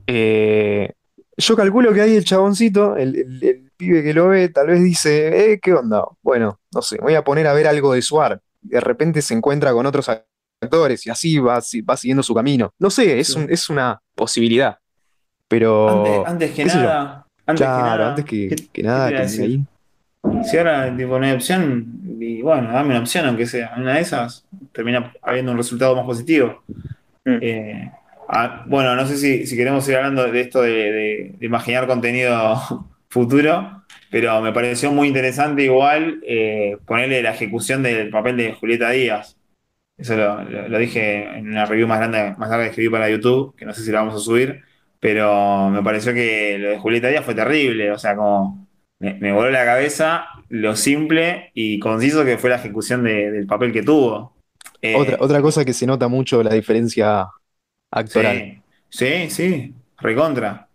Eh, 0.08 0.91
yo 1.38 1.56
calculo 1.56 1.94
que 1.94 2.02
ahí 2.02 2.15
el 2.15 2.26
chaboncito, 2.26 2.96
el, 2.96 3.15
el- 3.15 3.44
el 3.44 3.72
pibe 3.76 4.04
que 4.04 4.13
lo 4.13 4.30
ve, 4.30 4.50
tal 4.50 4.68
vez 4.68 4.84
dice, 4.84 5.54
eh, 5.54 5.60
¿qué 5.62 5.74
onda? 5.74 6.06
Bueno, 6.22 6.60
no 6.74 6.82
sé, 6.82 6.98
voy 7.02 7.15
a 7.15 7.24
poner 7.24 7.48
a 7.48 7.54
ver 7.54 7.68
algo 7.68 7.94
de 7.94 8.02
Suar. 8.02 8.39
De 8.62 8.80
repente 8.80 9.22
se 9.22 9.34
encuentra 9.34 9.74
con 9.74 9.86
otros 9.86 10.10
actores 10.62 11.06
y 11.06 11.10
así 11.10 11.38
va, 11.39 11.56
va 11.89 11.98
siguiendo 11.98 12.24
su 12.24 12.34
camino. 12.34 12.74
No 12.80 12.89
sé, 12.89 13.20
es, 13.20 13.28
Sí. 13.34 13.39
un- 13.39 13.52
es 13.52 13.70
una 13.70 14.02
posibilidad. 14.15 14.78
Pero, 15.48 15.89
Antes, 16.06 16.28
antes 16.28 16.52
que 16.52 16.65
nada. 16.65 17.28
Antes 17.46 17.62
que 17.68 17.72
nada. 17.72 18.10
antes 18.10 18.26
que, 18.26 18.48
¿qué- 18.50 18.68
que 18.74 18.84
nada, 18.84 19.10
que 19.10 19.18
ahí. 19.18 19.63
Si 20.44 20.58
ahora 20.58 20.96
tipo, 20.96 21.20
no 21.20 21.26
hay 21.26 21.34
opción, 21.34 21.86
y 22.19 22.41
bueno, 22.41 22.71
dame 22.71 22.89
una 22.89 22.99
opción, 22.99 23.25
aunque 23.25 23.45
sea. 23.45 23.73
Una 23.78 23.95
de 23.95 24.01
esas 24.01 24.45
termina 24.71 25.13
habiendo 25.21 25.51
un 25.51 25.58
resultado 25.58 25.95
más 25.95 26.06
positivo. 26.06 26.63
Mm. 27.25 27.38
Eh, 27.41 27.91
ah, 28.30 28.63
bueno, 28.67 28.95
no 28.95 29.06
sé 29.06 29.17
si, 29.17 29.45
si 29.47 29.56
queremos 29.58 29.84
seguir 29.84 29.97
hablando 29.99 30.30
de 30.32 30.41
esto 30.41 30.62
de, 30.62 30.71
de- 30.71 31.36
de 31.39 31.45
imaginar 31.45 31.88
contenido 31.88 32.60
futuro, 33.10 33.84
pero 34.12 34.41
me 34.41 34.51
pareció 34.54 34.91
muy 34.91 35.08
interesante 35.08 35.63
igual 35.63 36.21
eh, 36.28 36.78
ponerle 36.86 37.21
la 37.21 37.32
ejecución 37.34 37.84
del 37.84 38.10
papel 38.10 38.38
de 38.38 38.54
Julieta 38.54 38.89
Díaz. 38.91 39.38
Eso 39.97 40.15
lo, 40.17 40.43
lo- 40.43 40.67
lo 40.69 40.78
dije 40.78 41.23
en 41.38 41.47
una 41.49 41.65
review 41.65 41.88
más 41.88 41.99
grande, 41.99 42.36
más 42.38 42.49
larga 42.49 42.65
que 42.65 42.69
escribí 42.71 42.89
para 42.89 43.10
YouTube, 43.10 43.56
que 43.56 43.65
no 43.65 43.73
sé 43.73 43.82
si 43.84 43.91
la 43.91 43.99
vamos 43.99 44.15
a 44.15 44.19
subir, 44.19 44.62
pero 44.99 45.69
me 45.69 45.82
pareció 45.84 46.13
que 46.13 46.58
lo 46.60 46.69
de 46.71 46.78
Julieta 46.80 47.08
Díaz 47.10 47.23
fue 47.25 47.36
terrible, 47.36 47.91
o 47.91 47.97
sea, 47.97 48.15
como 48.15 48.67
me, 48.99 49.13
me 49.15 49.32
voló 49.32 49.49
la 49.51 49.63
cabeza 49.65 50.25
lo 50.49 50.75
simple 50.75 51.51
y 51.53 51.79
conciso 51.79 52.23
que 52.25 52.38
fue 52.38 52.49
la 52.49 52.58
ejecución 52.58 53.03
de- 53.03 53.31
del 53.31 53.47
papel 53.47 53.71
que 53.73 53.84
tuvo. 53.84 54.36
Eh, 54.81 54.97
Otra, 54.97 55.17
otra 55.19 55.41
cosa 55.43 55.63
que 55.65 55.73
se 55.73 55.86
nota 55.86 56.08
mucho 56.08 56.41
la 56.43 56.53
diferencia 56.53 57.27
actoral. 57.91 58.47
Sí, 58.47 58.62
sí, 58.89 59.29
sí, 59.29 59.73
recontra, 59.97 60.69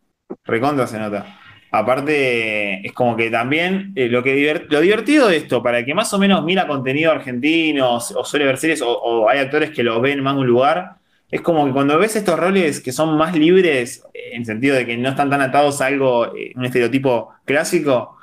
recontra 0.45 0.87
se 0.87 0.99
nota. 0.99 1.37
Aparte, 1.73 2.85
es 2.87 2.93
como 2.93 3.17
que 3.17 3.31
también 3.31 3.93
eh, 3.95 4.09
lo, 4.09 4.23
que 4.25 4.67
lo 4.69 4.81
divertido 4.81 5.29
de 5.29 5.37
esto, 5.37 5.63
para 5.63 5.79
el 5.79 5.85
que 5.87 5.95
más 5.95 6.13
o 6.13 6.19
menos 6.19 6.45
mira 6.45 6.67
contenido 6.67 7.13
argentino 7.13 7.95
o, 7.95 7.97
o 7.97 8.25
suele 8.25 8.45
ver 8.47 8.59
series, 8.59 8.83
o, 8.83 8.91
o 8.91 9.29
hay 9.29 9.39
actores 9.39 9.71
que 9.71 9.85
lo 9.85 10.01
ven 10.01 10.21
más 10.23 10.35
de 10.35 10.41
un 10.41 10.47
lugar, 10.49 10.97
es 11.31 11.41
como 11.43 11.65
que 11.65 11.73
cuando 11.73 11.97
ves 11.99 12.17
estos 12.17 12.39
roles 12.39 12.81
que 12.81 12.91
son 12.93 13.17
más 13.17 13.37
libres, 13.37 14.03
en 14.15 14.45
sentido 14.45 14.75
de 14.75 14.85
que 14.85 14.97
no 14.97 15.11
están 15.11 15.31
tan 15.31 15.41
atados 15.43 15.81
a 15.81 15.87
algo, 15.87 16.35
eh, 16.37 16.53
un 16.57 16.65
estereotipo 16.65 17.31
clásico, 17.45 18.17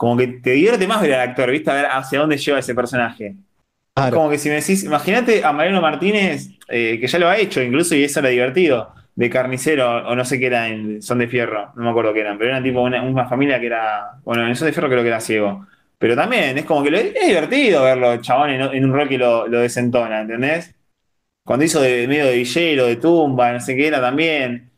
como 0.00 0.16
que 0.16 0.26
te 0.28 0.52
divierte 0.52 0.86
más 0.88 1.02
ver 1.02 1.12
al 1.14 1.28
actor, 1.30 1.50
¿viste? 1.50 1.70
A 1.70 1.74
ver 1.74 1.86
hacia 1.90 2.20
dónde 2.20 2.38
lleva 2.38 2.58
ese 2.58 2.74
personaje. 2.74 3.36
Claro. 3.94 4.16
como 4.16 4.30
que 4.30 4.38
si 4.38 4.48
me 4.48 4.54
decís, 4.56 4.84
imagínate 4.84 5.44
a 5.44 5.52
Mariano 5.52 5.82
Martínez, 5.82 6.48
eh, 6.68 6.98
que 7.00 7.06
ya 7.06 7.18
lo 7.18 7.28
ha 7.28 7.36
hecho 7.38 7.60
incluso 7.62 7.94
y 7.94 8.04
eso 8.04 8.20
era 8.20 8.30
divertido, 8.30 8.94
de 9.14 9.28
carnicero 9.28 10.08
o 10.08 10.16
no 10.16 10.24
sé 10.24 10.38
qué 10.40 10.46
era 10.46 10.68
en 10.68 11.02
Son 11.02 11.18
de 11.18 11.28
Fierro, 11.28 11.72
no 11.76 11.82
me 11.84 11.90
acuerdo 11.90 12.14
qué 12.14 12.20
eran, 12.20 12.38
pero 12.38 12.50
eran 12.50 12.62
tipo 12.62 12.80
una, 12.82 13.02
una 13.02 13.26
familia 13.28 13.60
que 13.60 13.66
era, 13.66 14.12
bueno, 14.24 14.46
en 14.48 14.56
Son 14.56 14.66
de 14.66 14.72
Fierro 14.72 14.88
creo 14.88 15.02
que 15.02 15.08
era 15.08 15.20
ciego. 15.20 15.66
Pero 15.98 16.16
también 16.16 16.56
es 16.56 16.64
como 16.64 16.82
que 16.82 16.90
lo- 16.90 16.98
es 16.98 17.12
divertido 17.26 17.84
verlo, 17.84 18.16
chabón, 18.22 18.50
en, 18.50 18.62
en 18.62 18.84
un 18.86 18.92
rol 18.94 19.08
que 19.08 19.18
lo, 19.18 19.46
lo 19.48 19.60
desentona, 19.60 20.22
¿entendés? 20.22 20.74
Cuando 21.44 21.64
hizo 21.64 21.80
de 21.80 22.06
medio 22.08 22.26
de 22.26 22.36
villero, 22.36 22.86
de 22.86 22.96
tumba, 22.96 23.52
no 23.52 23.60
sé 23.60 23.76
qué 23.76 23.88
era 23.88 24.00
también. 24.00 24.70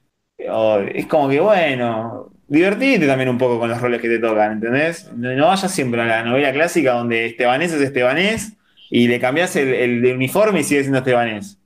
O- 0.50 0.80
es 0.80 1.06
como 1.06 1.28
que, 1.28 1.40
bueno, 1.40 2.31
divertirte 2.52 3.06
también 3.06 3.28
un 3.30 3.38
poco 3.38 3.58
con 3.58 3.68
los 3.68 3.80
roles 3.80 4.00
que 4.00 4.08
te 4.08 4.18
tocan, 4.18 4.52
¿entendés? 4.52 5.10
No, 5.16 5.46
vayas 5.48 5.72
siempre 5.72 6.00
a 6.02 6.04
la 6.06 6.22
novela 6.22 6.52
clásica 6.52 6.92
donde 6.92 7.26
Estebanés 7.26 7.72
es 7.72 7.80
Estebanés 7.80 8.52
y 8.90 9.08
le 9.08 9.18
cambias 9.18 9.56
el, 9.56 9.68
el 9.74 10.02
de 10.02 10.14
uniforme 10.14 10.60
y 10.60 10.64
sigue 10.64 10.80
siendo 10.82 10.98
Estebanés. 10.98 11.58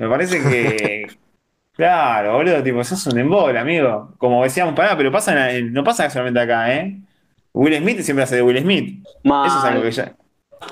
Me 0.00 0.08
parece 0.08 0.40
que. 0.42 1.06
Claro, 1.76 2.34
boludo, 2.34 2.62
tipo, 2.62 2.84
sos 2.84 3.04
un 3.08 3.18
embol, 3.18 3.56
amigo. 3.56 4.14
Como 4.18 4.44
decíamos, 4.44 4.74
pará, 4.74 4.96
pero 4.96 5.10
pasa 5.10 5.50
en- 5.50 5.72
no 5.72 5.82
pasa 5.82 6.08
solamente 6.08 6.38
acá, 6.38 6.72
¿eh? 6.72 7.00
Will 7.52 7.76
Smith 7.78 7.98
siempre 8.02 8.22
hace 8.22 8.36
de 8.36 8.42
Will 8.42 8.60
Smith. 8.60 9.04
Eso 9.48 9.58
es 9.58 9.64
algo 9.64 9.82
que 9.82 9.90
ya, 9.90 10.14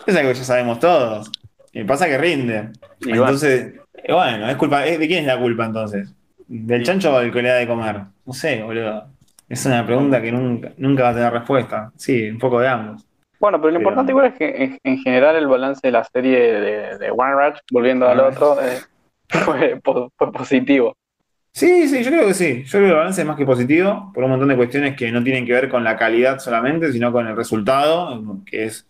es 0.07 0.15
algo 0.17 0.29
que 0.31 0.39
ya 0.39 0.45
sabemos 0.45 0.79
todos. 0.79 1.29
Y 1.73 1.83
pasa 1.83 2.07
que 2.07 2.19
rinde. 2.19 2.69
Y 3.01 3.07
bueno. 3.09 3.23
Entonces, 3.25 3.73
eh, 3.95 4.13
bueno, 4.13 4.49
es 4.49 4.55
culpa, 4.57 4.87
es- 4.87 5.01
¿de 5.01 5.09
quién 5.09 5.23
es 5.23 5.27
la 5.27 5.41
culpa 5.41 5.65
entonces? 5.65 6.09
¿Del 6.47 6.85
chancho 6.85 7.13
o 7.13 7.19
del 7.19 7.33
que 7.33 7.43
le 7.43 7.49
da 7.49 7.57
de 7.57 7.67
comer? 7.67 7.97
No 8.25 8.33
sé, 8.33 8.63
boludo. 8.63 9.09
Es 9.53 9.67
una 9.67 9.85
pregunta 9.85 10.23
que 10.23 10.33
nunca, 10.33 10.73
nunca 10.79 11.03
va 11.03 11.09
a 11.11 11.15
tener 11.15 11.31
respuesta. 11.33 11.93
Sí, 11.97 12.31
un 12.31 12.39
poco 12.39 12.59
de 12.61 12.69
ambos. 12.69 13.07
Bueno, 13.39 13.61
pero 13.61 13.71
lo 13.73 13.79
Pero- 13.79 13.81
importante 13.81 14.13
igual 14.13 14.27
es 14.29 14.35
que 14.35 14.65
en, 14.65 14.79
en 14.83 14.99
general 14.99 15.37
el 15.37 15.47
balance 15.47 15.81
de 15.83 15.91
la 15.93 16.05
serie 16.05 16.39
de, 16.39 16.99
de 16.99 17.11
One 17.11 17.35
Rush, 17.35 17.59
volviendo 17.71 18.09
al 18.09 18.19
Rush. 18.19 18.35
otro, 18.35 18.57
eh, 18.63 18.79
fue 20.17 20.33
positivo. 20.33 20.95
Sí, 21.53 21.87
sí, 21.87 22.03
yo 22.03 22.11
creo 22.11 22.27
que 22.29 22.35
sí. 22.35 22.63
Yo 22.65 22.71
creo 22.71 22.83
que 22.85 22.89
el 22.89 22.97
balance 22.97 23.21
es 23.21 23.27
más 23.27 23.37
que 23.37 23.45
positivo 23.45 24.11
por 24.15 24.25
un 24.25 24.31
montón 24.31 24.49
de 24.49 24.57
cuestiones 24.57 24.97
que 24.97 25.13
no 25.13 25.23
tienen 25.23 25.45
que 25.45 25.53
ver 25.53 25.69
con 25.69 25.85
la 25.85 25.97
calidad 25.99 26.39
solamente, 26.39 26.91
sino 26.93 27.13
con 27.13 27.27
el 27.27 27.37
resultado, 27.37 28.23
que 28.47 28.65
es 28.65 28.89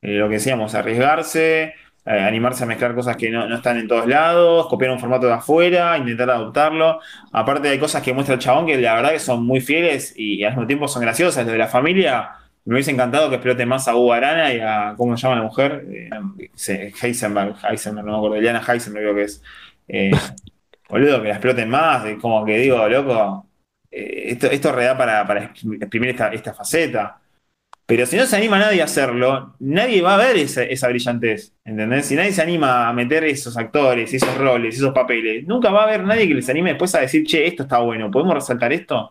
eh, 0.00 0.12
lo 0.12 0.28
que 0.28 0.34
decíamos, 0.36 0.74
arriesgarse, 0.74 1.74
eh, 2.08 2.20
animarse 2.20 2.64
a 2.64 2.66
mezclar 2.66 2.94
cosas 2.94 3.18
que 3.18 3.28
no, 3.28 3.46
no 3.46 3.56
están 3.56 3.76
en 3.76 3.86
todos 3.86 4.06
lados, 4.06 4.66
copiar 4.68 4.90
un 4.92 4.98
formato 4.98 5.26
de 5.26 5.34
afuera, 5.34 5.98
intentar 5.98 6.30
adoptarlo. 6.30 7.00
Aparte 7.32 7.68
hay 7.68 7.78
cosas 7.78 8.02
que 8.02 8.14
muestra 8.14 8.36
el 8.36 8.40
chabón 8.40 8.64
que 8.66 8.78
la 8.78 8.94
verdad 8.94 9.12
que 9.12 9.18
son 9.18 9.44
muy 9.44 9.60
fieles 9.60 10.14
y, 10.16 10.42
al 10.42 10.52
mismo 10.52 10.66
tiempo 10.66 10.88
son 10.88 11.02
graciosas. 11.02 11.44
Lo 11.44 11.52
de 11.52 11.58
la 11.58 11.68
familia, 11.68 12.30
me 12.64 12.74
hubiese 12.74 12.92
encantado 12.92 13.28
que 13.28 13.34
explote 13.36 13.66
más 13.66 13.88
a 13.88 13.94
Hugo 13.94 14.14
Arana 14.14 14.54
y 14.54 14.60
a, 14.60 14.94
¿cómo 14.96 15.16
se 15.18 15.22
llama 15.24 15.36
la 15.36 15.42
mujer? 15.42 15.84
Eh, 15.90 16.92
Heisenberg, 17.02 17.56
Heisenberg, 17.68 18.06
no 18.06 18.12
me 18.12 18.18
acuerdo, 18.18 18.36
Eliana 18.36 18.62
Heisenberg 18.66 19.04
creo 19.04 19.14
que 19.14 19.22
es. 19.24 19.42
Eh, 19.86 20.10
boludo, 20.88 21.20
que 21.20 21.28
la 21.28 21.34
exploten 21.34 21.68
más, 21.68 22.04
como 22.22 22.42
que 22.46 22.56
digo, 22.56 22.88
loco, 22.88 23.46
eh, 23.90 24.30
esto, 24.30 24.46
esto 24.46 24.72
reda 24.72 24.96
para, 24.96 25.26
para 25.26 25.44
exprimir 25.44 26.10
esta, 26.10 26.28
esta 26.28 26.54
faceta. 26.54 27.20
Pero 27.88 28.04
si 28.04 28.18
no 28.18 28.26
se 28.26 28.36
anima 28.36 28.58
nadie 28.58 28.82
a 28.82 28.84
hacerlo, 28.84 29.54
nadie 29.60 30.02
va 30.02 30.12
a 30.12 30.18
ver 30.18 30.36
esa, 30.36 30.62
esa, 30.62 30.88
brillantez, 30.88 31.54
¿entendés? 31.64 32.04
Si 32.04 32.16
nadie 32.16 32.32
se 32.32 32.42
anima 32.42 32.86
a 32.86 32.92
meter 32.92 33.24
esos 33.24 33.56
actores, 33.56 34.12
esos 34.12 34.36
roles, 34.36 34.76
esos 34.76 34.92
papeles, 34.92 35.46
nunca 35.46 35.70
va 35.70 35.80
a 35.80 35.84
haber 35.84 36.04
nadie 36.04 36.28
que 36.28 36.34
les 36.34 36.46
anime 36.50 36.68
después 36.68 36.94
a 36.94 37.00
decir, 37.00 37.24
che, 37.24 37.46
esto 37.46 37.62
está 37.62 37.78
bueno, 37.78 38.10
¿podemos 38.10 38.34
resaltar 38.34 38.74
esto? 38.74 39.10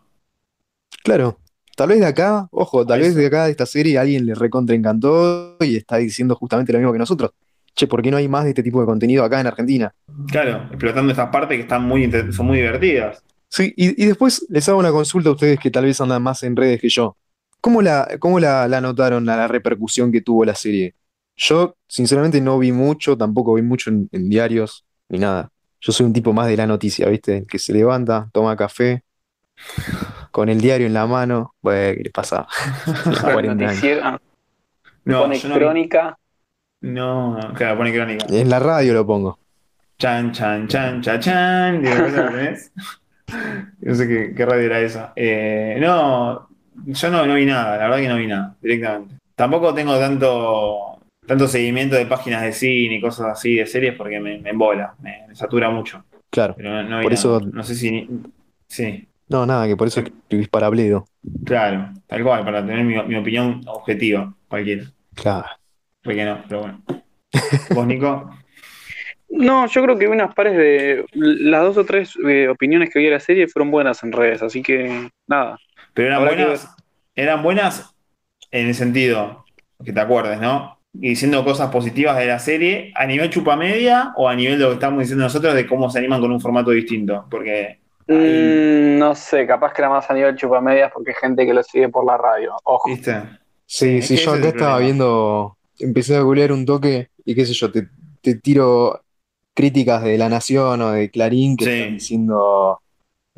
Claro, 1.03 1.39
tal 1.75 1.89
vez 1.89 2.01
de 2.01 2.05
acá, 2.05 2.47
ojo, 2.51 2.85
tal 2.85 2.99
vez 2.99 3.15
de 3.15 3.25
acá 3.25 3.45
de 3.45 3.51
esta 3.51 3.65
serie 3.65 3.97
alguien 3.97 4.27
le 4.27 4.35
recontra 4.35 4.75
encantó 4.75 5.57
y 5.59 5.77
está 5.77 5.97
diciendo 5.97 6.35
justamente 6.35 6.71
lo 6.71 6.77
mismo 6.77 6.93
que 6.93 6.99
nosotros. 6.99 7.31
Che, 7.73 7.87
¿por 7.87 8.03
qué 8.03 8.11
no 8.11 8.17
hay 8.17 8.27
más 8.27 8.43
de 8.43 8.51
este 8.51 8.61
tipo 8.61 8.79
de 8.79 8.85
contenido 8.85 9.23
acá 9.23 9.41
en 9.41 9.47
Argentina? 9.47 9.91
Claro, 10.27 10.67
explotando 10.69 11.09
estas 11.09 11.29
partes 11.29 11.57
que 11.57 11.63
están 11.63 11.81
muy, 11.81 12.11
son 12.31 12.45
muy 12.45 12.57
divertidas. 12.57 13.23
Sí, 13.49 13.73
y, 13.75 14.03
y 14.03 14.05
después 14.05 14.45
les 14.49 14.69
hago 14.69 14.77
una 14.77 14.91
consulta 14.91 15.29
a 15.29 15.31
ustedes 15.31 15.59
que 15.59 15.71
tal 15.71 15.85
vez 15.85 15.99
andan 15.99 16.21
más 16.21 16.43
en 16.43 16.55
redes 16.55 16.79
que 16.79 16.89
yo. 16.89 17.17
¿Cómo 17.67 17.81
la, 17.81 18.07
cómo 18.19 18.39
la, 18.39 18.79
notaron 18.79 19.25
la, 19.25 19.45
repercusión 19.45 20.09
que 20.09 20.21
tuvo 20.21 20.45
la 20.45 20.55
serie? 20.55 20.95
Yo, 21.35 21.75
sinceramente, 21.85 22.39
no 22.39 22.57
vi 22.57 22.71
mucho, 22.71 23.17
tampoco 23.17 23.55
vi 23.55 23.61
mucho 23.61 23.89
en, 23.89 24.29
diarios, 24.29 24.85
ni 25.09 25.19
nada. 25.19 25.51
Yo 25.81 25.91
soy 25.91 26.05
un 26.05 26.13
tipo 26.13 26.31
más 26.31 26.47
de 26.47 26.55
la 26.55 26.65
noticia, 26.65 27.09
¿viste? 27.09 27.45
que 27.45 27.59
se 27.59 27.73
levanta, 27.73 28.29
toma 28.31 28.55
café, 28.55 29.03
con 30.31 30.47
el 30.47 30.61
diario 30.61 30.87
en 30.87 30.93
la 30.93 31.07
mano. 31.07 31.55
Bueno, 31.61 31.97
¿qué 31.97 32.03
le 32.05 32.09
pasa? 32.09 32.47
no, 35.03 35.23
pone 35.23 35.41
crónica. 35.41 36.17
No, 36.79 37.37
claro, 37.53 37.79
pone 37.79 37.93
crónica. 37.93 38.27
En 38.29 38.49
la 38.49 38.59
radio 38.59 38.93
lo 38.93 39.05
pongo. 39.05 39.39
Chan, 39.97 40.31
chan, 40.31 40.69
chan, 40.69 41.01
chan, 41.01 41.19
chan. 41.19 41.81
no 43.81 43.93
sé 43.93 44.07
qué, 44.07 44.33
qué 44.33 44.45
radio 44.45 44.67
era 44.67 44.79
esa. 44.79 45.11
Eh, 45.17 45.75
no, 45.81 46.47
yo 46.85 47.09
no, 47.09 47.25
no 47.25 47.35
vi 47.35 47.45
nada, 47.45 47.77
la 47.77 47.83
verdad 47.83 47.97
que 47.97 48.07
no 48.07 48.17
vi 48.17 48.27
nada, 48.27 48.55
directamente. 48.61 49.15
Tampoco 49.35 49.73
tengo 49.73 49.97
tanto, 49.99 50.99
tanto 51.25 51.47
seguimiento 51.47 51.95
de 51.95 52.05
páginas 52.05 52.43
de 52.43 52.53
cine 52.53 52.95
y 52.95 53.01
cosas 53.01 53.27
así 53.27 53.55
de 53.55 53.65
series 53.65 53.95
porque 53.95 54.19
me, 54.19 54.39
me 54.39 54.51
embola, 54.51 54.95
me, 55.01 55.35
satura 55.35 55.69
mucho. 55.69 56.03
Claro. 56.29 56.55
Pero 56.57 56.83
no, 56.83 57.01
por 57.01 57.13
eso. 57.13 57.39
No 57.39 57.63
sé 57.63 57.75
si. 57.75 58.07
Sí. 58.67 59.07
No, 59.29 59.45
nada, 59.45 59.67
que 59.67 59.75
por 59.75 59.87
eso 59.87 59.99
escribís 59.99 60.47
para 60.47 60.69
Bledo. 60.69 61.05
Claro, 61.45 61.91
tal 62.07 62.23
cual, 62.23 62.45
para 62.45 62.65
tener 62.65 62.83
mi, 62.83 63.01
mi 63.03 63.15
opinión 63.15 63.61
objetiva, 63.67 64.33
cualquiera. 64.47 64.85
Claro. 65.13 65.47
Porque 66.01 66.23
no, 66.23 66.43
pero 66.47 66.61
bueno. 66.61 66.83
¿Vos, 67.75 67.87
Nico? 67.87 68.29
No, 69.29 69.67
yo 69.67 69.83
creo 69.83 69.97
que 69.97 70.07
unas 70.07 70.33
pares 70.33 70.55
de. 70.55 71.05
Las 71.13 71.63
dos 71.63 71.77
o 71.77 71.85
tres 71.85 72.13
eh, 72.27 72.47
opiniones 72.47 72.89
que 72.89 72.99
vi 72.99 73.05
de 73.05 73.11
la 73.11 73.19
serie 73.19 73.47
fueron 73.47 73.71
buenas 73.71 74.03
en 74.03 74.11
redes, 74.11 74.41
así 74.41 74.61
que 74.61 75.09
nada. 75.27 75.57
Pero 75.97 76.09
eran 76.09 76.25
buenas, 76.25 76.75
eran 77.15 77.41
buenas 77.41 77.95
en 78.51 78.67
el 78.67 78.75
sentido, 78.75 79.45
que 79.83 79.91
te 79.91 79.99
acuerdes, 79.99 80.39
¿no? 80.39 80.77
Y 80.93 81.09
diciendo 81.09 81.43
cosas 81.43 81.71
positivas 81.71 82.15
de 82.19 82.27
la 82.27 82.37
serie, 82.37 82.93
a 82.93 83.07
nivel 83.07 83.31
chupamedia 83.31 84.13
o 84.15 84.29
a 84.29 84.35
nivel 84.35 84.59
de 84.59 84.65
lo 84.65 84.67
que 84.69 84.73
estamos 84.75 84.99
diciendo 84.99 85.23
nosotros 85.23 85.55
de 85.55 85.65
cómo 85.65 85.89
se 85.89 85.97
animan 85.97 86.21
con 86.21 86.31
un 86.31 86.39
formato 86.39 86.69
distinto. 86.69 87.25
Porque. 87.31 87.79
Mm, 88.07 88.99
no 88.99 89.15
sé, 89.15 89.47
capaz 89.47 89.73
que 89.73 89.81
era 89.81 89.89
más 89.89 90.07
a 90.07 90.13
nivel 90.13 90.35
chupamedias 90.35 90.91
porque 90.93 91.09
hay 91.09 91.15
gente 91.19 91.47
que 91.47 91.53
lo 91.55 91.63
sigue 91.63 91.89
por 91.89 92.05
la 92.05 92.15
radio. 92.15 92.53
Ojo. 92.63 92.91
¿Viste? 92.91 93.23
Sí, 93.65 94.03
sí, 94.03 94.17
yo 94.17 94.33
acá 94.33 94.49
estaba 94.49 94.77
viendo, 94.77 95.57
empecé 95.79 96.15
a 96.15 96.21
googlear 96.21 96.51
un 96.51 96.63
toque 96.63 97.09
y 97.25 97.33
qué 97.33 97.43
sé 97.43 97.53
yo, 97.53 97.71
te, 97.71 97.89
tiro 98.35 99.01
críticas 99.55 100.03
de 100.03 100.15
La 100.19 100.29
Nación 100.29 100.79
o 100.79 100.91
de 100.91 101.09
Clarín 101.09 101.57
que 101.57 101.65
están 101.65 101.95
diciendo 101.95 102.81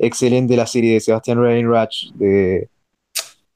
excelente 0.00 0.56
la 0.56 0.66
serie 0.66 0.94
de 0.94 1.00
Sebastián 1.00 1.40
Reinrach, 1.40 2.10
de 2.14 2.68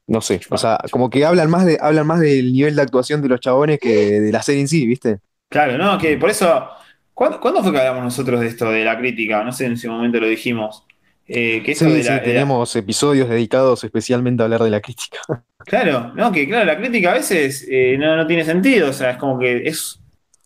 no 0.07 0.21
sé, 0.21 0.39
o 0.51 0.57
sea, 0.57 0.77
como 0.91 1.09
que 1.09 1.25
hablan 1.25 1.49
más 1.49 1.65
de 1.65 1.79
hablan 1.81 2.05
más 2.05 2.19
del 2.19 2.53
nivel 2.53 2.75
de 2.75 2.81
actuación 2.83 3.21
de 3.21 3.29
los 3.29 3.39
chabones 3.39 3.79
que 3.79 4.21
de 4.21 4.31
la 4.31 4.43
serie 4.43 4.61
en 4.61 4.67
sí, 4.67 4.85
¿viste? 4.85 5.19
Claro, 5.49 5.77
no, 5.77 5.97
que 5.97 6.17
por 6.17 6.29
eso 6.29 6.69
¿cuándo, 7.13 7.63
fue 7.63 7.71
que 7.71 7.79
hablamos 7.79 8.03
nosotros 8.03 8.39
de 8.41 8.47
esto 8.47 8.69
de 8.69 8.85
la 8.85 8.97
crítica? 8.97 9.43
No 9.43 9.51
sé, 9.51 9.65
en 9.65 9.73
ese 9.73 9.89
momento 9.89 10.19
lo 10.19 10.27
dijimos. 10.27 10.85
Eh, 11.27 11.63
que 11.63 11.73
sí, 11.73 12.03
sí, 12.03 12.09
tenemos 12.23 12.75
episodios 12.75 13.27
dedicados 13.27 13.83
especialmente 13.83 14.43
a 14.43 14.45
hablar 14.45 14.61
de 14.61 14.69
la 14.69 14.81
crítica. 14.81 15.19
Claro, 15.65 16.13
no, 16.13 16.31
que 16.31 16.47
claro, 16.47 16.63
la 16.63 16.77
crítica 16.77 17.09
a 17.09 17.15
veces 17.15 17.67
eh, 17.67 17.97
no, 17.97 18.15
no 18.15 18.27
tiene 18.27 18.45
sentido, 18.45 18.91
o 18.91 18.93
sea, 18.93 19.09
es 19.09 19.17
como 19.17 19.39
que 19.39 19.67
es 19.67 19.99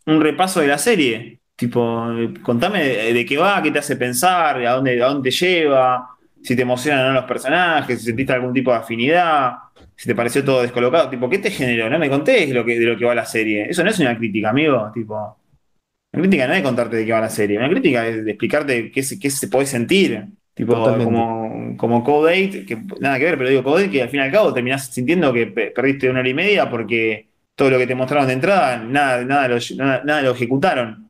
un 0.06 0.22
repaso 0.22 0.62
de 0.62 0.68
la 0.68 0.78
serie. 0.78 1.39
Tipo, 1.60 2.08
contame 2.42 2.82
de, 3.12 3.26
qué 3.26 3.36
va, 3.36 3.62
qué 3.62 3.70
te 3.70 3.80
hace 3.80 3.98
pensar, 3.98 4.66
a 4.66 4.72
dónde, 4.76 5.04
a 5.04 5.08
dónde 5.08 5.30
te 5.30 5.36
lleva, 5.36 6.08
si 6.42 6.56
te 6.56 6.62
emocionan 6.62 7.04
o 7.04 7.08
no 7.10 7.14
los 7.16 7.26
personajes, 7.26 8.00
si 8.00 8.06
sentiste 8.06 8.32
algún 8.32 8.54
tipo 8.54 8.72
de 8.72 8.78
afinidad, 8.78 9.56
si 9.94 10.08
te 10.08 10.16
pareció 10.16 10.42
todo 10.42 10.62
descolocado. 10.62 11.10
Tipo, 11.10 11.30
¿qué 11.30 11.40
te 11.40 11.52
generó? 11.52 11.90
No 11.90 12.00
me 12.00 12.10
contés 12.10 12.50
lo 12.52 12.64
que, 12.64 12.80
de 12.80 12.86
lo 12.86 12.98
que 12.98 13.04
va 13.04 13.14
la 13.14 13.26
serie. 13.26 13.70
Eso 13.70 13.84
no 13.84 13.90
es 13.90 14.00
una 14.00 14.18
crítica, 14.18 14.52
amigo. 14.52 14.90
Tipo, 14.94 15.38
una 16.14 16.22
crítica 16.22 16.48
no 16.48 16.54
es 16.54 16.64
contarte 16.64 16.96
de 16.96 17.06
qué 17.06 17.12
va 17.12 17.20
la 17.20 17.30
serie. 17.30 17.58
Una 17.58 17.70
crítica 17.70 18.08
es 18.08 18.24
de 18.24 18.32
explicarte 18.32 18.90
qué, 18.90 19.04
qué 19.20 19.30
se 19.30 19.48
puede 19.50 19.66
sentir. 19.66 20.28
Tipo, 20.54 20.82
como, 20.82 21.76
como 21.76 22.04
Code 22.06 22.66
que 22.66 22.78
nada 23.02 23.20
que 23.20 23.26
ver, 23.26 23.38
pero 23.38 23.50
digo 23.50 23.64
Code 23.64 23.90
que 23.90 24.02
al 24.02 24.10
fin 24.10 24.22
y 24.22 24.24
al 24.24 24.32
cabo 24.32 24.54
terminás 24.54 24.88
sintiendo 24.94 25.34
que 25.34 25.48
perdiste 25.48 26.10
una 26.10 26.22
hora 26.22 26.30
y 26.30 26.34
media 26.34 26.70
porque 26.70 27.28
todo 27.56 27.70
lo 27.70 27.78
que 27.78 27.88
te 27.88 27.96
mostraron 27.96 28.28
de 28.28 28.34
entrada, 28.34 28.78
nada, 28.78 29.26
nada, 29.26 29.50
nada 30.06 30.22
lo 30.22 30.32
ejecutaron. 30.32 31.09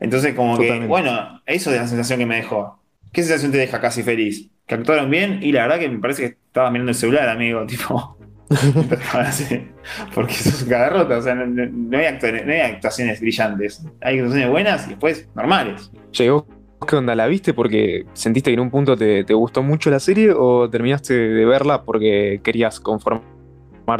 Entonces, 0.00 0.34
como 0.34 0.58
que, 0.58 0.86
bueno, 0.86 1.42
eso 1.46 1.70
es 1.70 1.76
la 1.76 1.86
sensación 1.86 2.18
que 2.18 2.26
me 2.26 2.36
dejó. 2.36 2.80
¿Qué 3.12 3.22
sensación 3.22 3.52
te 3.52 3.58
deja 3.58 3.80
casi 3.80 4.02
feliz? 4.02 4.48
Que 4.66 4.74
actuaron 4.74 5.10
bien 5.10 5.40
y 5.42 5.52
la 5.52 5.62
verdad 5.62 5.78
que 5.78 5.88
me 5.88 5.98
parece 5.98 6.22
que 6.22 6.28
estaba 6.46 6.70
mirando 6.70 6.90
el 6.90 6.96
celular, 6.96 7.28
amigo, 7.28 7.66
tipo. 7.66 8.16
Porque 10.14 10.32
eso 10.32 10.48
es 10.48 10.64
cada 10.68 10.88
rota, 10.88 11.18
o 11.18 11.22
sea, 11.22 11.34
no, 11.36 11.98
hay 11.98 12.06
actuaciones, 12.06 13.20
brillantes. 13.20 13.84
Hay 14.00 14.18
actuaciones 14.18 14.50
buenas 14.50 14.86
y 14.86 14.90
después 14.90 15.28
normales. 15.36 15.90
Llegó. 16.12 16.46
¿Qué 16.88 16.96
onda? 16.96 17.14
¿La 17.14 17.26
viste 17.26 17.52
porque 17.52 18.06
sentiste 18.14 18.50
que 18.50 18.54
en 18.54 18.60
un 18.60 18.70
punto 18.70 18.96
te, 18.96 19.22
te 19.24 19.34
gustó 19.34 19.62
mucho 19.62 19.90
la 19.90 20.00
serie 20.00 20.32
o 20.32 20.68
terminaste 20.70 21.12
de 21.12 21.44
verla 21.44 21.82
porque 21.82 22.40
querías 22.42 22.80
conformar 22.80 23.22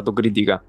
tu 0.03 0.15
crítica? 0.15 0.63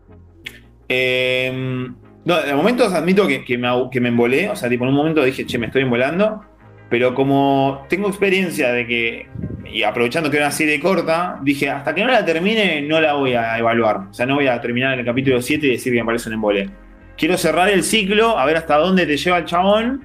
Eh, 0.90 1.88
no, 2.24 2.40
de 2.40 2.54
momentos 2.54 2.94
admito 2.94 3.28
que, 3.28 3.44
que, 3.44 3.58
me, 3.58 3.68
que 3.92 4.00
me 4.00 4.10
embolé, 4.10 4.50
o 4.50 4.56
sea, 4.56 4.70
tipo, 4.70 4.84
en 4.84 4.92
un 4.92 4.96
momento 4.96 5.24
dije, 5.24 5.46
che, 5.46 5.58
me 5.58 5.68
estoy 5.68 5.82
embolando, 5.82 6.46
pero 6.90 7.16
como 7.16 7.86
tengo 7.90 8.10
experiencia 8.10 8.72
de 8.72 8.86
que, 8.86 9.28
y 9.66 9.84
aprovechando 9.84 10.30
que 10.30 10.38
era 10.38 10.48
una 10.48 10.52
serie 10.52 10.80
corta, 10.80 11.40
dije, 11.42 11.70
hasta 11.70 11.96
que 11.96 12.04
no 12.04 12.12
la 12.12 12.24
termine, 12.24 12.82
no 12.84 13.02
la 13.02 13.14
voy 13.14 13.34
a 13.34 13.58
evaluar. 13.58 14.10
O 14.10 14.14
sea, 14.14 14.26
no 14.26 14.36
voy 14.36 14.48
a 14.48 14.60
terminar 14.62 14.94
en 14.94 15.00
el 15.00 15.06
capítulo 15.06 15.42
7 15.42 15.66
y 15.66 15.72
decir 15.72 15.94
que 15.94 16.00
me 16.00 16.06
parece 16.06 16.30
un 16.30 16.36
embole. 16.36 16.70
Quiero 17.18 17.38
cerrar 17.38 17.70
el 17.70 17.84
ciclo, 17.84 18.38
a 18.38 18.46
ver 18.46 18.58
hasta 18.58 18.78
dónde 18.78 19.06
te 19.06 19.18
lleva 19.18 19.38
el 19.38 19.46
chabón. 19.46 20.04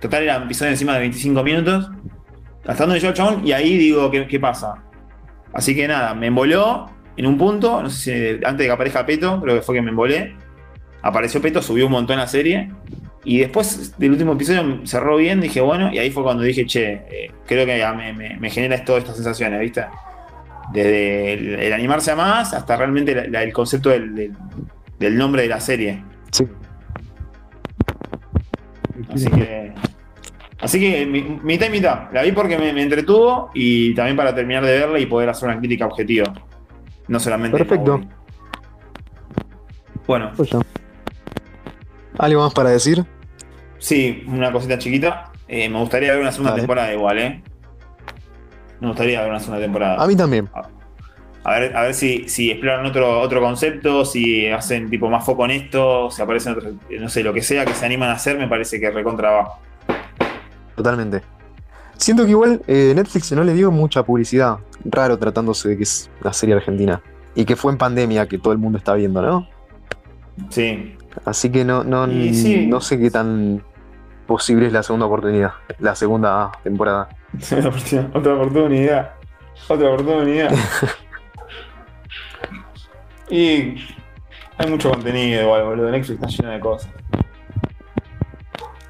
Total, 0.00 0.24
era 0.24 0.36
episodio 0.36 0.72
encima 0.72 0.94
de 0.94 1.00
25 1.00 1.42
minutos. 1.42 1.90
Hasta 2.66 2.84
dónde 2.84 3.00
lleva 3.00 3.10
el 3.10 3.16
chabón, 3.16 3.46
y 3.46 3.52
ahí 3.52 3.78
digo, 3.78 4.10
¿qué, 4.10 4.26
qué 4.26 4.40
pasa? 4.40 4.74
Así 5.54 5.74
que 5.74 5.88
nada, 5.88 6.14
me 6.14 6.26
emboló 6.26 6.90
en 7.16 7.26
un 7.26 7.38
punto, 7.38 7.82
no 7.82 7.88
sé 7.90 8.38
si 8.38 8.44
antes 8.44 8.58
de 8.58 8.64
que 8.66 8.70
aparezca 8.72 9.06
Peto, 9.06 9.40
creo 9.40 9.54
que 9.54 9.62
fue 9.62 9.76
que 9.76 9.82
me 9.82 9.90
embolé 9.90 10.36
apareció 11.02 11.40
Peto, 11.40 11.62
subió 11.62 11.86
un 11.86 11.92
montón 11.92 12.18
la 12.18 12.26
serie. 12.26 12.70
Y 13.24 13.38
después 13.40 13.98
del 13.98 14.12
último 14.12 14.32
episodio 14.32 14.86
cerró 14.86 15.16
bien, 15.16 15.40
dije, 15.40 15.60
bueno, 15.60 15.92
y 15.92 15.98
ahí 15.98 16.10
fue 16.10 16.22
cuando 16.22 16.42
dije, 16.42 16.64
che, 16.66 16.92
eh, 16.92 17.30
creo 17.46 17.66
que 17.66 17.84
me, 18.38 18.50
genera 18.50 18.82
todas 18.84 19.02
estas 19.02 19.16
sensaciones, 19.16 19.60
¿viste? 19.60 19.84
Desde 20.72 21.66
el, 21.66 21.72
animarse 21.72 22.10
a 22.10 22.16
más 22.16 22.54
hasta 22.54 22.76
realmente 22.76 23.12
el 23.12 23.52
concepto 23.52 23.90
del, 23.90 24.32
nombre 25.18 25.42
de 25.42 25.48
la 25.48 25.60
serie. 25.60 26.02
Sí. 26.30 26.46
Así 29.12 29.30
que. 29.30 29.72
Así 30.60 30.80
que 30.80 31.06
mitad 31.06 31.66
y 31.66 31.70
mitad. 31.70 32.12
La 32.12 32.22
vi 32.22 32.32
porque 32.32 32.58
me, 32.58 32.70
entretuvo 32.82 33.50
y 33.54 33.94
también 33.94 34.16
para 34.16 34.34
terminar 34.34 34.64
de 34.64 34.72
verla 34.72 34.98
y 34.98 35.06
poder 35.06 35.28
hacer 35.28 35.48
una 35.48 35.58
crítica 35.58 35.86
objetiva. 35.86 36.32
No 37.06 37.20
solamente. 37.20 37.58
Perfecto. 37.58 38.00
Bueno. 40.06 40.32
¿Algo 42.18 42.42
más 42.42 42.52
para 42.52 42.70
decir? 42.70 43.04
Sí, 43.78 44.24
una 44.26 44.52
cosita 44.52 44.78
chiquita. 44.78 45.32
Eh, 45.46 45.68
me 45.68 45.78
gustaría 45.78 46.12
ver 46.12 46.20
una 46.20 46.32
segunda 46.32 46.54
temporada 46.54 46.92
igual, 46.92 47.18
¿eh? 47.18 47.42
Me 48.80 48.88
gustaría 48.88 49.20
ver 49.20 49.30
una 49.30 49.40
segunda 49.40 49.62
temporada. 49.62 50.02
A 50.02 50.06
mí 50.06 50.16
también. 50.16 50.50
A 51.44 51.58
ver, 51.58 51.76
a 51.76 51.82
ver 51.82 51.94
si, 51.94 52.28
si 52.28 52.50
exploran 52.50 52.84
otro, 52.84 53.20
otro 53.20 53.40
concepto, 53.40 54.04
si 54.04 54.48
hacen 54.48 54.90
tipo 54.90 55.08
más 55.08 55.24
foco 55.24 55.44
en 55.46 55.52
esto, 55.52 56.10
si 56.10 56.20
aparecen 56.20 56.52
otros, 56.52 56.74
no 56.90 57.08
sé, 57.08 57.22
lo 57.22 57.32
que 57.32 57.40
sea 57.40 57.64
que 57.64 57.72
se 57.72 57.86
animan 57.86 58.10
a 58.10 58.14
hacer, 58.14 58.36
me 58.36 58.48
parece 58.48 58.78
que 58.78 58.90
recontra 58.90 59.30
va. 59.30 59.48
Totalmente. 60.76 61.22
Siento 61.96 62.24
que 62.24 62.30
igual 62.30 62.62
eh, 62.66 62.92
Netflix 62.94 63.32
no 63.32 63.44
le 63.44 63.54
dio 63.54 63.70
mucha 63.70 64.02
publicidad. 64.02 64.58
Raro 64.84 65.18
tratándose 65.18 65.70
de 65.70 65.76
que 65.76 65.84
es 65.84 66.10
una 66.20 66.32
serie 66.32 66.54
argentina. 66.56 67.00
Y 67.34 67.44
que 67.44 67.56
fue 67.56 67.72
en 67.72 67.78
pandemia 67.78 68.26
que 68.26 68.38
todo 68.38 68.52
el 68.52 68.58
mundo 68.58 68.78
está 68.78 68.94
viendo, 68.94 69.22
¿no? 69.22 69.48
Sí. 70.50 70.97
Así 71.24 71.50
que 71.50 71.64
no, 71.64 71.84
no, 71.84 72.06
sí. 72.06 72.66
no 72.68 72.80
sé 72.80 72.98
qué 72.98 73.10
tan 73.10 73.62
posible 74.26 74.66
es 74.66 74.72
la 74.72 74.82
segunda 74.82 75.06
oportunidad. 75.06 75.52
La 75.78 75.94
segunda 75.94 76.52
temporada. 76.62 77.08
Otra 77.42 77.68
oportunidad. 77.68 78.10
Otra 78.14 78.34
oportunidad. 78.34 79.10
Otra 79.68 79.90
oportunidad. 79.90 80.50
y 83.30 83.76
hay 84.58 84.70
mucho 84.70 84.90
contenido 84.90 85.42
igual, 85.42 85.64
boludo. 85.64 85.90
Netflix 85.90 86.20
está 86.20 86.28
lleno 86.28 86.50
de 86.50 86.60
cosas. 86.60 86.90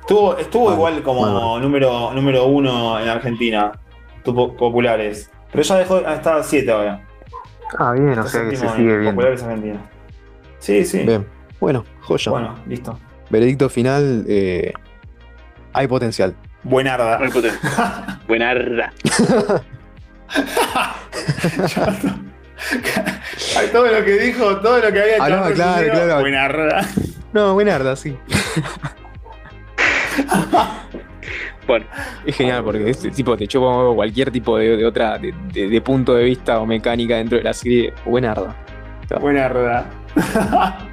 Estuvo, 0.01 0.37
estuvo 0.39 0.73
igual 0.73 1.03
como 1.03 1.59
número, 1.61 2.13
número 2.15 2.47
uno 2.47 2.99
en 2.99 3.09
Argentina. 3.09 3.73
Tuvo 4.25 4.57
populares. 4.57 5.31
Pero 5.53 5.63
ya 5.63 5.77
dejó, 5.77 6.03
ah, 6.07 6.15
está 6.15 6.37
a 6.37 6.43
7 6.43 6.71
ahora. 6.71 7.01
Ah, 7.79 7.93
bien, 7.93 8.09
o 8.09 8.25
Está 8.25 8.29
sea 8.29 8.49
que 8.49 8.57
se 8.57 8.69
sigue 8.71 8.97
viendo. 8.97 9.11
Populares 9.11 9.43
Argentina. 9.43 9.81
Sí, 10.59 10.85
sí. 10.85 11.05
Bien. 11.05 11.38
Bueno, 11.61 11.85
joya. 12.01 12.31
Bueno, 12.31 12.55
listo. 12.67 12.99
Veredicto 13.31 13.69
final. 13.69 14.25
eh, 14.29 14.73
hay 15.73 15.87
potencial. 15.87 16.35
Buenarda. 16.63 17.19
Muy 17.19 17.29
potente. 17.31 17.59
Buenarda. 18.29 18.93
Todo 23.73 23.87
lo 23.87 24.05
que 24.05 24.13
dijo, 24.19 24.57
todo 24.59 24.79
lo 24.81 24.93
que 24.93 25.01
había 25.01 25.15
Ah, 25.21 25.29
no, 25.29 25.37
Charles 25.37 25.55
claro, 25.55 25.91
claro. 25.93 26.21
Buenarda. 26.21 26.87
No, 27.33 27.55
buenarda, 27.55 27.95
sí. 27.97 28.17
Bueno, 31.67 31.87
Es 32.25 32.35
genial 32.37 32.65
porque 32.65 32.89
este 32.91 33.11
tipo 33.11 33.37
te 33.37 33.47
chupa 33.47 33.95
cualquier 33.95 34.31
tipo 34.31 34.57
de, 34.59 34.77
de 34.79 34.87
otra 34.87 35.19
de, 35.19 35.35
de- 35.53 35.69
de 35.69 35.81
punto 35.83 36.15
de 36.15 36.25
vista 36.25 36.59
o 36.59 36.67
mecánica 36.67 37.17
dentro 37.17 37.37
de 37.39 37.45
la 37.45 37.53
serie. 37.53 37.93
Buenarda. 38.05 38.57
Buenarda. 39.21 39.87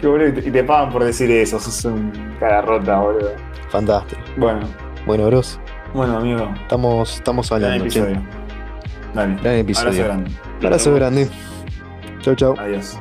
Qué 0.00 0.06
boludo, 0.06 0.28
y 0.28 0.50
te- 0.50 0.64
pagan 0.64 0.90
por 0.90 1.04
decir 1.04 1.30
eso, 1.30 1.60
sos 1.60 1.84
un 1.84 2.10
cara 2.40 2.62
rota, 2.62 2.98
boludo. 2.98 3.32
Fantástico. 3.68 4.20
Bueno, 4.36 4.60
Bueno, 5.06 5.26
bros. 5.26 5.60
bueno, 5.94 6.16
amigo. 6.18 6.50
Estamos, 6.62 7.14
estamos 7.16 7.48
Gran 7.50 7.64
hablando. 7.64 7.84
che. 7.84 7.88
episodio. 7.98 8.22
Dale. 9.14 9.36
Gran 9.42 9.54
episodio. 9.56 9.88
Abrazo 9.90 10.04
grande. 10.04 10.30
Abrazo 10.66 10.94
grande. 10.94 11.28
Chau, 12.22 12.34
chau. 12.34 12.54
Adiós. 12.58 12.98